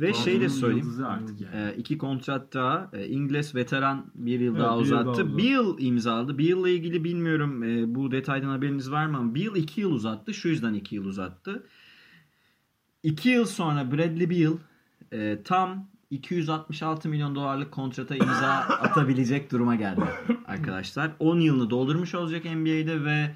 Ve 0.00 0.12
şey 0.14 0.40
de 0.40 0.48
söyleyeyim. 0.48 1.04
artık 1.06 1.40
yani. 1.40 1.56
E, 1.56 1.76
iki 1.76 1.98
kontrat 1.98 2.54
daha. 2.54 2.90
E, 2.92 3.06
İngiliz 3.06 3.54
veteran 3.54 4.06
bir 4.14 4.40
yıl 4.40 4.52
Evet, 4.56 4.64
daha 4.64 4.80
bir 4.80 4.84
yıl 4.84 4.90
daha 4.92 5.00
uzattı. 5.00 5.10
uzattı. 5.22 5.38
Bir 5.38 5.50
yıl 5.50 5.76
imzaladı. 5.78 6.38
Bir 6.38 6.44
yılla 6.44 6.68
ilgili 6.68 7.04
bilmiyorum 7.04 7.62
e, 7.62 7.94
bu 7.94 8.10
detaydan 8.10 8.48
haberiniz 8.48 8.90
var 8.90 9.06
mı 9.06 9.34
bir 9.34 9.40
yıl 9.42 9.56
iki 9.56 9.80
yıl 9.80 9.92
uzattı. 9.92 10.34
Şu 10.34 10.48
yüzden 10.48 10.74
iki 10.74 10.94
yıl 10.94 11.04
uzattı. 11.04 11.66
İki 13.02 13.28
yıl 13.28 13.44
sonra 13.46 13.92
Bradley 13.92 14.30
Beal 14.30 14.52
e, 15.12 15.42
tam 15.42 15.88
266 16.10 17.08
milyon 17.08 17.34
dolarlık 17.34 17.72
kontrata 17.72 18.16
imza 18.16 18.48
atabilecek 18.82 19.52
duruma 19.52 19.74
geldi 19.74 20.00
arkadaşlar. 20.46 21.10
10 21.18 21.40
yılını 21.40 21.70
doldurmuş 21.70 22.14
olacak 22.14 22.44
NBA'de 22.44 23.04
ve 23.04 23.34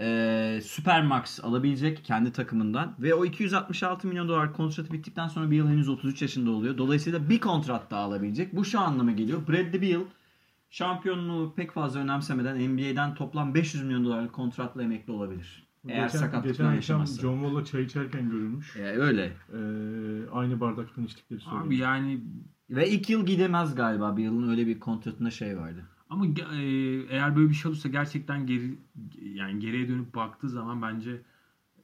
e, 0.00 0.60
Supermax 0.64 1.44
alabilecek 1.44 2.04
kendi 2.04 2.32
takımından 2.32 2.94
ve 2.98 3.14
o 3.14 3.24
266 3.24 4.08
milyon 4.08 4.28
dolar 4.28 4.52
kontratı 4.52 4.92
bittikten 4.92 5.28
sonra 5.28 5.50
Beal 5.50 5.66
henüz 5.66 5.88
33 5.88 6.22
yaşında 6.22 6.50
oluyor. 6.50 6.78
Dolayısıyla 6.78 7.28
bir 7.28 7.40
kontrat 7.40 7.90
daha 7.90 8.00
alabilecek. 8.00 8.56
Bu 8.56 8.64
şu 8.64 8.80
anlama 8.80 9.12
geliyor. 9.12 9.48
Bradley 9.48 9.82
Beal 9.82 10.00
şampiyonluğu 10.70 11.54
pek 11.56 11.72
fazla 11.72 12.00
önemsemeden 12.00 12.72
NBA'den 12.72 13.14
toplam 13.14 13.54
500 13.54 13.84
milyon 13.84 14.04
dolarlık 14.04 14.32
kontratla 14.32 14.82
emekli 14.82 15.12
olabilir. 15.12 15.66
Eğer 15.88 16.08
geçen, 16.08 16.32
akşam 16.32 16.74
yaşamazsa. 16.74 17.22
John 17.22 17.40
Wall'la 17.40 17.64
çay 17.64 17.82
içerken 17.82 18.30
görülmüş. 18.30 18.76
E, 18.76 18.82
öyle. 18.82 19.24
Ee, 19.24 19.58
aynı 20.32 20.60
bardaktan 20.60 21.04
içtikleri 21.04 21.40
söyleniyor. 21.40 21.66
Abi 21.66 21.76
yani 21.76 22.20
Ve 22.70 22.88
ilk 22.88 23.10
yıl 23.10 23.26
gidemez 23.26 23.74
galiba. 23.74 24.16
Beal'ın 24.16 24.50
öyle 24.50 24.66
bir 24.66 24.80
kontratında 24.80 25.30
şey 25.30 25.58
vardı. 25.58 25.84
Ama 26.10 26.26
e, 26.26 26.62
eğer 27.10 27.36
böyle 27.36 27.48
bir 27.48 27.54
şey 27.54 27.68
olursa 27.68 27.88
gerçekten 27.88 28.46
geri 28.46 28.78
yani 29.22 29.60
geriye 29.60 29.88
dönüp 29.88 30.14
baktığı 30.14 30.48
zaman 30.48 30.82
bence 30.82 31.22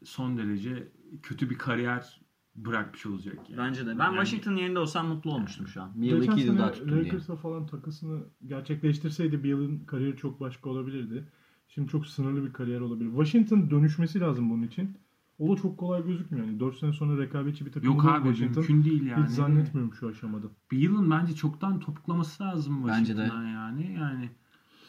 son 0.04 0.38
derece 0.38 0.88
kötü 1.22 1.50
bir 1.50 1.58
kariyer 1.58 2.20
bırakmış 2.56 3.06
olacak 3.06 3.38
yani. 3.50 3.58
Bence 3.58 3.86
de. 3.86 3.98
Ben 3.98 4.04
Yani- 4.04 4.14
Washington 4.14 4.56
yerinde 4.56 4.78
olsam 4.78 5.08
mutlu 5.08 5.32
olmuştum 5.34 5.68
şu 5.68 5.82
an. 5.82 5.90
Bir 5.94 6.06
yıl 6.06 6.22
iki 6.22 6.40
yıl 6.40 6.58
daha 6.58 6.72
tuttum 6.72 6.88
diye. 6.88 7.04
Lakers'a 7.04 7.36
falan 7.36 7.66
takısını 7.66 8.24
gerçekleştirseydi 8.46 9.44
Beal'ın 9.44 9.78
kariyeri 9.78 10.16
çok 10.16 10.40
başka 10.40 10.70
olabilirdi. 10.70 11.28
Şimdi 11.68 11.88
çok 11.88 12.06
sınırlı 12.06 12.44
bir 12.46 12.52
kariyer 12.52 12.80
olabilir. 12.80 13.10
Washington 13.10 13.70
dönüşmesi 13.70 14.20
lazım 14.20 14.50
bunun 14.50 14.62
için. 14.62 14.96
O 15.38 15.52
da 15.52 15.62
çok 15.62 15.78
kolay 15.78 16.04
gözükmüyor. 16.04 16.46
Yani 16.46 16.60
4 16.60 16.78
sene 16.78 16.92
sonra 16.92 17.22
rekabetçi 17.22 17.66
bir 17.66 17.72
takım 17.72 17.90
Yok 17.90 18.04
abi 18.04 18.28
Washington. 18.28 18.62
mümkün 18.62 18.90
değil 18.90 19.06
yani. 19.06 19.24
Hiç 19.24 19.30
zannetmiyorum 19.30 19.94
şu 19.94 20.08
aşamada. 20.08 20.46
Bir 20.70 20.78
yılın 20.78 21.10
bence 21.10 21.34
çoktan 21.34 21.80
topuklaması 21.80 22.42
lazım 22.42 22.86
Bence 22.86 23.16
de. 23.16 23.20
Yani. 23.20 23.92
Yani 23.92 24.30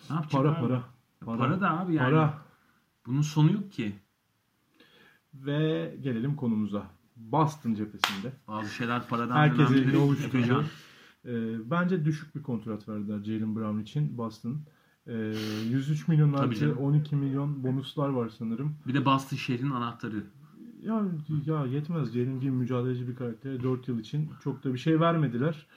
ne 0.10 0.16
yapacak 0.16 0.32
Para 0.32 0.52
abi? 0.52 0.60
para. 0.68 0.84
Para, 1.38 1.62
da 1.62 1.80
abi 1.80 1.96
yani. 1.96 2.12
Para. 2.12 2.42
Bunun 3.06 3.22
sonu 3.22 3.52
yok 3.52 3.72
ki. 3.72 3.96
Ve 5.34 5.96
gelelim 6.02 6.36
konumuza. 6.36 6.84
Boston 7.16 7.74
cephesinde. 7.74 8.34
Bazı 8.48 8.70
şeyler 8.70 9.08
paradan 9.08 9.36
Herkes 9.36 9.72
elini. 9.72 10.12
Efecan. 10.26 10.64
Ee, 11.26 11.72
bence 11.72 12.06
düşük 12.06 12.36
bir 12.36 12.44
kontrat 12.44 12.90
verdiler 12.90 13.24
Jalen 13.24 13.56
Brown 13.56 13.80
için 13.80 14.18
Boston. 14.18 14.62
Ee, 15.08 15.34
103 15.70 16.08
milyon 16.08 16.34
Tabii 16.34 16.42
artı 16.42 16.60
canım. 16.60 16.78
12 16.78 17.16
milyon 17.16 17.64
bonuslar 17.64 18.10
var 18.10 18.30
sanırım. 18.30 18.76
Bir 18.88 18.94
de 18.94 19.06
Boston 19.06 19.38
şehrin 19.38 19.72
anahtarı. 19.72 20.24
Ya, 20.82 21.06
ya 21.46 21.66
yetmez. 21.66 22.14
Jalen 22.14 22.40
gibi 22.40 22.52
mücadeleci 22.52 23.08
bir 23.08 23.16
karaktere 23.16 23.64
4 23.64 23.88
yıl 23.88 24.00
için 24.00 24.30
çok 24.44 24.64
da 24.64 24.74
bir 24.74 24.80
şey 24.80 25.00
vermediler. 25.00 25.68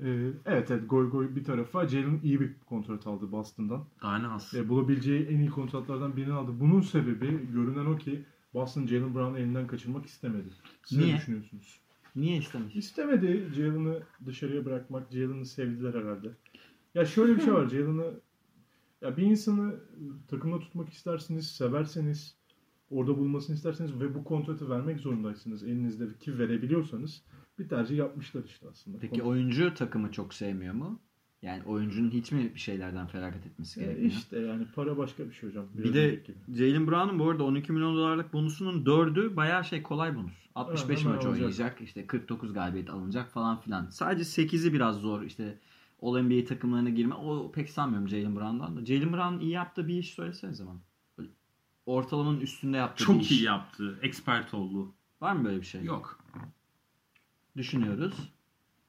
Ee, 0.00 0.30
evet 0.46 0.70
evet 0.70 0.90
goy 0.90 1.10
goy 1.10 1.36
bir 1.36 1.44
tarafa 1.44 1.88
Jalen 1.88 2.20
iyi 2.22 2.40
bir 2.40 2.52
kontrat 2.66 3.06
aldı 3.06 3.32
Boston'dan. 3.32 3.84
Daha 4.02 4.18
ne 4.18 4.26
az. 4.26 4.54
E, 4.54 4.68
bulabileceği 4.68 5.26
en 5.26 5.38
iyi 5.38 5.50
kontratlardan 5.50 6.16
birini 6.16 6.32
aldı. 6.32 6.52
Bunun 6.60 6.80
sebebi 6.80 7.52
görünen 7.52 7.86
o 7.86 7.96
ki 7.96 8.24
Boston 8.54 8.86
Jalen 8.86 9.14
Brown'u 9.14 9.38
elinden 9.38 9.66
kaçırmak 9.66 10.06
istemedi. 10.06 10.48
Siz 10.84 10.98
Niye? 10.98 11.14
ne 11.14 11.18
düşünüyorsunuz? 11.18 11.80
Niye 12.16 12.36
istemiş? 12.36 12.76
İstemedi 12.76 13.48
Jalen'ı 13.56 14.02
dışarıya 14.26 14.64
bırakmak. 14.64 15.12
Jalen'ı 15.12 15.46
sevdiler 15.46 15.94
herhalde. 15.94 16.28
Ya 16.94 17.04
şöyle 17.04 17.36
bir 17.36 17.40
şey 17.40 17.54
var. 17.54 17.66
Jalen'ı 17.70 18.20
ya 19.02 19.16
bir 19.16 19.22
insanı 19.22 19.74
takımda 20.28 20.58
tutmak 20.60 20.88
istersiniz, 20.88 21.46
severseniz, 21.50 22.34
orada 22.90 23.16
bulunmasını 23.18 23.56
isterseniz 23.56 24.00
ve 24.00 24.14
bu 24.14 24.24
kontratı 24.24 24.70
vermek 24.70 25.00
zorundaysınız 25.00 25.62
elinizde 25.62 26.04
ki 26.20 26.38
verebiliyorsanız 26.38 27.22
bir 27.58 27.68
tercih 27.68 27.96
yapmışlar 27.96 28.44
işte 28.44 28.66
aslında. 28.70 28.98
Peki 29.00 29.20
Kont- 29.20 29.22
oyuncu 29.26 29.74
takımı 29.74 30.12
çok 30.12 30.34
sevmiyor 30.34 30.74
mu? 30.74 31.00
Yani 31.42 31.62
oyuncunun 31.64 32.10
hiç 32.10 32.32
mi 32.32 32.50
bir 32.54 32.58
şeylerden 32.60 33.06
feragat 33.06 33.46
etmesi 33.46 33.80
E, 33.80 33.84
gerekiyor? 33.84 34.10
işte 34.10 34.38
yani 34.38 34.66
para 34.74 34.96
başka 34.98 35.26
bir 35.28 35.32
şey 35.32 35.48
hocam. 35.48 35.64
Bir 35.74 35.82
Biraz 35.82 35.94
de. 35.94 36.20
Jalen 36.54 36.86
Brown'un 36.86 37.18
bu 37.18 37.30
arada 37.30 37.44
12 37.44 37.72
milyon 37.72 37.96
dolarlık 37.96 38.32
bonusunun 38.32 38.84
4'ü 38.84 39.36
bayağı 39.36 39.64
şey 39.64 39.82
kolay 39.82 40.16
bonus. 40.16 40.32
65 40.54 41.00
hemen 41.04 41.16
maç 41.16 41.26
oynayacak. 41.26 41.80
işte 41.80 42.06
49 42.06 42.52
galibiyet 42.52 42.90
alınacak 42.90 43.30
falan 43.30 43.60
filan. 43.60 43.86
Sadece 43.90 44.42
8'i 44.42 44.72
biraz 44.72 44.96
zor. 44.96 45.22
işte 45.22 45.58
All 46.02 46.20
NBA 46.22 46.44
takımlarına 46.44 46.90
girme. 46.90 47.14
O 47.14 47.52
pek 47.52 47.70
sanmıyorum 47.70 48.08
Jalen 48.08 48.36
Brown'dan 48.36 48.76
da. 48.76 48.84
Jalen 48.86 49.12
Brown'un 49.12 49.40
iyi 49.40 49.50
yaptığı 49.50 49.88
bir 49.88 49.94
iş 49.98 50.14
söylesenize 50.14 50.66
bana. 50.66 50.78
Böyle 51.18 51.28
ortalamanın 51.86 52.40
üstünde 52.40 52.76
yaptığı 52.76 53.00
bir 53.00 53.06
Çok 53.06 53.22
iş. 53.22 53.30
iyi 53.30 53.42
yaptı. 53.42 53.98
Expert 54.02 54.54
oldu. 54.54 54.94
Var 55.20 55.32
mı 55.32 55.44
böyle 55.44 55.60
bir 55.60 55.66
şey? 55.66 55.84
Yok. 55.84 56.18
Düşünüyoruz. 57.56 58.14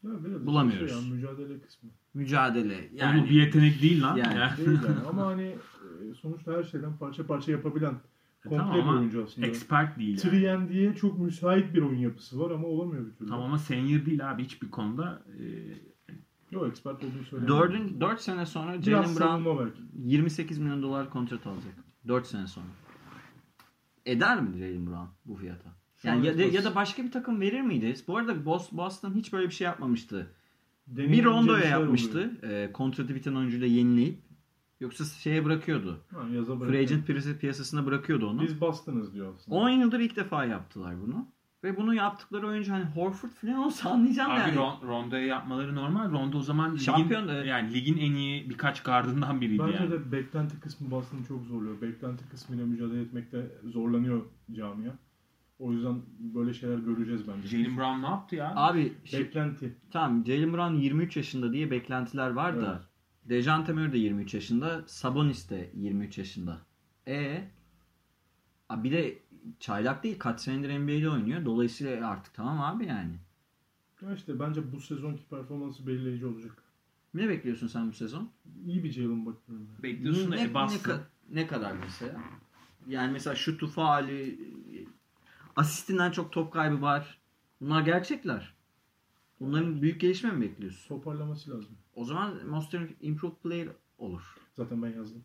Ya 0.03 0.09
biraz 0.25 0.45
Bulamıyoruz. 0.45 0.89
Şey 0.91 1.01
ya, 1.01 1.15
mücadele 1.15 1.59
kısmı. 1.59 1.89
Mücadele. 2.13 2.73
Yani, 2.73 2.89
Yani 2.97 3.21
bu 3.21 3.25
bir 3.25 3.35
yetenek 3.35 3.81
değil 3.81 4.01
lan. 4.01 4.17
Yani. 4.17 4.37
Ya. 4.37 4.55
Değil 4.57 4.79
yani. 4.87 5.07
Ama 5.09 5.25
hani 5.25 5.43
e, 5.43 6.13
sonuçta 6.21 6.53
her 6.57 6.63
şeyden 6.63 6.97
parça 6.97 7.27
parça 7.27 7.51
yapabilen 7.51 7.95
komple 8.43 8.57
Tamam 8.57 8.75
bir 8.75 8.79
ama 8.81 8.91
oyuncu 8.91 9.23
aslında. 9.23 9.47
Expert 9.47 9.99
değil. 9.99 10.41
Yani. 10.43 10.69
Diye 10.69 10.95
çok 10.95 11.19
müsait 11.19 11.73
bir 11.73 11.81
oyun 11.81 11.99
yapısı 11.99 12.39
var 12.39 12.51
ama 12.51 12.67
olamıyor 12.67 13.05
bir 13.05 13.11
türlü. 13.11 13.29
Tamam 13.29 13.45
ama 13.45 13.57
senior 13.57 14.05
değil 14.05 14.31
abi 14.31 14.43
hiçbir 14.43 14.71
konuda. 14.71 15.23
Ee, 15.39 15.43
Yok 16.51 16.67
expert 16.67 17.03
olduğunu 17.03 17.23
söylemiyorum. 17.29 17.71
4'ün 17.75 18.01
4 18.01 18.21
sene 18.21 18.45
sonra 18.45 18.81
Jalen 18.81 19.03
Brown 19.03 19.13
savunma 19.13 19.59
belki. 19.59 19.81
28 19.95 20.57
milyon 20.59 20.81
dolar 20.83 21.09
kontrat 21.09 21.47
alacak. 21.47 21.73
4 22.07 22.27
sene 22.27 22.47
sonra. 22.47 22.65
Eder 24.05 24.41
mi 24.41 24.57
Jalen 24.57 24.85
Brown 24.87 25.07
bu 25.25 25.35
fiyata? 25.35 25.69
Yani 26.03 26.25
ya, 26.27 26.37
da, 26.37 26.41
ya 26.41 26.63
da 26.63 26.75
başka 26.75 27.03
bir 27.03 27.11
takım 27.11 27.41
verir 27.41 27.61
miydi? 27.61 27.95
Bu 28.07 28.17
arada 28.17 28.31
Bos- 28.31 28.77
Boston 28.77 29.13
hiç 29.13 29.33
böyle 29.33 29.47
bir 29.47 29.53
şey 29.53 29.65
yapmamıştı. 29.65 30.31
Deneyimli 30.87 31.17
Bir 31.17 31.23
Rondo'ya 31.25 31.65
yapmıştı. 31.69 32.31
E, 32.43 32.71
kontratı 32.73 33.15
biten 33.15 33.35
oyuncuyla 33.35 33.67
yenileyip. 33.67 34.19
Yoksa 34.79 35.05
şeye 35.05 35.45
bırakıyordu. 35.45 36.01
oluyor. 36.25 36.47
Ha, 36.47 36.65
Free 36.67 36.79
agent 36.79 37.07
piyasa- 37.07 37.37
piyasasına 37.37 37.85
bırakıyordu 37.85 38.27
onu. 38.27 38.41
Biz 38.41 38.61
bastınız 38.61 39.13
diyor 39.13 39.33
aslında. 39.35 39.57
10 39.57 39.69
yıldır 39.69 39.99
ilk 39.99 40.15
defa 40.15 40.45
yaptılar 40.45 41.01
bunu. 41.01 41.27
Ve 41.63 41.77
bunu 41.77 41.93
yaptıkları 41.93 42.47
oyuncu 42.47 42.73
hani 42.73 42.83
Horford 42.85 43.29
falan 43.29 43.55
olsa 43.55 43.89
anlayacağım 43.89 44.31
abi 44.31 44.39
yani. 44.39 44.55
Ron- 44.55 44.87
Rondo'ya 44.87 45.25
yapmaları 45.25 45.75
normal. 45.75 46.11
Rondo 46.11 46.37
o 46.37 46.41
zaman 46.41 46.69
ligin, 46.73 46.83
Şampiyon 46.83 47.27
da- 47.27 47.33
yani 47.45 47.73
ligin 47.73 47.97
en 47.97 48.11
iyi 48.15 48.49
birkaç 48.49 48.83
gardından 48.83 49.41
biriydi 49.41 49.63
Bence 49.63 49.77
yani. 49.83 49.91
de 49.91 50.11
beklenti 50.11 50.59
kısmı 50.59 50.91
Boston'ı 50.91 51.25
çok 51.27 51.43
zorluyor. 51.45 51.81
Beklenti 51.81 52.29
kısmıyla 52.29 52.65
mücadele 52.65 53.01
etmekte 53.01 53.51
zorlanıyor 53.63 54.21
camia. 54.51 54.91
O 55.59 55.71
yüzden 55.73 56.01
böyle 56.19 56.53
şeyler 56.53 56.77
göreceğiz 56.77 57.21
bence. 57.27 57.47
Jalen 57.47 57.77
Brown 57.77 58.01
ne 58.01 58.07
yaptı 58.07 58.35
ya? 58.35 58.53
Abi 58.55 58.93
şi- 59.05 59.19
Beklenti. 59.19 59.75
Tamam 59.91 60.25
Jalen 60.25 60.53
Brown 60.53 60.73
23 60.75 61.17
yaşında 61.17 61.53
diye 61.53 61.71
beklentiler 61.71 62.29
var 62.29 62.61
da 62.61 62.83
Dejante 63.25 63.73
Murray 63.73 63.93
de 63.93 63.97
23 63.97 64.33
yaşında, 64.33 64.81
Sabonis 64.87 65.49
de 65.49 65.69
23 65.75 66.17
yaşında. 66.17 66.57
E 67.07 67.41
Abi 68.69 68.83
bir 68.83 68.91
de 68.97 69.19
çaylak 69.59 70.03
değil 70.03 70.19
kaç 70.19 70.41
senedir 70.41 70.79
NBA'de 70.79 71.09
oynuyor. 71.09 71.45
Dolayısıyla 71.45 72.09
artık 72.09 72.33
tamam 72.33 72.61
abi 72.61 72.85
yani. 72.85 73.15
Ya 74.01 74.13
işte 74.13 74.39
bence 74.39 74.71
bu 74.71 74.79
sezonki 74.79 75.23
performansı 75.29 75.87
belirleyici 75.87 76.25
olacak. 76.25 76.63
Ne 77.13 77.29
bekliyorsun 77.29 77.67
sen 77.67 77.87
bu 77.89 77.93
sezon? 77.93 78.29
İyi 78.67 78.83
bir 78.83 78.91
Jalen 78.91 79.25
ben. 79.25 79.35
Bekliyorsun 79.83 80.31
da 80.31 80.35
ne, 80.35 80.41
e, 80.41 80.43
ne, 80.45 80.49
ka- 80.49 80.99
ne 81.29 81.47
kadar 81.47 81.71
mesela? 81.73 82.19
Yani 82.87 83.11
mesela 83.11 83.35
şutu 83.35 83.67
faali 83.67 84.39
asistinden 85.55 86.11
çok 86.11 86.31
top 86.31 86.53
kaybı 86.53 86.81
var. 86.81 87.19
Bunlar 87.61 87.81
gerçekler. 87.81 88.53
Bunların 89.39 89.81
büyük 89.81 90.01
gelişme 90.01 90.31
mi 90.31 90.41
bekliyorsun? 90.41 90.87
Toparlaması 90.87 91.51
lazım. 91.51 91.77
O 91.95 92.05
zaman 92.05 92.47
Most 92.47 92.75
Improved 93.01 93.35
Player 93.43 93.67
olur. 93.97 94.21
Zaten 94.55 94.81
ben 94.83 94.89
yazdım. 94.89 95.23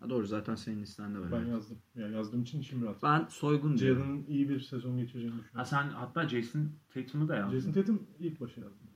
Ha 0.00 0.10
doğru 0.10 0.26
zaten 0.26 0.54
senin 0.54 0.82
listende 0.82 1.18
var. 1.18 1.32
Ben 1.32 1.38
evet. 1.38 1.48
yazdım. 1.48 1.78
Yani 1.94 2.14
yazdığım 2.14 2.42
için 2.42 2.60
işim 2.60 2.84
rahat. 2.84 3.02
Ben 3.02 3.26
soygun 3.30 3.78
diyorum. 3.78 4.02
Jalen'ın 4.02 4.26
iyi 4.26 4.48
bir 4.48 4.60
sezon 4.60 4.96
geçireceğini 4.98 5.34
Ha 5.34 5.40
düşünüyorum. 5.42 5.70
sen 5.70 5.88
hatta 5.88 6.28
Jason 6.28 6.68
Tatum'u 6.94 7.28
da 7.28 7.36
yazdın. 7.36 7.58
Jason 7.58 7.72
Tatum 7.72 8.02
ilk 8.18 8.40
başa 8.40 8.60
yazdım. 8.60 8.88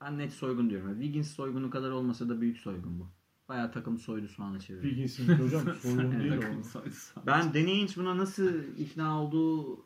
Ben 0.00 0.18
net 0.18 0.32
soygun 0.32 0.70
diyorum. 0.70 0.92
Wiggins 0.92 1.30
soygunu 1.30 1.70
kadar 1.70 1.90
olmasa 1.90 2.28
da 2.28 2.40
büyük 2.40 2.58
soygun 2.58 3.00
bu. 3.00 3.08
Bayağı 3.48 3.72
takım 3.72 3.98
soydu 3.98 4.28
soğana 4.28 4.60
çevirdi. 4.60 4.88
Wiggins'in 4.88 5.28
hocam 5.28 5.62
sorun 5.82 6.20
değil 6.20 6.32
o. 6.32 6.80
Ben 7.26 7.54
Danny 7.54 7.70
Ainge 7.70 7.92
buna 7.96 8.16
nasıl 8.16 8.50
ikna 8.78 9.22
olduğu 9.22 9.84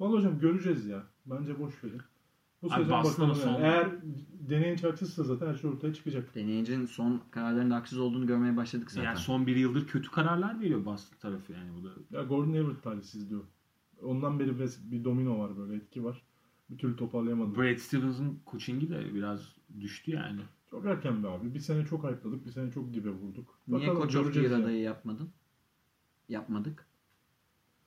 Vallahi 0.00 0.18
hocam 0.18 0.38
göreceğiz 0.38 0.86
ya. 0.86 1.02
Bence 1.26 1.58
boş 1.58 1.84
verin. 1.84 2.00
Bu 2.62 2.66
Abi 2.66 2.82
sezon 2.82 3.02
Boston'ın 3.04 3.30
bakalım. 3.30 3.54
son-. 3.54 3.62
Eğer 3.62 3.88
deneyin 4.48 4.76
haksızsa 4.76 5.24
zaten 5.24 5.46
her 5.46 5.54
şey 5.54 5.70
ortaya 5.70 5.94
çıkacak. 5.94 6.34
Danny 6.34 6.56
Ainge'in 6.56 6.86
son 6.86 7.22
kararlarında 7.30 7.74
haksız 7.74 7.98
olduğunu 7.98 8.26
görmeye 8.26 8.56
başladık 8.56 8.90
zaten. 8.90 9.06
Yani 9.06 9.18
son 9.18 9.46
bir 9.46 9.56
yıldır 9.56 9.86
kötü 9.86 10.10
kararlar 10.10 10.60
veriyor 10.60 10.84
Boston 10.84 11.18
tarafı 11.18 11.52
yani 11.52 11.70
bu 11.74 11.84
da. 11.84 12.18
Ya 12.18 12.22
Gordon 12.22 12.52
Hayward 12.52 12.82
talihsiz 12.82 13.30
diyor. 13.30 13.44
Ondan 14.02 14.38
beri 14.38 14.58
bir, 14.58 14.70
bir 14.84 15.04
domino 15.04 15.38
var 15.38 15.56
böyle 15.56 15.74
etki 15.76 16.04
var. 16.04 16.22
Bir 16.70 16.78
türlü 16.78 16.96
toparlayamadı. 16.96 17.56
Brad 17.56 17.76
Stevens'ın 17.76 18.40
coachingi 18.50 18.90
de 18.90 19.14
biraz 19.14 19.56
düştü 19.80 20.10
yani. 20.10 20.40
Çok 20.70 20.86
erken 20.86 21.22
be 21.24 21.28
abi. 21.28 21.54
Bir 21.54 21.60
sene 21.60 21.84
çok 21.84 22.04
hype'ladık. 22.04 22.46
Bir 22.46 22.50
sene 22.50 22.70
çok 22.70 22.94
dibe 22.94 23.10
vurduk. 23.10 23.58
Niye 23.68 23.80
Bakalım, 23.80 24.02
Coach 24.02 24.16
of 24.16 24.20
the 24.20 24.22
göreceğiz 24.22 24.50
Year 24.50 24.60
adayı 24.62 24.80
yapmadın? 24.80 25.30
Yapmadık. 26.28 26.86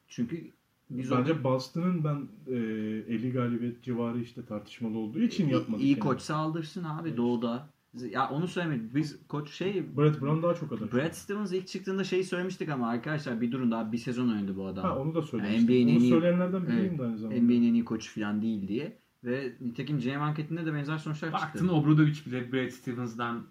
Çünkü 0.08 0.52
biz 0.98 1.12
o 1.12 1.18
Bence 1.18 1.44
Boston'ın 1.44 2.04
ben 2.04 2.28
e, 2.48 2.56
50 2.56 3.32
galibiyet 3.34 3.84
civarı 3.84 4.20
işte 4.20 4.46
tartışmalı 4.46 4.98
olduğu 4.98 5.20
için 5.20 5.48
iyi, 5.50 5.54
yapmadık. 5.54 5.84
iyi 5.84 5.90
yani. 5.92 6.00
koçsa 6.00 6.36
aldırsın 6.36 6.84
abi 6.84 7.18
doğuda. 7.18 7.70
Ya 8.12 8.30
onu 8.30 8.48
söylemedik. 8.48 8.96
Biz 8.96 9.20
koç 9.28 9.50
şey 9.52 9.84
Brett 9.98 10.22
Brown 10.22 10.44
daha 10.44 10.54
çok 10.56 10.72
aday. 10.72 10.92
Brad 10.92 11.12
Stevens 11.14 11.52
ilk 11.54 11.68
çıktığında 11.68 12.04
şeyi 12.04 12.24
söylemiştik 12.24 12.70
ama 12.70 12.90
arkadaşlar 12.90 13.42
bir 13.42 13.52
durun 13.52 13.72
daha 13.72 13.92
bir 13.92 13.98
sezon 13.98 14.30
oynadı 14.30 14.58
bu 14.58 14.66
adam. 14.68 14.84
Ha 14.84 14.98
onu 15.00 15.14
da 15.16 15.20
Yani 15.20 15.28
söylemiştim. 15.28 15.66
NBA'nin 15.66 15.88
en 15.88 15.96
Onu 15.96 16.04
iyi- 16.04 16.10
söyleyenlerden 16.10 16.68
biriyim 16.68 16.86
Evet, 16.86 17.00
de 17.00 17.04
aynı 17.04 17.18
zamanda. 17.18 17.40
NBA'nin 17.42 17.70
en 17.70 17.74
iyi 17.74 17.86
koçu 17.86 18.14
falan 18.20 18.42
değil 18.42 18.68
diye. 18.68 18.98
Ve 19.24 19.54
nitekim 19.62 20.00
GM 20.00 20.22
anketinde 20.22 20.66
de 20.66 20.74
benzer 20.74 20.98
sonuçlar 20.98 21.34
Baktın 21.34 21.60
çıktı. 21.60 21.74
Obradovic 21.76 22.16
bile 22.26 22.52
Brad 22.52 22.70
Stevens'dan 22.70 23.44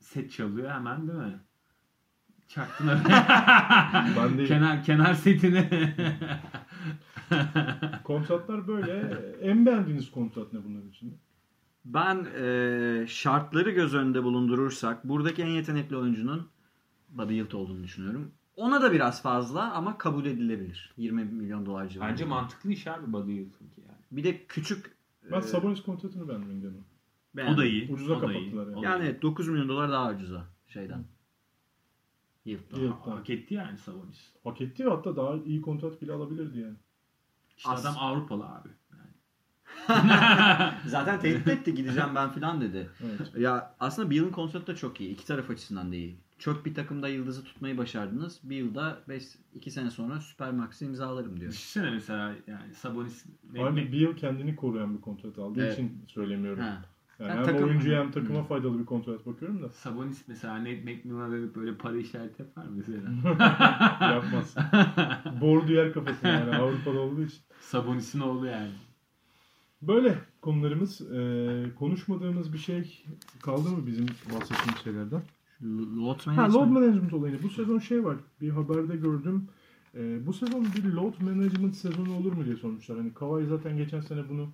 set 0.00 0.32
çalıyor 0.32 0.70
hemen 0.70 1.08
değil 1.08 1.18
mi? 1.18 1.38
Çaktın 2.48 2.86
Ben 4.16 4.38
de- 4.38 4.44
kenar 4.46 4.84
kenar 4.84 5.14
setini. 5.14 5.68
Kontratlar 8.04 8.68
böyle. 8.68 8.92
en 9.42 9.66
beğendiğiniz 9.66 10.10
kontrat 10.10 10.52
ne 10.52 10.64
bunların 10.64 10.88
içinde? 10.88 11.14
Ben 11.84 12.26
e, 12.42 13.06
şartları 13.06 13.70
göz 13.70 13.94
önünde 13.94 14.24
bulundurursak 14.24 15.08
buradaki 15.08 15.42
en 15.42 15.48
yetenekli 15.48 15.96
oyuncunun 15.96 16.48
Buddy 17.08 17.34
Hield 17.34 17.52
olduğunu 17.52 17.84
düşünüyorum. 17.84 18.30
Ona 18.56 18.82
da 18.82 18.92
biraz 18.92 19.22
fazla 19.22 19.72
ama 19.72 19.98
kabul 19.98 20.24
edilebilir. 20.26 20.92
20 20.96 21.24
milyon 21.24 21.66
dolar 21.66 21.88
civarında. 21.88 22.12
Bence 22.12 22.24
mantıklı 22.24 22.72
iş 22.72 22.86
abi 22.86 23.12
Buddy 23.12 23.32
Hield'ınki 23.32 23.80
yani. 23.80 23.98
Bir 24.10 24.24
de 24.24 24.46
küçük 24.46 24.96
Ben 25.30 25.38
e, 25.38 25.42
Sabonis 25.42 25.82
kontratını 25.82 26.28
beğendim 26.28 26.84
beğendim. 27.34 27.54
O 27.54 27.58
da 27.58 27.64
iyi. 27.64 27.92
Ucuza 27.92 28.14
o 28.14 28.22
da 28.22 28.32
iyi, 28.32 28.50
kapattılar 28.50 28.66
yani. 28.66 28.84
Yani 28.84 29.04
iyi. 29.04 29.08
evet, 29.10 29.22
9 29.22 29.48
milyon 29.48 29.68
dolar 29.68 29.90
daha 29.90 30.10
ucuza 30.10 30.46
şeyden. 30.66 31.04
Yield'dan. 32.48 33.10
Hak 33.16 33.30
etti 33.30 33.54
yani 33.54 33.78
Sabonis. 33.78 34.32
Hak 34.44 34.60
etti 34.60 34.86
ve 34.86 34.90
hatta 34.90 35.16
daha 35.16 35.36
iyi 35.46 35.62
kontrat 35.62 36.02
bile 36.02 36.12
alabilirdi 36.12 36.58
yani. 36.58 36.76
İşte 37.56 37.70
As- 37.70 37.80
adam 37.86 37.94
Avrupalı 37.98 38.44
abi. 38.44 38.68
Yani. 38.92 39.10
Zaten 40.86 41.20
tehdit 41.20 41.48
etti 41.48 41.74
gideceğim 41.74 42.10
ben 42.14 42.30
falan 42.30 42.60
dedi. 42.60 42.90
Evet. 43.04 43.32
Ya 43.38 43.74
aslında 43.80 44.10
Bill'in 44.10 44.30
kontratı 44.30 44.66
da 44.66 44.76
çok 44.76 45.00
iyi. 45.00 45.10
İki 45.10 45.26
taraf 45.26 45.50
açısından 45.50 45.92
da 45.92 45.96
iyi. 45.96 46.16
Çok 46.38 46.66
bir 46.66 46.74
takımda 46.74 47.08
yıldızı 47.08 47.44
tutmayı 47.44 47.78
başardınız. 47.78 48.40
Bir 48.42 48.56
yılda 48.56 48.98
2 49.54 49.70
sene 49.70 49.90
sonra 49.90 50.20
Supermax'ı 50.20 50.84
imzalarım 50.84 51.40
diyor. 51.40 51.52
Düşünsene 51.52 51.90
mesela 51.90 52.34
yani 52.46 52.74
Sabonis 52.74 53.24
Halbuki 53.56 53.92
bir 53.92 53.98
yıl 54.00 54.16
kendini 54.16 54.56
koruyan 54.56 54.96
bir 54.96 55.00
kontrat 55.00 55.38
aldığı 55.38 55.62
Evet. 55.64 55.72
için 55.72 56.04
söylemiyorum. 56.06 56.62
Ha. 56.62 56.82
Yani 57.18 57.30
Ben 57.30 57.36
hem 57.36 57.44
takım- 57.44 57.64
oyuncuya 57.68 58.00
hem 58.00 58.10
takıma 58.10 58.42
faydalı 58.42 58.78
bir 58.78 58.86
kontrat 58.86 59.26
bakıyorum 59.26 59.62
da 59.62 59.68
Sabonis 59.68 60.28
mesela 60.28 60.58
Nate 60.58 60.80
McMillan'a 60.84 61.30
böyle, 61.30 61.54
böyle 61.54 61.74
para 61.74 61.96
işareti 61.96 62.42
yapar 62.42 62.66
mesela. 62.76 63.00
yapmaz. 64.14 64.56
Boru 65.40 65.68
diğer 65.68 65.92
kafası 65.92 66.26
yani 66.26 66.56
Avrupa'da 66.56 67.00
olduğu 67.00 67.22
için. 67.22 67.38
Sabonis'in 67.60 68.20
oğlu 68.20 68.46
yani. 68.46 68.70
Böyle 69.82 70.18
konularımız. 70.42 71.00
Ee, 71.12 71.64
konuşmadığımız 71.78 72.52
bir 72.52 72.58
şey 72.58 73.04
kaldı 73.42 73.68
mı 73.70 73.86
bizim 73.86 74.06
bahsettiğimiz 74.34 74.82
şeylerden? 74.84 75.22
Load 75.96 76.20
Ha, 76.26 76.30
management. 76.32 76.54
load 76.54 76.68
management 76.68 77.12
olayını. 77.12 77.42
Bu 77.42 77.48
sezon 77.48 77.78
şey 77.78 78.04
var. 78.04 78.16
Bir 78.40 78.50
haberde 78.50 78.96
gördüm. 78.96 79.48
Ee, 79.94 80.26
bu 80.26 80.32
sezon 80.32 80.66
bir 80.76 80.84
load 80.92 81.20
management 81.20 81.76
sezonu 81.76 82.16
olur 82.16 82.32
mu 82.32 82.44
diye 82.44 82.56
sormuşlar. 82.56 82.98
Hani 82.98 83.14
Kawhi 83.14 83.46
zaten 83.46 83.76
geçen 83.76 84.00
sene 84.00 84.28
bunu 84.28 84.48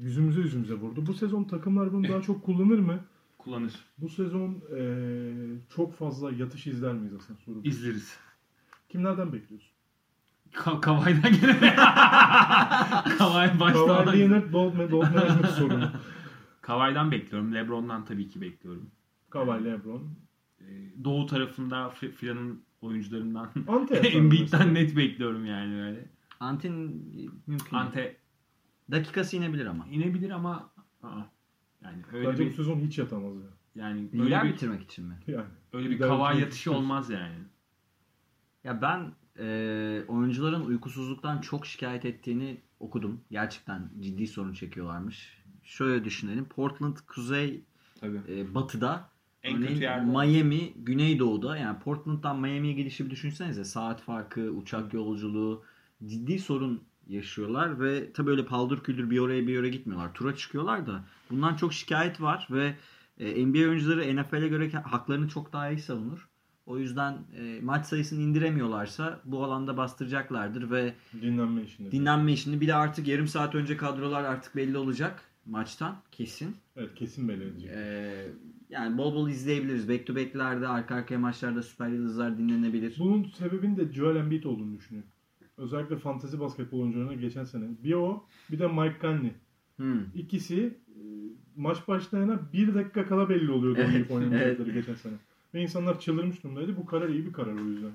yüzümüze 0.00 0.40
yüzümüze 0.40 0.74
vurdu. 0.74 1.06
Bu 1.06 1.14
sezon 1.14 1.44
takımlar 1.44 1.92
bunu 1.92 2.08
daha 2.08 2.22
çok 2.22 2.44
kullanır 2.44 2.78
mı? 2.78 3.00
Kullanır. 3.38 3.72
Bu 3.98 4.08
sezon 4.08 4.62
ee, 4.76 5.32
çok 5.74 5.94
fazla 5.94 6.32
yatış 6.32 6.66
izler 6.66 6.92
miyiz 6.92 7.12
aslında 7.14 7.38
soru. 7.40 7.60
İzleriz. 7.64 8.16
Kimlerden 8.88 9.32
bekliyorsun? 9.32 9.70
Ka 10.52 10.80
Kavay'dan 10.80 11.32
gene. 11.40 11.74
Kavay 13.18 13.60
başta 13.60 13.86
Kawhi 14.04 14.18
Leonard 14.20 14.52
load 14.52 14.74
management 15.14 15.46
sorunu. 15.46 15.90
Kavay'dan 16.60 17.10
bekliyorum. 17.10 17.54
Lebron'dan 17.54 18.04
tabii 18.04 18.28
ki 18.28 18.40
bekliyorum. 18.40 18.90
Kawhi, 19.30 19.64
LeBron. 19.64 20.02
Ee, 20.60 20.64
Doğu 21.04 21.26
tarafında 21.26 21.90
F- 21.90 22.10
filanın 22.10 22.62
oyuncularından 22.80 23.50
Embiid'den 24.02 24.74
net 24.74 24.96
bekliyorum 24.96 25.46
yani 25.46 25.82
öyle. 25.82 26.08
Antin 26.40 27.04
mümkün. 27.46 27.76
Ante 27.76 28.16
Dakikası 28.90 29.36
inebilir 29.36 29.66
ama. 29.66 29.86
inebilir 29.86 30.30
ama 30.30 30.70
aa, 31.02 31.20
yani 31.84 32.02
öyle 32.12 32.28
Bence 32.28 32.44
bu 32.44 32.48
bir 32.48 32.54
sezon 32.54 32.80
hiç 32.80 32.98
yatamaz 32.98 33.34
ya. 33.36 33.82
yani 33.84 34.12
Lider 34.12 34.24
öyle 34.24 34.42
bir, 34.42 34.54
bitirmek 34.54 34.82
için 34.82 35.04
mi? 35.04 35.14
Yani. 35.26 35.46
öyle 35.72 35.90
bir 35.90 35.94
bitirmek 35.94 36.40
yatışı 36.40 36.72
olmaz 36.72 37.10
yani. 37.10 37.34
Ya 38.64 38.82
ben 38.82 39.12
e, 39.38 40.04
oyuncuların 40.08 40.66
uykusuzluktan 40.66 41.40
çok 41.40 41.66
şikayet 41.66 42.04
ettiğini 42.04 42.60
okudum. 42.80 43.20
Gerçekten 43.30 43.90
ciddi 44.00 44.26
sorun 44.26 44.52
çekiyorlarmış. 44.52 45.40
Şöyle 45.64 46.04
düşünelim. 46.04 46.44
Portland 46.44 46.96
kuzey 47.06 47.64
Tabii. 48.00 48.20
e, 48.28 48.54
batıda 48.54 49.10
En 49.42 49.56
Örneğin 49.56 49.68
kötü 49.72 49.82
yerde. 49.82 50.04
Miami 50.06 50.72
güneydoğuda 50.76 51.56
yani 51.56 51.78
Portland'dan 51.78 52.40
Miami'ye 52.40 52.72
gidişi 52.72 53.06
bir 53.06 53.10
düşünsenize 53.10 53.64
saat 53.64 54.02
farkı, 54.02 54.40
uçak 54.40 54.94
yolculuğu 54.94 55.64
ciddi 56.06 56.38
sorun 56.38 56.82
yaşıyorlar 57.10 57.80
ve 57.80 58.12
tabii 58.12 58.30
öyle 58.30 58.44
paldır 58.46 58.80
küldür 58.80 59.10
bir 59.10 59.18
oraya 59.18 59.46
bir 59.46 59.58
oraya 59.58 59.68
gitmiyorlar. 59.68 60.14
Tura 60.14 60.36
çıkıyorlar 60.36 60.86
da 60.86 61.04
bundan 61.30 61.56
çok 61.56 61.72
şikayet 61.72 62.20
var 62.20 62.48
ve 62.50 62.74
e, 63.18 63.46
NBA 63.46 63.58
oyuncuları 63.58 64.16
NFL'e 64.16 64.48
göre 64.48 64.70
haklarını 64.72 65.28
çok 65.28 65.52
daha 65.52 65.70
iyi 65.70 65.78
savunur. 65.78 66.28
O 66.66 66.78
yüzden 66.78 67.18
e, 67.36 67.60
maç 67.62 67.86
sayısını 67.86 68.20
indiremiyorlarsa 68.22 69.20
bu 69.24 69.44
alanda 69.44 69.76
bastıracaklardır 69.76 70.70
ve 70.70 70.94
Dinlenme 71.22 71.62
işinde. 71.62 71.92
dinlenme 71.92 72.32
işini 72.32 72.60
bir 72.60 72.66
de 72.68 72.74
artık 72.74 73.08
yarım 73.08 73.28
saat 73.28 73.54
önce 73.54 73.76
kadrolar 73.76 74.24
artık 74.24 74.56
belli 74.56 74.78
olacak 74.78 75.22
maçtan 75.46 75.96
kesin. 76.12 76.56
evet 76.76 76.94
kesin 76.94 77.28
belli 77.28 77.44
edecek. 77.44 77.70
Ee, 77.74 78.28
yani 78.70 78.98
bol 78.98 79.14
bol 79.14 79.28
izleyebiliriz. 79.28 79.88
Back 79.88 80.06
to 80.06 80.16
back'lerde, 80.16 80.68
arka 80.68 80.94
arkaya 80.94 81.18
maçlarda 81.18 81.62
süper 81.62 81.88
yıldızlar 81.88 82.38
dinlenebilir. 82.38 82.96
Bunun 82.98 83.24
sebebinin 83.38 83.76
de 83.76 83.92
Joel 83.92 84.16
Embiid 84.16 84.44
olduğunu 84.44 84.76
düşünüyorum. 84.76 85.10
Özellikle 85.60 85.96
fantezi 85.96 86.40
basketbol 86.40 86.80
oyuncularına 86.80 87.14
geçen 87.14 87.44
sene. 87.44 87.64
Bir 87.84 87.94
o, 87.94 88.24
bir 88.50 88.58
de 88.58 88.66
Mike 88.66 88.96
Conley. 89.00 89.32
Hmm. 89.76 90.00
İkisi 90.14 90.78
e, 90.88 91.02
maç 91.56 91.88
başlayana 91.88 92.40
bir 92.52 92.74
dakika 92.74 93.06
kala 93.06 93.28
belli 93.28 93.50
oluyordu 93.50 93.80
Evet, 93.82 94.10
oynamayacakları 94.10 94.70
geçen 94.70 94.94
sene. 94.94 95.14
Ve 95.54 95.62
insanlar 95.62 96.00
çıldırmış 96.00 96.44
durumdaydı. 96.44 96.76
Bu 96.76 96.86
karar 96.86 97.08
iyi 97.08 97.26
bir 97.26 97.32
karar 97.32 97.52
o 97.52 97.64
yüzden. 97.64 97.92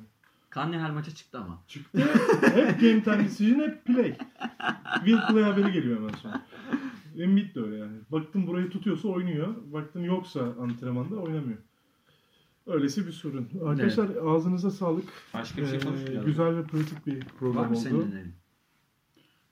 Kanye 0.50 0.80
her 0.80 0.92
maça 0.92 1.12
çıktı 1.12 1.40
ama. 1.40 1.62
Çıktı. 1.68 2.00
hep 2.42 2.82
game 2.82 3.04
time 3.04 3.24
decision, 3.24 3.60
hep 3.60 3.86
play. 3.86 4.18
Will 4.96 5.28
play 5.28 5.44
haberi 5.44 5.72
geliyor 5.72 5.98
hemen 5.98 6.14
sonra. 6.14 6.46
Embiid 7.18 7.56
de 7.56 7.62
öyle 7.62 7.76
yani. 7.76 7.98
Baktın 8.12 8.48
burayı 8.48 8.70
tutuyorsa 8.70 9.08
oynuyor. 9.08 9.56
Baktın 9.74 10.04
yoksa 10.04 10.40
antrenmanda 10.62 11.16
oynamıyor. 11.16 11.58
Öylesi 12.68 13.08
bir 13.08 13.12
sorun. 13.12 13.50
Arkadaşlar 13.66 14.10
ağzınıza 14.26 14.72
sağlık. 14.72 15.06
Başka 15.34 15.62
bir 15.62 15.68
şey 15.68 15.76
Ee, 16.18 16.24
güzel 16.26 16.56
ve 16.58 16.64
pratik 16.64 17.08
bir 17.08 17.18
Var 17.18 17.28
program 17.40 17.70
mı 17.70 17.78
senin 17.78 17.96
oldu. 17.96 18.06
önerin? 18.12 18.34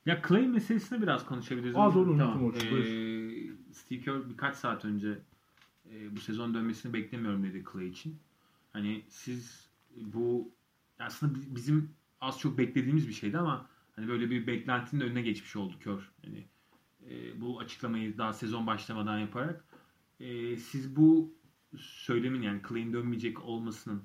Ya 0.05 0.21
Clay 0.27 0.47
meselesine 0.47 1.01
biraz 1.01 1.25
konuşabiliriz. 1.25 1.75
Aa 1.75 1.93
doğru 1.93 2.17
Tamam. 2.17 2.43
unuttum 2.43 2.59
tamam. 2.69 2.83
Ee, 2.83 3.73
Steve 3.73 3.99
Kerr 4.01 4.29
birkaç 4.29 4.55
saat 4.55 4.85
önce 4.85 5.17
e, 5.91 6.15
bu 6.15 6.19
sezon 6.19 6.53
dönmesini 6.53 6.93
beklemiyorum 6.93 7.43
dedi 7.43 7.63
Clay 7.73 7.87
için. 7.87 8.15
Hani 8.73 9.03
siz 9.09 9.69
bu 10.13 10.51
aslında 10.99 11.35
bi- 11.35 11.55
bizim 11.55 11.89
az 12.21 12.39
çok 12.39 12.57
beklediğimiz 12.57 13.07
bir 13.07 13.13
şeydi 13.13 13.37
ama 13.37 13.69
hani 13.95 14.07
böyle 14.07 14.29
bir 14.29 14.47
beklentinin 14.47 15.01
önüne 15.01 15.21
geçmiş 15.21 15.55
oldu 15.55 15.73
Kör. 15.79 16.11
Hani 16.25 16.45
e, 17.09 17.41
bu 17.41 17.59
açıklamayı 17.59 18.17
daha 18.17 18.33
sezon 18.33 18.67
başlamadan 18.67 19.19
yaparak 19.19 19.63
e, 20.19 20.57
siz 20.57 20.95
bu 20.95 21.33
söylemin 21.77 22.41
yani 22.41 22.61
Clay'in 22.69 22.93
dönmeyecek 22.93 23.43
olmasının 23.43 24.03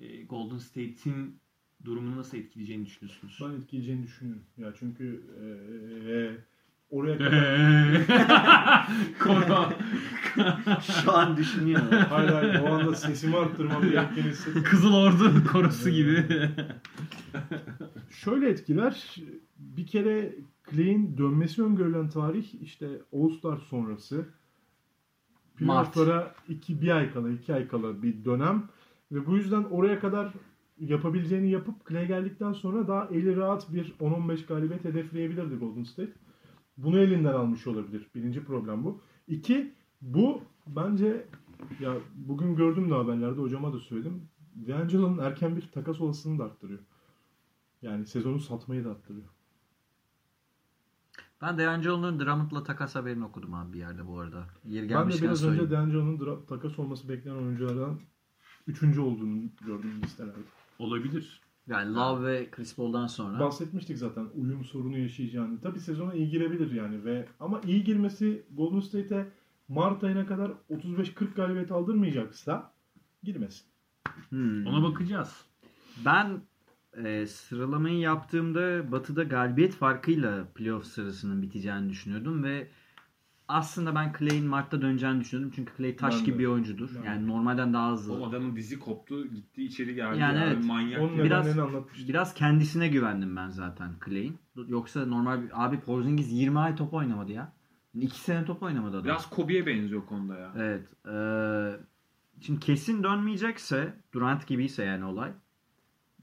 e, 0.00 0.22
Golden 0.22 0.58
State'in 0.58 1.38
durumunu 1.84 2.16
nasıl 2.16 2.38
etkileyeceğini 2.38 2.86
düşünüyorsunuz? 2.86 3.38
Ben 3.42 3.60
etkileyeceğini 3.60 4.02
düşünüyorum. 4.02 4.42
Ya 4.56 4.72
çünkü 4.78 5.22
ee, 5.40 6.44
oraya 6.90 7.18
kadar 7.18 8.88
Koro. 9.18 9.72
Şu 11.02 11.12
an 11.12 11.36
düşünüyor. 11.36 11.80
hayır 11.92 12.28
hayır 12.28 12.60
o 12.60 12.74
anda 12.74 12.94
sesimi 12.94 13.36
arttırmam 13.36 13.82
gerektiğini 13.82 14.28
hissettim. 14.28 14.62
Kızıl 14.62 14.94
Ordu 14.94 15.44
korosu 15.52 15.90
gibi. 15.90 16.24
Şöyle 18.10 18.48
etkiler. 18.48 19.16
Bir 19.58 19.86
kere 19.86 20.34
Clay'in 20.70 21.18
dönmesi 21.18 21.62
öngörülen 21.62 22.08
tarih 22.08 22.54
işte 22.62 22.88
All-Star 23.12 23.56
sonrası. 23.56 24.28
Playoff'lara 25.56 26.34
iki, 26.48 26.82
bir 26.82 26.96
ay 26.96 27.12
kala, 27.12 27.30
iki 27.30 27.54
ay 27.54 27.68
kala 27.68 28.02
bir 28.02 28.24
dönem. 28.24 28.68
Ve 29.12 29.26
bu 29.26 29.36
yüzden 29.36 29.64
oraya 29.64 30.00
kadar 30.00 30.32
yapabileceğini 30.78 31.50
yapıp 31.50 31.88
Clay 31.88 32.06
geldikten 32.06 32.52
sonra 32.52 32.88
daha 32.88 33.06
eli 33.06 33.36
rahat 33.36 33.72
bir 33.72 33.92
10-15 34.00 34.46
galibiyet 34.46 34.84
hedefleyebilirdi 34.84 35.56
Golden 35.56 35.82
State. 35.82 36.12
Bunu 36.76 36.98
elinden 36.98 37.32
almış 37.32 37.66
olabilir. 37.66 38.06
Birinci 38.14 38.44
problem 38.44 38.84
bu. 38.84 39.00
İki, 39.28 39.72
bu 40.00 40.40
bence 40.66 41.26
ya 41.80 41.94
bugün 42.14 42.56
gördüm 42.56 42.90
de 42.90 42.94
haberlerde 42.94 43.40
hocama 43.40 43.72
da 43.72 43.78
söyledim. 43.78 44.28
D'Angelo'nun 44.68 45.18
erken 45.18 45.56
bir 45.56 45.62
takas 45.62 46.00
olasılığını 46.00 46.38
da 46.38 46.44
arttırıyor. 46.44 46.80
Yani 47.82 48.06
sezonu 48.06 48.40
satmayı 48.40 48.84
da 48.84 48.90
arttırıyor. 48.90 49.35
Ben 51.42 51.58
D'Angelo'nun 51.58 52.20
Drummond'la 52.20 52.62
takas 52.64 52.94
haberini 52.94 53.24
okudum 53.24 53.54
abi 53.54 53.72
bir 53.72 53.78
yerde 53.78 54.06
bu 54.06 54.18
arada. 54.20 54.46
Yeri 54.64 54.88
Ben 54.90 55.10
de 55.12 55.22
biraz 55.22 55.40
söyleyeyim. 55.40 55.64
önce 55.64 55.76
D'Angelo'nun 55.76 56.16
dra- 56.18 56.46
takas 56.46 56.78
olması 56.78 57.08
beklenen 57.08 57.36
oyunculardan 57.36 58.00
üçüncü 58.66 59.00
olduğunu 59.00 59.42
gördüm 59.66 60.02
listelerde. 60.02 60.38
Olabilir. 60.78 61.40
Yani 61.66 61.94
Love 61.94 62.26
ve 62.26 62.50
Chris 62.50 62.76
Paul'dan 62.76 63.06
sonra. 63.06 63.40
Bahsetmiştik 63.40 63.98
zaten 63.98 64.26
uyum 64.34 64.64
sorunu 64.64 64.98
yaşayacağını. 64.98 65.60
Tabii 65.60 65.80
sezona 65.80 66.14
iyi 66.14 66.28
girebilir 66.30 66.72
yani 66.72 67.04
ve 67.04 67.28
ama 67.40 67.60
iyi 67.66 67.84
girmesi 67.84 68.46
Golden 68.56 68.80
State'e 68.80 69.28
Mart 69.68 70.04
ayına 70.04 70.26
kadar 70.26 70.52
35-40 70.70 71.34
galibiyet 71.34 71.72
aldırmayacaksa 71.72 72.72
girmesin. 73.22 73.66
Hmm. 74.28 74.66
Ona 74.66 74.82
bakacağız. 74.82 75.44
Ben 76.04 76.40
e, 77.04 77.26
sıralamayı 77.26 77.98
yaptığımda 77.98 78.92
Batı'da 78.92 79.22
galibiyet 79.22 79.74
farkıyla 79.74 80.44
playoff 80.54 80.84
sırasının 80.84 81.42
biteceğini 81.42 81.90
düşünüyordum 81.90 82.44
ve 82.44 82.68
aslında 83.48 83.94
ben 83.94 84.12
Clay'in 84.18 84.46
Mart'ta 84.46 84.82
döneceğini 84.82 85.20
düşünüyordum. 85.20 85.52
Çünkü 85.56 85.72
Clay 85.76 85.96
taş 85.96 86.14
Ben 86.14 86.20
de. 86.20 86.24
gibi 86.24 86.38
bir 86.38 86.46
oyuncudur. 86.46 86.90
Ben 86.96 87.02
de. 87.02 87.06
Yani 87.06 87.26
normalden 87.26 87.72
daha 87.72 87.92
hızlı. 87.92 88.20
O 88.20 88.28
adamın 88.28 88.56
dizi 88.56 88.78
koptu, 88.78 89.26
gitti 89.26 89.64
içeri 89.64 89.94
geldi. 89.94 90.18
Yani 90.18 90.38
ya, 90.38 90.44
evet. 90.44 90.64
Manyak. 90.64 91.00
Onun. 91.00 91.18
Biraz-. 91.24 91.56
Biraz 92.08 92.34
kendisine 92.34 92.88
güvendim 92.88 93.36
ben 93.36 93.48
zaten 93.48 93.90
Clay'in. 94.04 94.38
Yoksa 94.68 95.06
normal 95.06 95.42
bir... 95.42 95.64
Abi 95.64 95.80
Porzingis 95.80 96.32
20 96.32 96.58
ay 96.58 96.76
top 96.76 96.94
oynamadı 96.94 97.32
ya. 97.32 97.52
2 97.94 98.20
sene 98.20 98.44
top 98.44 98.62
oynamadı 98.62 98.96
adam. 98.96 99.04
Biraz 99.04 99.30
Kobe'ye 99.30 99.66
benziyor 99.66 100.06
konuda 100.06 100.38
ya. 100.38 100.52
Evet. 100.56 100.88
eee, 101.06 101.80
şimdi 102.40 102.60
kesin 102.60 103.02
dönmeyecekse 103.02 103.94
Durant 104.12 104.46
gibiyse 104.46 104.84
yani 104.84 105.04
olay. 105.04 105.32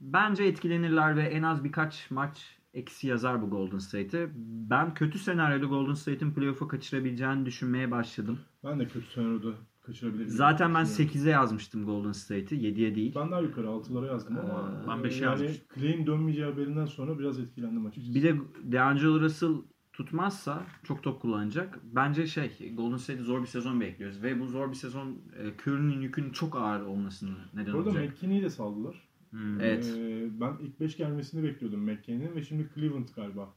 Bence 0.00 0.44
etkilenirler 0.44 1.16
ve 1.16 1.22
en 1.22 1.42
az 1.42 1.64
birkaç 1.64 2.10
maç 2.10 2.58
eksi 2.74 3.06
yazar 3.06 3.42
bu 3.42 3.50
Golden 3.50 3.78
State'e. 3.78 4.28
Ben 4.70 4.94
kötü 4.94 5.18
senaryoda 5.18 5.66
Golden 5.66 5.94
State'in 5.94 6.32
playoff'u 6.32 6.68
kaçırabileceğini 6.68 7.46
düşünmeye 7.46 7.90
başladım. 7.90 8.38
Ben 8.64 8.80
de 8.80 8.88
kötü 8.88 9.06
senaryoda 9.12 9.48
kaçırabilirim. 9.82 10.28
Zaten 10.28 10.74
ben 10.74 10.84
Düşünüyorum. 10.84 11.16
8'e 11.16 11.30
yazmıştım 11.30 11.86
Golden 11.86 12.12
State'i. 12.12 12.58
7'ye 12.58 12.94
değil. 12.94 13.12
Ben 13.16 13.30
daha 13.30 13.40
yukarı 13.40 13.66
6'lara 13.66 14.06
yazdım 14.06 14.38
ama 14.38 14.82
Ee, 14.84 14.88
ben 14.88 15.04
beşe 15.04 15.24
yani 15.24 15.30
yazmıştım. 15.42 15.66
Clay'in 15.74 16.06
dönmeyeceği 16.06 16.46
haberinden 16.46 16.86
sonra 16.86 17.18
biraz 17.18 17.38
etkilendim 17.38 17.86
açıkçası. 17.86 18.14
Bir 18.14 18.22
de 18.22 18.36
D'Angelo 18.72 19.20
Russell 19.20 19.54
tutmazsa 19.92 20.62
çok 20.84 21.02
top 21.02 21.22
kullanacak. 21.22 21.78
Bence 21.84 22.26
şey 22.26 22.74
Golden 22.76 22.96
State'i 22.96 23.22
zor 23.22 23.42
bir 23.42 23.46
sezon 23.46 23.80
bekliyoruz. 23.80 24.22
Ve 24.22 24.40
bu 24.40 24.46
zor 24.46 24.70
bir 24.70 24.76
sezon 24.76 25.18
e, 25.38 25.48
Curry'nin 25.62 26.00
yükünün 26.00 26.30
çok 26.30 26.56
ağır 26.56 26.80
olmasını 26.80 27.34
neden 27.54 27.72
olacak. 27.72 28.04
McKinney'i 28.04 28.42
de 28.42 28.50
saldılar. 28.50 29.08
Hmm. 29.34 29.60
Evet. 29.60 29.94
Ee, 29.96 30.40
ben 30.40 30.56
ilk 30.60 30.80
5 30.80 30.96
gelmesini 30.96 31.42
bekliyordum 31.42 31.80
McKinney'nin 31.80 32.34
ve 32.34 32.42
şimdi 32.42 32.68
Cleveland 32.74 33.08
galiba 33.16 33.54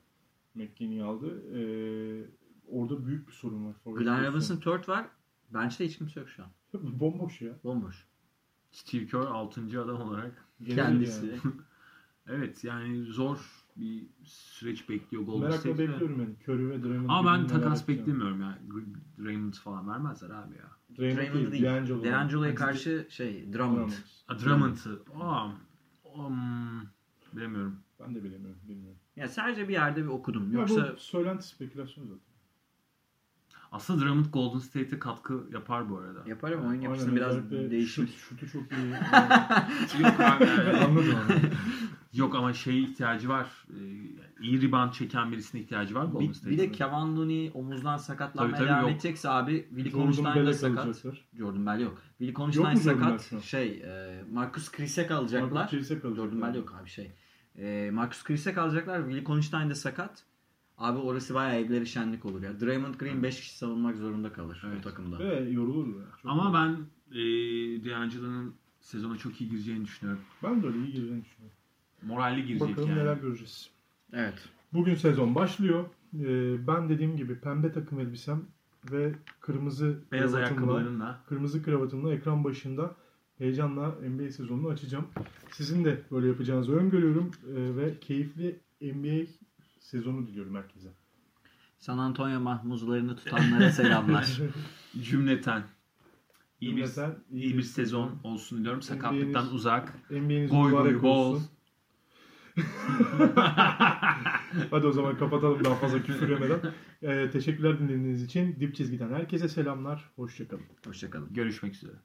McKinney'i 0.56 1.04
aldı. 1.04 1.44
Ee, 1.54 2.26
orada 2.68 3.06
büyük 3.06 3.28
bir 3.28 3.34
sorun 3.34 3.66
var. 3.66 3.76
Glenn. 3.86 4.26
Robinson 4.26 4.62
4 4.66 4.90
var. 4.90 5.08
Bench'te 5.54 5.86
hiç 5.86 5.98
kimse 5.98 6.20
yok 6.20 6.30
şu 6.30 6.44
an. 6.44 6.50
Bomboş 7.00 7.42
ya. 7.42 7.54
Bomboş. 7.64 8.08
Steve 8.72 9.06
Kerr 9.06 9.20
6. 9.20 9.82
adam 9.82 10.02
olarak. 10.02 10.46
Kendisi. 10.68 11.26
yani. 11.26 11.40
Evet 12.30 12.64
yani 12.64 13.04
zor 13.04 13.38
bir 13.78 14.08
süreç 14.24 14.90
bekliyor 14.90 15.24
Golden 15.24 15.42
Merakla 15.42 15.58
State'de. 15.60 15.90
bekliyorum 15.90 16.20
yani. 16.20 16.36
Curry 16.48 16.70
ve 16.70 16.84
Draymond. 16.84 17.10
Ama 17.10 17.34
ben 17.34 17.48
takas 17.48 17.88
beklemiyorum 17.88 18.42
yani. 18.42 18.58
Raymond 19.20 19.54
falan 19.54 19.90
vermezler 19.90 20.30
abi 20.30 20.56
ya. 20.56 20.72
Draymond, 20.98 21.18
Draymond 21.18 21.36
değil, 21.36 21.52
değil. 21.52 21.64
D'Angelo. 21.64 22.04
D'Angelo'ya 22.04 22.56
karşı 22.56 23.08
şey 23.10 23.54
Drummond. 23.54 23.78
Drummond. 23.78 23.94
A, 24.28 24.40
Drummond'ı. 24.40 25.04
Aa, 25.20 25.50
um, 26.26 26.90
bilemiyorum. 27.34 27.80
Ben 28.00 28.16
de 28.16 28.24
bilemiyorum. 28.24 28.60
Bilmiyorum. 28.68 29.00
Ya 29.16 29.28
sadece 29.28 29.68
bir 29.68 29.74
yerde 29.74 30.04
bir 30.04 30.08
okudum. 30.10 30.52
Ya 30.52 30.60
Yoksa 30.60 30.94
bu 30.96 31.00
söylenti 31.00 31.48
spekülasyon 31.48 32.04
zaten. 32.04 32.22
Aslında 33.72 34.06
Drummond 34.06 34.26
Golden 34.34 34.60
State'e 34.60 35.00
katkı 35.00 35.48
yapar 35.54 35.90
bu 35.90 35.98
arada. 35.98 36.30
yapar 36.30 36.52
ama 36.52 36.62
oyun 36.62 36.72
Aynen, 36.72 36.82
yapısını 36.82 37.16
biraz 37.16 37.36
özellikle 37.36 37.72
değişir. 37.72 38.08
Şut, 38.08 38.16
şutu 38.16 38.52
çok 38.52 38.64
iyi. 38.72 38.92
Yok 40.04 40.20
abi 40.20 40.44
yani. 40.44 40.78
Anladım. 40.78 41.18
Yok 42.18 42.36
ama 42.36 42.54
şey 42.54 42.84
ihtiyacı 42.84 43.30
var. 43.30 43.66
Ee, 43.70 43.76
iyi 44.42 44.62
rebound 44.62 44.92
çeken 44.92 45.32
birisine 45.32 45.62
ihtiyacı 45.62 45.96
var 45.96 46.06
Golden 46.06 46.30
Bir, 46.30 46.34
State'in. 46.34 46.58
bir 46.58 46.64
de 46.64 46.72
Kevin 46.72 47.18
Looney 47.18 47.52
omuzdan 47.54 47.98
sakatlanmaya 47.98 48.56
Tabii, 48.58 48.60
tabii, 48.68 48.70
devam 48.70 48.82
yok. 48.82 48.92
edecekse 48.92 49.30
abi 49.30 49.68
Konstein 49.94 50.26
de 50.26 50.36
Bell'e 50.36 50.54
sakat. 50.54 51.04
Jordan 51.34 51.66
Bell 51.66 51.80
yok. 51.80 52.02
Jordan 52.22 52.64
Bell 52.76 52.76
sakat. 52.76 53.44
Şey, 53.44 53.68
e, 53.86 54.24
Marcus 54.34 54.72
Chris'e 54.72 55.08
kalacaklar. 55.08 55.52
Marcus 55.52 55.72
Chris'e 55.72 56.00
kalacaklar. 56.00 56.26
Jordan 56.32 56.42
Bell 56.42 56.56
yok 56.60 56.76
abi 56.82 56.90
şey. 56.90 57.12
E, 57.58 57.92
Marcus 57.92 58.24
Chris'e 58.24 58.54
kalacaklar. 58.54 59.02
Willie 59.04 59.24
Konstein 59.24 59.70
de 59.70 59.76
sakat. 59.76 60.24
Abi 60.78 61.00
orası 61.00 61.34
bayağı 61.34 61.60
evleri 61.60 61.88
şenlik 61.88 62.26
olur 62.26 62.44
ya. 62.44 62.60
Draymond 62.60 62.96
Green 62.96 63.24
5 63.24 63.40
kişi 63.40 63.58
savunmak 63.58 63.98
zorunda 63.98 64.34
kalır 64.34 64.64
Evet. 64.68 64.80
o 64.80 64.90
takımda. 64.90 65.20
Ve 65.20 65.50
yorulur 65.50 65.88
ya. 65.88 66.06
Çok 66.22 66.32
Ama 66.32 66.44
yorulur. 66.44 66.54
ben 66.54 67.18
e, 67.18 67.22
D'Angelo'nun 67.86 68.56
sezona 68.82 69.18
çok 69.18 69.42
iyi 69.42 69.50
gireceğini 69.50 69.86
düşünüyorum. 69.86 70.24
Ben 70.44 70.64
de 70.64 70.68
öyle 70.68 70.78
iyi 70.78 70.92
gireceğini 70.94 71.26
düşünüyorum. 71.26 71.57
Moralli 72.02 72.46
girecek 72.46 72.70
Bakalım 72.70 72.90
yani. 72.90 73.00
neler 73.00 73.18
göreceğiz. 73.18 73.70
Evet. 74.14 74.50
Bugün 74.74 74.96
sezon 74.96 75.36
başlıyor. 75.36 75.86
Ee, 76.20 76.68
ben 76.68 76.90
dediğim 76.90 77.18
gibi 77.18 77.40
pembe 77.40 77.72
takım 77.72 78.00
elbisem 78.00 78.42
ve 78.92 79.14
kırmızı 79.42 80.00
Beyaz 80.12 80.36
ayakkabılarınla. 80.36 81.24
kırmızı 81.30 81.64
kravatımla 81.64 82.14
ekran 82.14 82.44
başında 82.44 82.96
heyecanla 83.38 83.88
NBA 83.88 84.32
sezonunu 84.32 84.68
açacağım. 84.68 85.08
Sizin 85.52 85.86
de 85.86 86.02
böyle 86.12 86.28
yapacağınızı 86.28 86.76
öngörüyorum 86.76 87.32
ee, 87.44 87.76
ve 87.76 88.00
keyifli 88.00 88.60
NBA 88.82 89.28
sezonu 89.80 90.28
diliyorum 90.28 90.56
herkese. 90.56 90.90
San 91.80 91.98
Antonio 91.98 92.40
mahmuzlarını 92.40 93.16
tutanlara 93.16 93.72
selamlar. 93.72 94.42
Cümleten. 95.02 95.64
İyi 96.62 96.78
bir, 96.78 96.86
Cümleten 96.86 97.16
iyi 97.32 97.58
bir 97.58 97.64
sezon 97.64 98.20
olsun 98.24 98.60
diliyorum. 98.60 98.82
Sakatlıktan 98.82 99.54
uzak. 99.54 100.12
NBA'niz 100.12 100.52
Goy 100.52 100.72
goy 100.72 101.02
bol. 101.02 101.34
olsun. 101.34 101.48
Hadi 104.72 104.88
o 104.88 104.92
zaman 104.92 105.18
kapatalım 105.18 105.64
daha 105.64 105.76
fazla 105.76 106.04
küfür 106.04 106.30
yemeden. 106.30 106.60
Ee, 107.02 107.30
teşekkürler 107.30 107.80
dinlediğiniz 107.80 108.24
için. 108.24 108.56
Dip 108.60 108.76
çizgiden 108.76 109.14
herkese 109.14 109.50
selamlar. 109.50 110.10
Hoşçakalın. 110.16 110.66
Hoşçakalın. 110.86 111.34
Görüşmek 111.34 111.76
üzere. 111.76 111.96